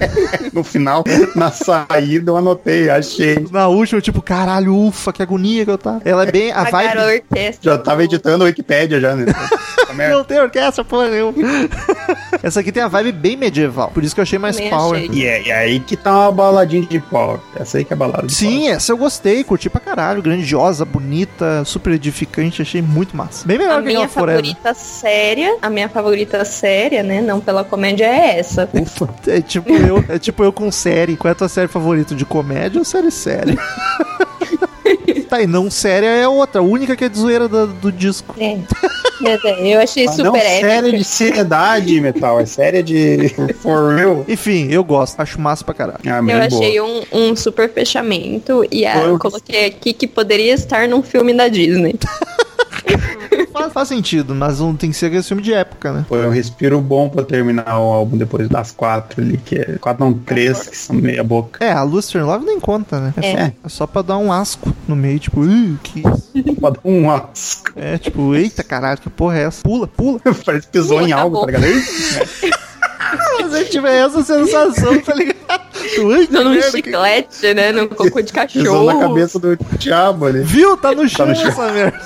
No 0.53 0.63
final, 0.63 1.03
na 1.35 1.51
saída, 1.51 2.31
eu 2.31 2.37
anotei, 2.37 2.91
achei. 2.91 3.45
Na 3.51 3.69
última, 3.69 4.01
tipo, 4.01 4.21
caralho, 4.21 4.77
ufa, 4.77 5.13
que 5.13 5.23
agonia 5.23 5.65
que 5.65 5.71
eu 5.71 5.79
tava. 5.79 6.03
Ela 6.05 6.25
é 6.25 6.31
bem. 6.31 6.53
A 6.53 6.61
a 6.61 6.71
vibe. 6.71 6.99
orquestra. 6.99 7.73
Já 7.73 7.79
tava 7.79 8.05
editando 8.05 8.45
a 8.45 8.47
Wikipédia 8.47 9.01
já, 9.01 9.17
né? 9.17 9.27
Merda. 9.95 10.17
Não 10.17 10.25
tem 10.25 10.41
orquestra, 10.41 10.85
porra 10.85 11.09
nenhuma. 11.09 11.35
Essa 12.43 12.61
aqui 12.61 12.71
tem 12.73 12.83
a 12.83 12.89
vibe 12.89 13.13
bem 13.13 13.37
medieval. 13.37 13.91
Por 13.93 14.05
isso 14.05 14.15
que 14.15 14.21
eu 14.21 14.23
achei 14.23 14.39
mais 14.39 14.57
Também 14.57 14.71
power. 14.71 15.01
achei. 15.03 15.11
E 15.15 15.27
é, 15.27 15.43
e 15.47 15.51
é 15.51 15.55
aí 15.57 15.81
que 15.81 15.97
tá 15.97 16.13
uma 16.13 16.33
baladinha 16.33 16.83
de 16.83 17.01
power. 17.01 17.39
Essa 17.57 17.79
aí 17.79 17.85
que 17.85 17.93
é 17.93 17.97
balada 17.97 18.27
de 18.27 18.35
Sim, 18.35 18.69
essa 18.69 18.93
eu 18.93 18.97
gostei, 18.97 19.43
curti 19.45 19.71
pra 19.71 19.81
caralho. 19.81 20.21
Grandiosa, 20.23 20.85
bonita, 20.85 21.65
super 21.65 21.93
edificante, 21.93 22.61
achei 22.63 22.83
muito 22.83 23.17
massa. 23.17 23.47
Bem 23.47 23.59
melhor 23.59 23.79
A 23.79 23.83
que 23.83 23.87
minha 23.89 24.01
Hell 24.01 24.09
Forever. 24.09 24.43
favorita 24.45 24.75
séria, 24.75 25.57
a 25.63 25.71
minha 25.71 25.89
favorita 25.89 26.45
séria, 26.45 27.03
né? 27.03 27.21
Não 27.23 27.41
pela 27.41 27.65
comédia, 27.65 28.05
é 28.05 28.39
essa. 28.39 28.69
Ufa. 28.73 29.09
É 29.27 29.41
tipo 29.41 29.73
eu, 29.73 30.05
é 30.09 30.19
tipo 30.19 30.45
eu 30.45 30.53
com 30.53 30.71
série. 30.71 31.17
Qual 31.17 31.29
é 31.29 31.33
a 31.33 31.35
tua 31.35 31.49
série 31.49 31.67
favorita? 31.69 32.15
De 32.15 32.25
comédia 32.25 32.79
ou 32.79 32.85
série 32.85 33.11
séria? 33.11 33.57
tá, 35.29 35.41
e 35.41 35.47
não 35.47 35.71
séria 35.71 36.07
é 36.07 36.29
outra, 36.29 36.61
a 36.61 36.65
única 36.65 36.95
que 36.95 37.05
é 37.05 37.09
de 37.09 37.19
zoeira 37.19 37.49
do, 37.49 37.67
do 37.67 37.91
disco. 37.93 38.35
É. 38.39 38.59
É, 39.23 39.75
Eu 39.75 39.81
achei 39.81 40.07
Mas 40.07 40.15
super 40.17 40.25
não 40.31 40.37
épica. 40.37 40.69
séria 40.69 40.93
de 40.93 41.05
seriedade, 41.05 42.01
Metal. 42.01 42.41
É 42.41 42.47
séria 42.47 42.83
de 42.83 43.29
for 43.61 43.95
real. 43.95 44.25
Enfim, 44.29 44.69
eu 44.71 44.83
gosto, 44.83 45.21
acho 45.21 45.41
massa 45.41 45.65
pra 45.65 45.75
caralho. 45.75 45.99
Ah, 46.07 46.19
Eu 46.19 46.25
boa. 46.25 46.39
achei 46.45 46.81
um, 46.81 47.03
um 47.13 47.37
super 47.37 47.71
fechamento 47.73 48.67
e 48.71 48.85
a, 48.87 48.95
Foi. 49.01 49.11
eu 49.11 49.19
coloquei 49.19 49.67
aqui 49.67 49.93
que 49.93 50.07
poderia 50.07 50.53
estar 50.55 50.89
num 50.89 51.03
filme 51.03 51.33
da 51.35 51.49
Disney. 51.49 51.95
faz, 53.53 53.73
faz 53.73 53.89
sentido, 53.89 54.35
mas 54.35 54.61
não 54.61 54.75
tem 54.75 54.91
que 54.91 54.97
ser 54.97 55.07
aquele 55.07 55.23
filme 55.23 55.43
de 55.43 55.53
época, 55.53 55.93
né? 55.93 56.05
Foi 56.09 56.27
um 56.27 56.31
respiro 56.31 56.81
bom 56.81 57.09
pra 57.09 57.23
terminar 57.23 57.79
o 57.79 57.93
álbum 57.93 58.17
depois 58.17 58.49
das 58.49 58.73
quatro 58.73 59.21
ali, 59.23 59.37
que 59.39 59.57
é 59.57 59.79
quatro 59.81 60.05
não 60.05 60.13
três, 60.13 60.69
que 60.69 60.77
são 60.77 60.97
meia 60.97 61.23
boca. 61.25 61.65
É, 61.65 61.73
a 61.73 61.83
Luster 61.83 62.21
in 62.21 62.25
Love 62.25 62.45
nem 62.45 62.61
conta, 62.61 63.01
né? 63.01 63.15
É, 63.17 63.31
É. 63.31 63.47
Só, 63.47 63.51
é 63.65 63.69
só 63.69 63.87
pra 63.87 64.03
dar 64.03 64.19
um 64.19 64.33
asco 64.33 64.73
no 64.89 64.97
meio, 64.97 65.19
tipo, 65.19 65.45
"Ih, 65.45 65.77
que 65.83 66.01
isso?" 66.01 66.31
Pode 66.61 66.77
dar 66.83 66.89
um 66.91 67.11
asco. 67.11 67.73
É, 67.77 67.99
tipo, 67.99 68.35
eita 68.35 68.63
caralho, 68.63 69.01
que 69.01 69.11
porra 69.11 69.39
é 69.39 69.43
essa? 69.45 69.63
Pula, 69.63 69.87
pula. 69.87 70.21
Parece 70.45 70.67
que 70.67 70.73
pisou 70.73 70.99
Pula, 70.99 71.09
em 71.09 71.13
algo, 71.13 71.41
tá 71.41 71.47
ligado? 71.47 71.65
Se 73.17 73.43
você 73.45 73.65
tiver 73.65 73.95
essa 74.05 74.23
sensação, 74.23 75.01
tá 75.01 75.15
ligado? 75.15 75.35
Tu, 75.95 76.11
"Ai, 76.13 76.27
que 76.27 76.33
Dando 76.33 76.49
um 76.51 76.53
merda, 76.53 76.71
que- 76.71 76.77
chiclete, 76.77 77.55
né? 77.55 77.73
No 77.73 77.89
cocô 77.89 78.21
de 78.23 78.33
cachorro. 78.33 78.65
Pisou 78.65 78.85
na 78.85 78.99
cabeça 78.99 79.39
do 79.39 79.57
diabo 79.79 80.27
ali. 80.27 80.43
Viu? 80.43 80.77
Tá 80.77 80.93
no 80.93 81.09
chão 81.09 81.27
no 81.27 81.35
chão. 81.37 81.49
essa 81.49 81.71
merda. 81.73 82.01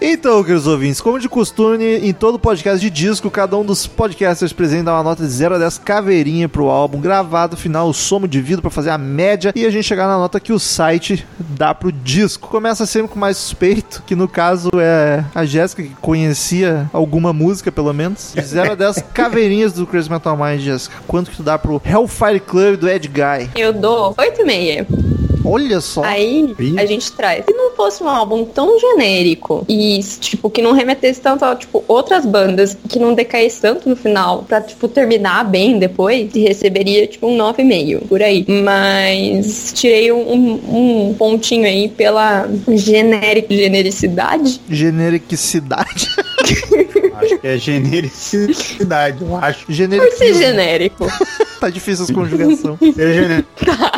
Então, 0.00 0.42
queridos 0.42 0.66
ouvintes, 0.66 1.00
como 1.00 1.18
de 1.18 1.28
costume, 1.28 1.84
em 1.84 2.12
todo 2.12 2.38
podcast 2.38 2.80
de 2.80 2.90
disco, 2.90 3.30
cada 3.30 3.56
um 3.56 3.64
dos 3.64 3.86
podcasters 3.86 4.52
presentes 4.52 4.84
dá 4.84 4.94
uma 4.94 5.02
nota 5.02 5.22
de 5.22 5.28
0 5.28 5.54
a 5.54 5.58
10 5.58 5.78
caveirinha 5.78 6.48
pro 6.48 6.68
álbum, 6.68 7.00
gravado, 7.00 7.56
final, 7.56 7.92
somo 7.92 8.28
de 8.28 8.40
vidro 8.40 8.62
pra 8.62 8.70
fazer 8.70 8.90
a 8.90 8.98
média 8.98 9.52
e 9.54 9.64
a 9.64 9.70
gente 9.70 9.84
chegar 9.84 10.06
na 10.06 10.18
nota 10.18 10.40
que 10.40 10.52
o 10.52 10.58
site 10.58 11.26
dá 11.38 11.74
pro 11.74 11.90
disco. 11.90 12.48
Começa 12.48 12.86
sempre 12.86 13.08
com 13.12 13.18
mais 13.18 13.36
suspeito, 13.36 14.02
que 14.06 14.14
no 14.14 14.28
caso 14.28 14.70
é 14.76 15.24
a 15.34 15.44
Jéssica, 15.44 15.82
que 15.82 15.94
conhecia 16.00 16.88
alguma 16.92 17.32
música, 17.32 17.70
pelo 17.72 17.92
menos. 17.92 18.32
De 18.34 18.42
0 18.42 18.72
a 18.72 18.74
10 18.74 19.04
caveirinhas 19.14 19.72
do 19.72 19.86
Crazy 19.86 20.10
Metal 20.10 20.36
Mind, 20.36 20.60
Jéssica. 20.60 20.96
Quanto 21.06 21.30
que 21.30 21.36
tu 21.36 21.42
dá 21.42 21.58
pro 21.58 21.80
Hellfire 21.84 22.40
Club 22.40 22.76
do 22.76 22.88
Ed 22.88 23.08
Guy? 23.08 23.50
Eu 23.54 23.72
dou 23.72 24.14
8,5. 24.14 25.15
Olha 25.46 25.80
só. 25.80 26.02
Aí 26.04 26.54
Ih. 26.58 26.78
a 26.78 26.84
gente 26.86 27.10
traz. 27.12 27.44
Se 27.44 27.52
não 27.54 27.70
fosse 27.76 28.02
um 28.02 28.08
álbum 28.08 28.44
tão 28.44 28.78
genérico 28.78 29.64
e, 29.68 30.00
tipo, 30.20 30.50
que 30.50 30.60
não 30.60 30.72
remetesse 30.72 31.20
tanto 31.20 31.44
a, 31.44 31.54
tipo, 31.54 31.84
outras 31.86 32.26
bandas, 32.26 32.76
que 32.88 32.98
não 32.98 33.14
decaísse 33.14 33.60
tanto 33.60 33.88
no 33.88 33.96
final, 33.96 34.42
pra, 34.46 34.60
tipo, 34.60 34.88
terminar 34.88 35.44
bem 35.44 35.78
depois, 35.78 36.32
receberia, 36.34 37.06
tipo, 37.06 37.26
um 37.28 37.36
9,5 37.36 38.06
por 38.08 38.22
aí. 38.22 38.44
Mas 38.48 39.72
tirei 39.74 40.10
um, 40.12 40.52
um- 41.10 41.14
pontinho 41.18 41.64
aí 41.64 41.88
pela 41.88 42.48
generic, 42.68 43.54
genericidade. 43.56 44.60
Genericidade. 44.68 46.08
Acho 47.16 47.38
que 47.38 47.46
é 47.46 47.56
genericidade, 47.56 49.22
eu 49.24 49.36
acho. 49.36 49.64
Por 49.66 49.74
ser 49.74 49.82
Genericismo. 49.84 50.34
genérico. 50.42 51.06
Tá 51.58 51.70
difícil 51.70 52.04
as 52.04 52.10
conjugação. 52.10 52.76
Ser 52.94 53.42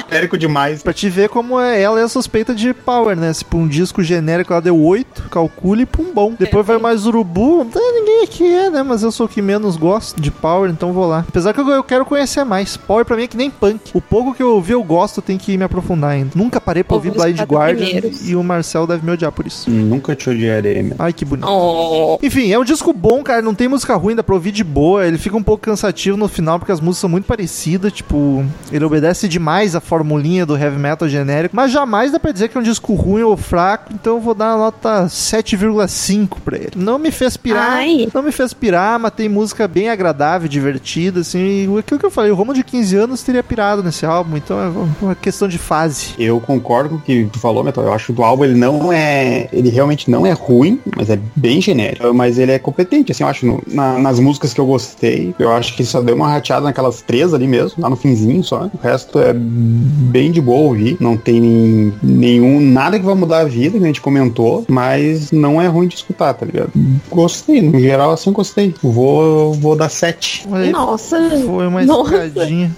genérico 0.09 0.39
demais. 0.39 0.81
pra 0.81 0.93
te 0.93 1.11
ver 1.11 1.29
como 1.29 1.59
é, 1.59 1.83
ela 1.83 1.99
é 1.99 2.05
a 2.05 2.09
suspeita 2.09 2.55
de 2.55 2.73
Power, 2.73 3.17
né? 3.17 3.33
Se 3.33 3.45
pra 3.45 3.59
um 3.59 3.67
disco 3.67 4.01
genérico 4.01 4.53
ela 4.53 4.63
deu 4.63 4.79
8, 4.81 5.25
calcule 5.29 5.85
pra 5.85 6.01
um 6.01 6.13
bom. 6.15 6.35
Depois 6.39 6.65
vai 6.65 6.79
mais 6.79 7.05
urubu. 7.05 7.65
Não 7.65 7.67
tem 7.67 7.95
ninguém 7.95 8.23
aqui 8.23 8.45
é, 8.47 8.71
né? 8.71 8.85
Mas 8.85 9.03
eu 9.03 9.11
sou 9.11 9.27
o 9.27 9.29
que 9.29 9.43
menos 9.43 9.77
gosto 9.77 10.21
de 10.21 10.31
Power, 10.31 10.71
então 10.71 10.93
vou 10.93 11.05
lá. 11.09 11.25
Apesar 11.29 11.53
que 11.53 11.61
eu, 11.61 11.69
eu 11.69 11.83
quero 11.83 12.05
conhecer 12.07 12.45
mais. 12.45 12.77
Power 12.77 13.05
pra 13.05 13.17
mim 13.17 13.25
é 13.25 13.27
que 13.27 13.37
nem 13.37 13.51
punk. 13.51 13.91
O 13.93 14.01
pouco 14.01 14.33
que 14.33 14.43
eu 14.43 14.55
ouvi 14.55 14.73
eu 14.73 14.83
gosto, 14.85 15.21
tem 15.21 15.37
que 15.37 15.59
me 15.59 15.65
aprofundar 15.65 16.11
ainda. 16.13 16.31
Nunca 16.37 16.61
parei 16.61 16.85
pra 16.85 16.95
ouvir 16.95 17.11
Blind 17.11 17.41
Guardian 17.41 17.87
primeiros. 17.87 18.31
e 18.31 18.37
o 18.37 18.43
Marcel 18.45 18.87
deve 18.87 19.05
me 19.05 19.11
odiar 19.11 19.33
por 19.33 19.49
isso. 19.49 19.69
Nunca 19.69 20.15
te 20.15 20.31
odiarei, 20.31 20.81
meu. 20.81 20.95
Ai, 20.97 21.13
que 21.13 21.25
bonito. 21.25 21.49
Oh. 21.51 22.21
Enfim, 22.23 22.38
é 22.53 22.59
um 22.59 22.65
disco 22.65 22.93
bom, 22.93 23.23
cara. 23.23 23.43
Não 23.43 23.55
tem 23.55 23.69
música 23.69 23.95
ruim, 23.97 24.15
dá 24.15 24.23
pra 24.23 24.35
ouvir 24.35 24.53
de 24.53 24.65
boa. 24.65 25.07
Ele 25.07 25.19
fica 25.19 25.37
um 25.37 25.43
pouco 25.43 25.65
cansativo 25.65 26.17
no 26.17 26.29
final, 26.29 26.59
porque 26.59 26.73
as 26.73 26.81
músicas 26.81 27.01
são 27.01 27.11
muito 27.11 27.25
parecidas. 27.25 27.93
Tipo, 27.93 28.45
ele 28.73 28.85
obedece 28.85 29.29
demais 29.29 29.75
a 29.75 29.81
formulinha 29.81 30.45
do 30.45 30.57
heavy 30.57 30.79
metal 30.79 31.09
genérico. 31.09 31.55
Mas 31.55 31.73
jamais 31.73 32.13
dá 32.13 32.21
pra 32.21 32.33
dizer 32.33 32.49
que 32.49 32.57
é 32.57 32.61
um 32.61 32.65
disco 32.65 32.95
ruim 32.95 33.23
ou 33.23 33.37
fraco. 33.37 33.93
Então 33.93 34.17
eu 34.17 34.21
vou 34.21 34.35
dar 34.35 34.55
uma 34.55 34.65
nota 34.65 35.07
7,5 35.07 36.39
pra 36.45 36.57
ele. 36.57 36.73
Não 36.77 36.99
me 36.99 37.11
fez 37.11 37.37
pirar. 37.37 37.71
Ai. 37.71 38.09
Não 38.13 38.23
me 38.23 38.33
fez 38.33 38.53
pirar, 38.53 38.99
mas 38.99 39.13
tem 39.13 39.29
música 39.29 39.67
bem 39.67 39.89
agradável, 39.89 40.49
divertida. 40.49 41.21
Assim, 41.21 41.39
e 41.75 41.79
aquilo 41.79 42.01
que 42.01 42.07
eu 42.07 42.11
falei, 42.11 42.31
o 42.31 42.35
Romulo 42.35 42.57
de 42.57 42.65
15 42.65 42.97
anos 42.97 43.23
teria 43.23 43.43
pirado 43.43 43.83
nesse 43.83 44.05
álbum. 44.05 44.37
Então 44.37 44.59
é 44.61 45.05
uma 45.05 45.15
questão 45.15 45.49
de 45.49 45.59
fase. 45.59 46.15
Eu 46.19 46.41
concordo 46.41 46.91
com 46.91 46.97
o 46.97 47.01
que 47.01 47.29
tu 47.33 47.39
falou, 47.39 47.65
Metal. 47.65 47.85
Eu 47.85 47.93
acho 47.93 48.13
que 48.13 48.21
o 48.21 48.25
álbum 48.25 48.45
ele 48.45 48.55
não 48.55 48.93
é. 48.93 49.49
Ele 49.53 49.71
realmente 49.71 50.11
não 50.11 50.27
é 50.27 50.33
ruim, 50.33 50.81
mas 50.97 51.11
é 51.11 51.19
bem 51.35 51.61
genérico. 51.61 52.13
Mas 52.13 52.28
ele 52.37 52.53
é 52.53 52.59
competente, 52.59 53.13
assim, 53.13 53.23
eu 53.23 53.29
acho. 53.29 53.47
no- 53.47 53.63
na- 53.69 53.99
nas 53.99 54.19
músicas 54.19 54.53
que 54.53 54.61
eu 54.61 54.67
gostei, 54.67 55.33
eu 55.39 55.53
acho 55.53 55.77
que 55.77 55.85
só 55.85 56.01
deu 56.03 56.17
uma 56.17 56.29
rateada 56.29 56.63
naquelas 56.65 57.01
três 57.01 57.33
ali 57.33 57.47
mesmo, 57.47 57.81
lá 57.81 57.89
no 57.89 57.95
finzinho 57.97 58.43
só. 58.43 58.69
O 58.75 58.79
resto 58.83 59.19
é 59.21 59.33
bem 59.33 60.33
de 60.33 60.41
boa 60.41 60.59
ouvir. 60.59 60.97
Não 61.01 61.17
tem 61.17 61.93
nenhum. 62.03 62.61
nada 62.61 62.99
que 62.99 63.05
vai 63.05 63.15
mudar 63.15 63.41
a 63.41 63.45
vida, 63.45 63.79
que 63.79 63.85
a 63.85 63.87
gente 63.87 64.01
comentou, 64.01 64.65
mas 64.69 65.31
não 65.31 65.63
é 65.63 65.67
ruim 65.69 65.87
de 65.87 65.95
escutar, 65.95 66.35
tá 66.35 66.45
ligado? 66.45 66.73
Gostei, 67.09 67.63
no 67.63 67.79
geral, 67.79 68.11
assim, 68.11 68.33
gostei. 68.33 68.75
Vou, 68.83 69.55
vou 69.55 69.77
dar 69.77 69.89
sete. 69.89 70.47
Nossa. 70.73 71.17
Foi 71.47 71.67
uma 71.69 71.85
Nossa. 71.85 72.27
escadinha. 72.27 72.73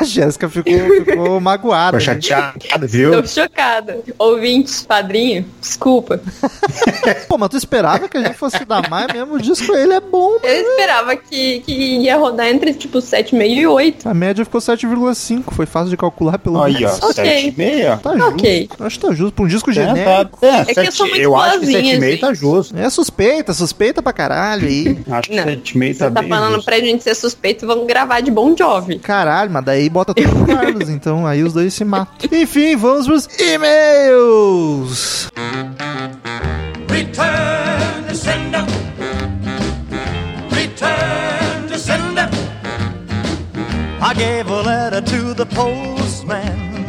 a 0.00 0.02
Jéssica 0.04 0.48
ficou, 0.48 0.72
ficou 1.04 1.40
magoada. 1.40 2.00
Ficou 2.00 2.14
né? 2.14 2.20
chateado, 2.22 2.86
viu? 2.88 3.10
Tô 3.22 3.28
chocada. 3.28 3.98
Ouvinte, 4.18 4.72
padrinho, 4.86 5.44
desculpa. 5.60 6.20
Pô, 7.28 7.36
mas 7.36 7.48
tu 7.50 7.56
esperava 7.56 8.08
que 8.08 8.16
a 8.16 8.22
gente 8.22 8.36
fosse 8.36 8.64
dar 8.64 8.87
mais 8.88 9.12
mesmo? 9.12 9.34
O 9.34 9.40
disco 9.40 9.74
ele 9.74 9.92
é 9.94 10.00
bom. 10.00 10.36
Eu 10.42 10.54
esperava 10.70 11.16
que, 11.16 11.60
que 11.60 11.72
ia 11.98 12.16
rodar 12.16 12.48
entre, 12.48 12.72
tipo, 12.74 12.98
7,5 12.98 13.46
e 13.56 13.66
8. 13.66 14.08
A 14.08 14.14
média 14.14 14.44
ficou 14.44 14.60
7,5. 14.60 15.44
Foi 15.52 15.66
fácil 15.66 15.90
de 15.90 15.96
calcular 15.96 16.38
pelo 16.38 16.62
Aí, 16.62 16.74
menos. 16.74 16.98
ó, 17.02 17.06
Ok. 17.10 17.14
sete 17.24 17.48
e 17.48 17.54
meia. 17.56 17.96
Tá 18.02 18.12
justo. 18.16 18.28
Ok. 18.34 18.68
Acho 18.80 18.98
que 19.00 19.06
tá 19.06 19.12
justo. 19.14 19.32
Pra 19.34 19.44
um 19.44 19.48
disco 19.48 19.70
É, 19.70 19.74
genérico. 19.74 20.38
tá, 20.40 20.46
é, 20.46 20.64
que 20.64 20.70
eu 20.70 20.74
sete- 20.74 20.94
sou 20.94 21.06
muito 21.06 21.20
eu 21.20 21.36
acho 21.36 21.60
que 21.60 21.66
boazinha, 21.66 21.98
7,5 22.00 22.20
tá 22.20 22.34
justo. 22.34 22.76
É 22.76 22.90
suspeita, 22.90 23.52
suspeita 23.52 24.02
pra 24.02 24.12
caralho 24.12 24.66
aí. 24.68 24.98
Acho 25.10 25.28
que 25.30 25.36
Não, 25.36 25.44
7,5 25.44 25.92
Você 25.94 25.98
tá, 26.04 26.10
tá 26.10 26.20
bem 26.20 26.28
falando 26.30 26.54
justo. 26.54 26.64
pra 26.66 26.78
gente 26.80 27.02
ser 27.04 27.14
suspeito, 27.14 27.66
vamos 27.66 27.86
gravar 27.86 28.20
de 28.20 28.30
Bon 28.30 28.54
Jovi. 28.56 28.98
Caralho, 28.98 29.50
mas 29.50 29.64
daí 29.64 29.88
bota 29.88 30.14
tudo 30.14 30.34
no 30.34 30.46
Carlos, 30.46 30.88
então 30.88 31.26
aí 31.26 31.42
os 31.42 31.52
dois 31.52 31.74
se 31.74 31.84
matam. 31.84 32.28
Enfim, 32.32 32.76
vamos 32.76 33.06
pros 33.06 33.28
e-mails. 33.38 35.28
Return 36.88 38.04
to 38.08 38.14
sender. 38.14 38.67
I 44.00 44.14
gave 44.14 44.46
a 44.48 44.62
letter 44.62 45.00
to 45.00 45.34
the 45.34 45.44
postman. 45.44 46.86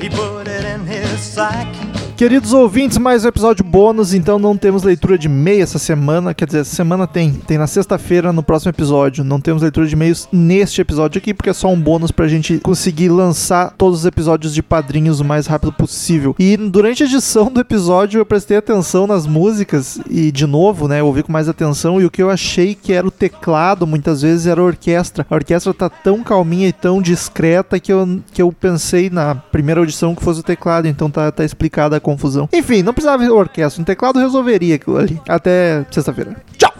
He 0.00 0.08
put 0.08 0.48
it 0.48 0.64
in 0.64 0.86
his 0.86 1.20
sack. 1.20 1.91
Queridos 2.16 2.52
ouvintes, 2.52 2.98
mais 2.98 3.24
um 3.24 3.28
episódio 3.28 3.64
bônus, 3.64 4.12
então 4.12 4.38
não 4.38 4.56
temos 4.56 4.82
leitura 4.82 5.16
de 5.16 5.26
e-mail 5.26 5.62
essa 5.62 5.78
semana, 5.78 6.34
quer 6.34 6.44
dizer, 6.44 6.60
essa 6.60 6.76
semana 6.76 7.06
tem, 7.06 7.32
tem 7.32 7.56
na 7.58 7.66
sexta-feira 7.66 8.32
no 8.32 8.42
próximo 8.42 8.70
episódio. 8.70 9.24
Não 9.24 9.40
temos 9.40 9.62
leitura 9.62 9.86
de 9.86 9.94
e-mails 9.94 10.28
neste 10.30 10.80
episódio 10.80 11.18
aqui, 11.18 11.32
porque 11.32 11.50
é 11.50 11.54
só 11.54 11.68
um 11.68 11.80
bônus 11.80 12.10
pra 12.10 12.28
gente 12.28 12.58
conseguir 12.58 13.08
lançar 13.08 13.72
todos 13.76 14.00
os 14.00 14.06
episódios 14.06 14.54
de 14.54 14.62
padrinhos 14.62 15.20
o 15.20 15.24
mais 15.24 15.46
rápido 15.46 15.72
possível. 15.72 16.36
E 16.38 16.56
durante 16.56 17.02
a 17.02 17.06
edição 17.06 17.50
do 17.50 17.60
episódio 17.60 18.20
eu 18.20 18.26
prestei 18.26 18.58
atenção 18.58 19.06
nas 19.06 19.26
músicas 19.26 19.98
e 20.08 20.30
de 20.30 20.46
novo, 20.46 20.86
né, 20.86 21.00
eu 21.00 21.06
ouvi 21.06 21.22
com 21.22 21.32
mais 21.32 21.48
atenção 21.48 22.00
e 22.00 22.04
o 22.04 22.10
que 22.10 22.22
eu 22.22 22.30
achei 22.30 22.74
que 22.74 22.92
era 22.92 23.06
o 23.06 23.10
teclado 23.10 23.86
muitas 23.86 24.22
vezes 24.22 24.46
era 24.46 24.60
a 24.60 24.64
orquestra. 24.64 25.26
A 25.28 25.34
orquestra 25.34 25.72
tá 25.72 25.88
tão 25.88 26.22
calminha 26.22 26.68
e 26.68 26.72
tão 26.72 27.00
discreta 27.00 27.80
que 27.80 27.92
eu, 27.92 28.20
que 28.32 28.42
eu 28.42 28.52
pensei 28.52 29.08
na 29.08 29.34
primeira 29.34 29.80
audição 29.80 30.14
que 30.14 30.22
fosse 30.22 30.40
o 30.40 30.44
teclado, 30.44 30.86
então 30.86 31.10
tá, 31.10 31.32
tá 31.32 31.44
explicada 31.44 32.01
confusão. 32.02 32.48
Enfim, 32.52 32.82
não 32.82 32.92
precisava 32.92 33.24
de 33.24 33.30
orquestra, 33.30 33.80
um 33.80 33.84
teclado 33.84 34.18
resolveria 34.18 34.74
aquilo 34.74 34.98
ali. 34.98 35.20
Até 35.28 35.86
sexta-feira. 35.90 36.36
Tchau! 36.56 36.72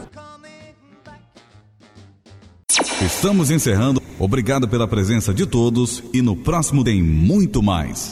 Estamos 3.00 3.50
encerrando. 3.50 4.02
Obrigado 4.18 4.68
pela 4.68 4.86
presença 4.86 5.34
de 5.34 5.44
todos 5.44 6.02
e 6.12 6.22
no 6.22 6.36
próximo 6.36 6.84
tem 6.84 7.02
muito 7.02 7.62
mais. 7.62 8.10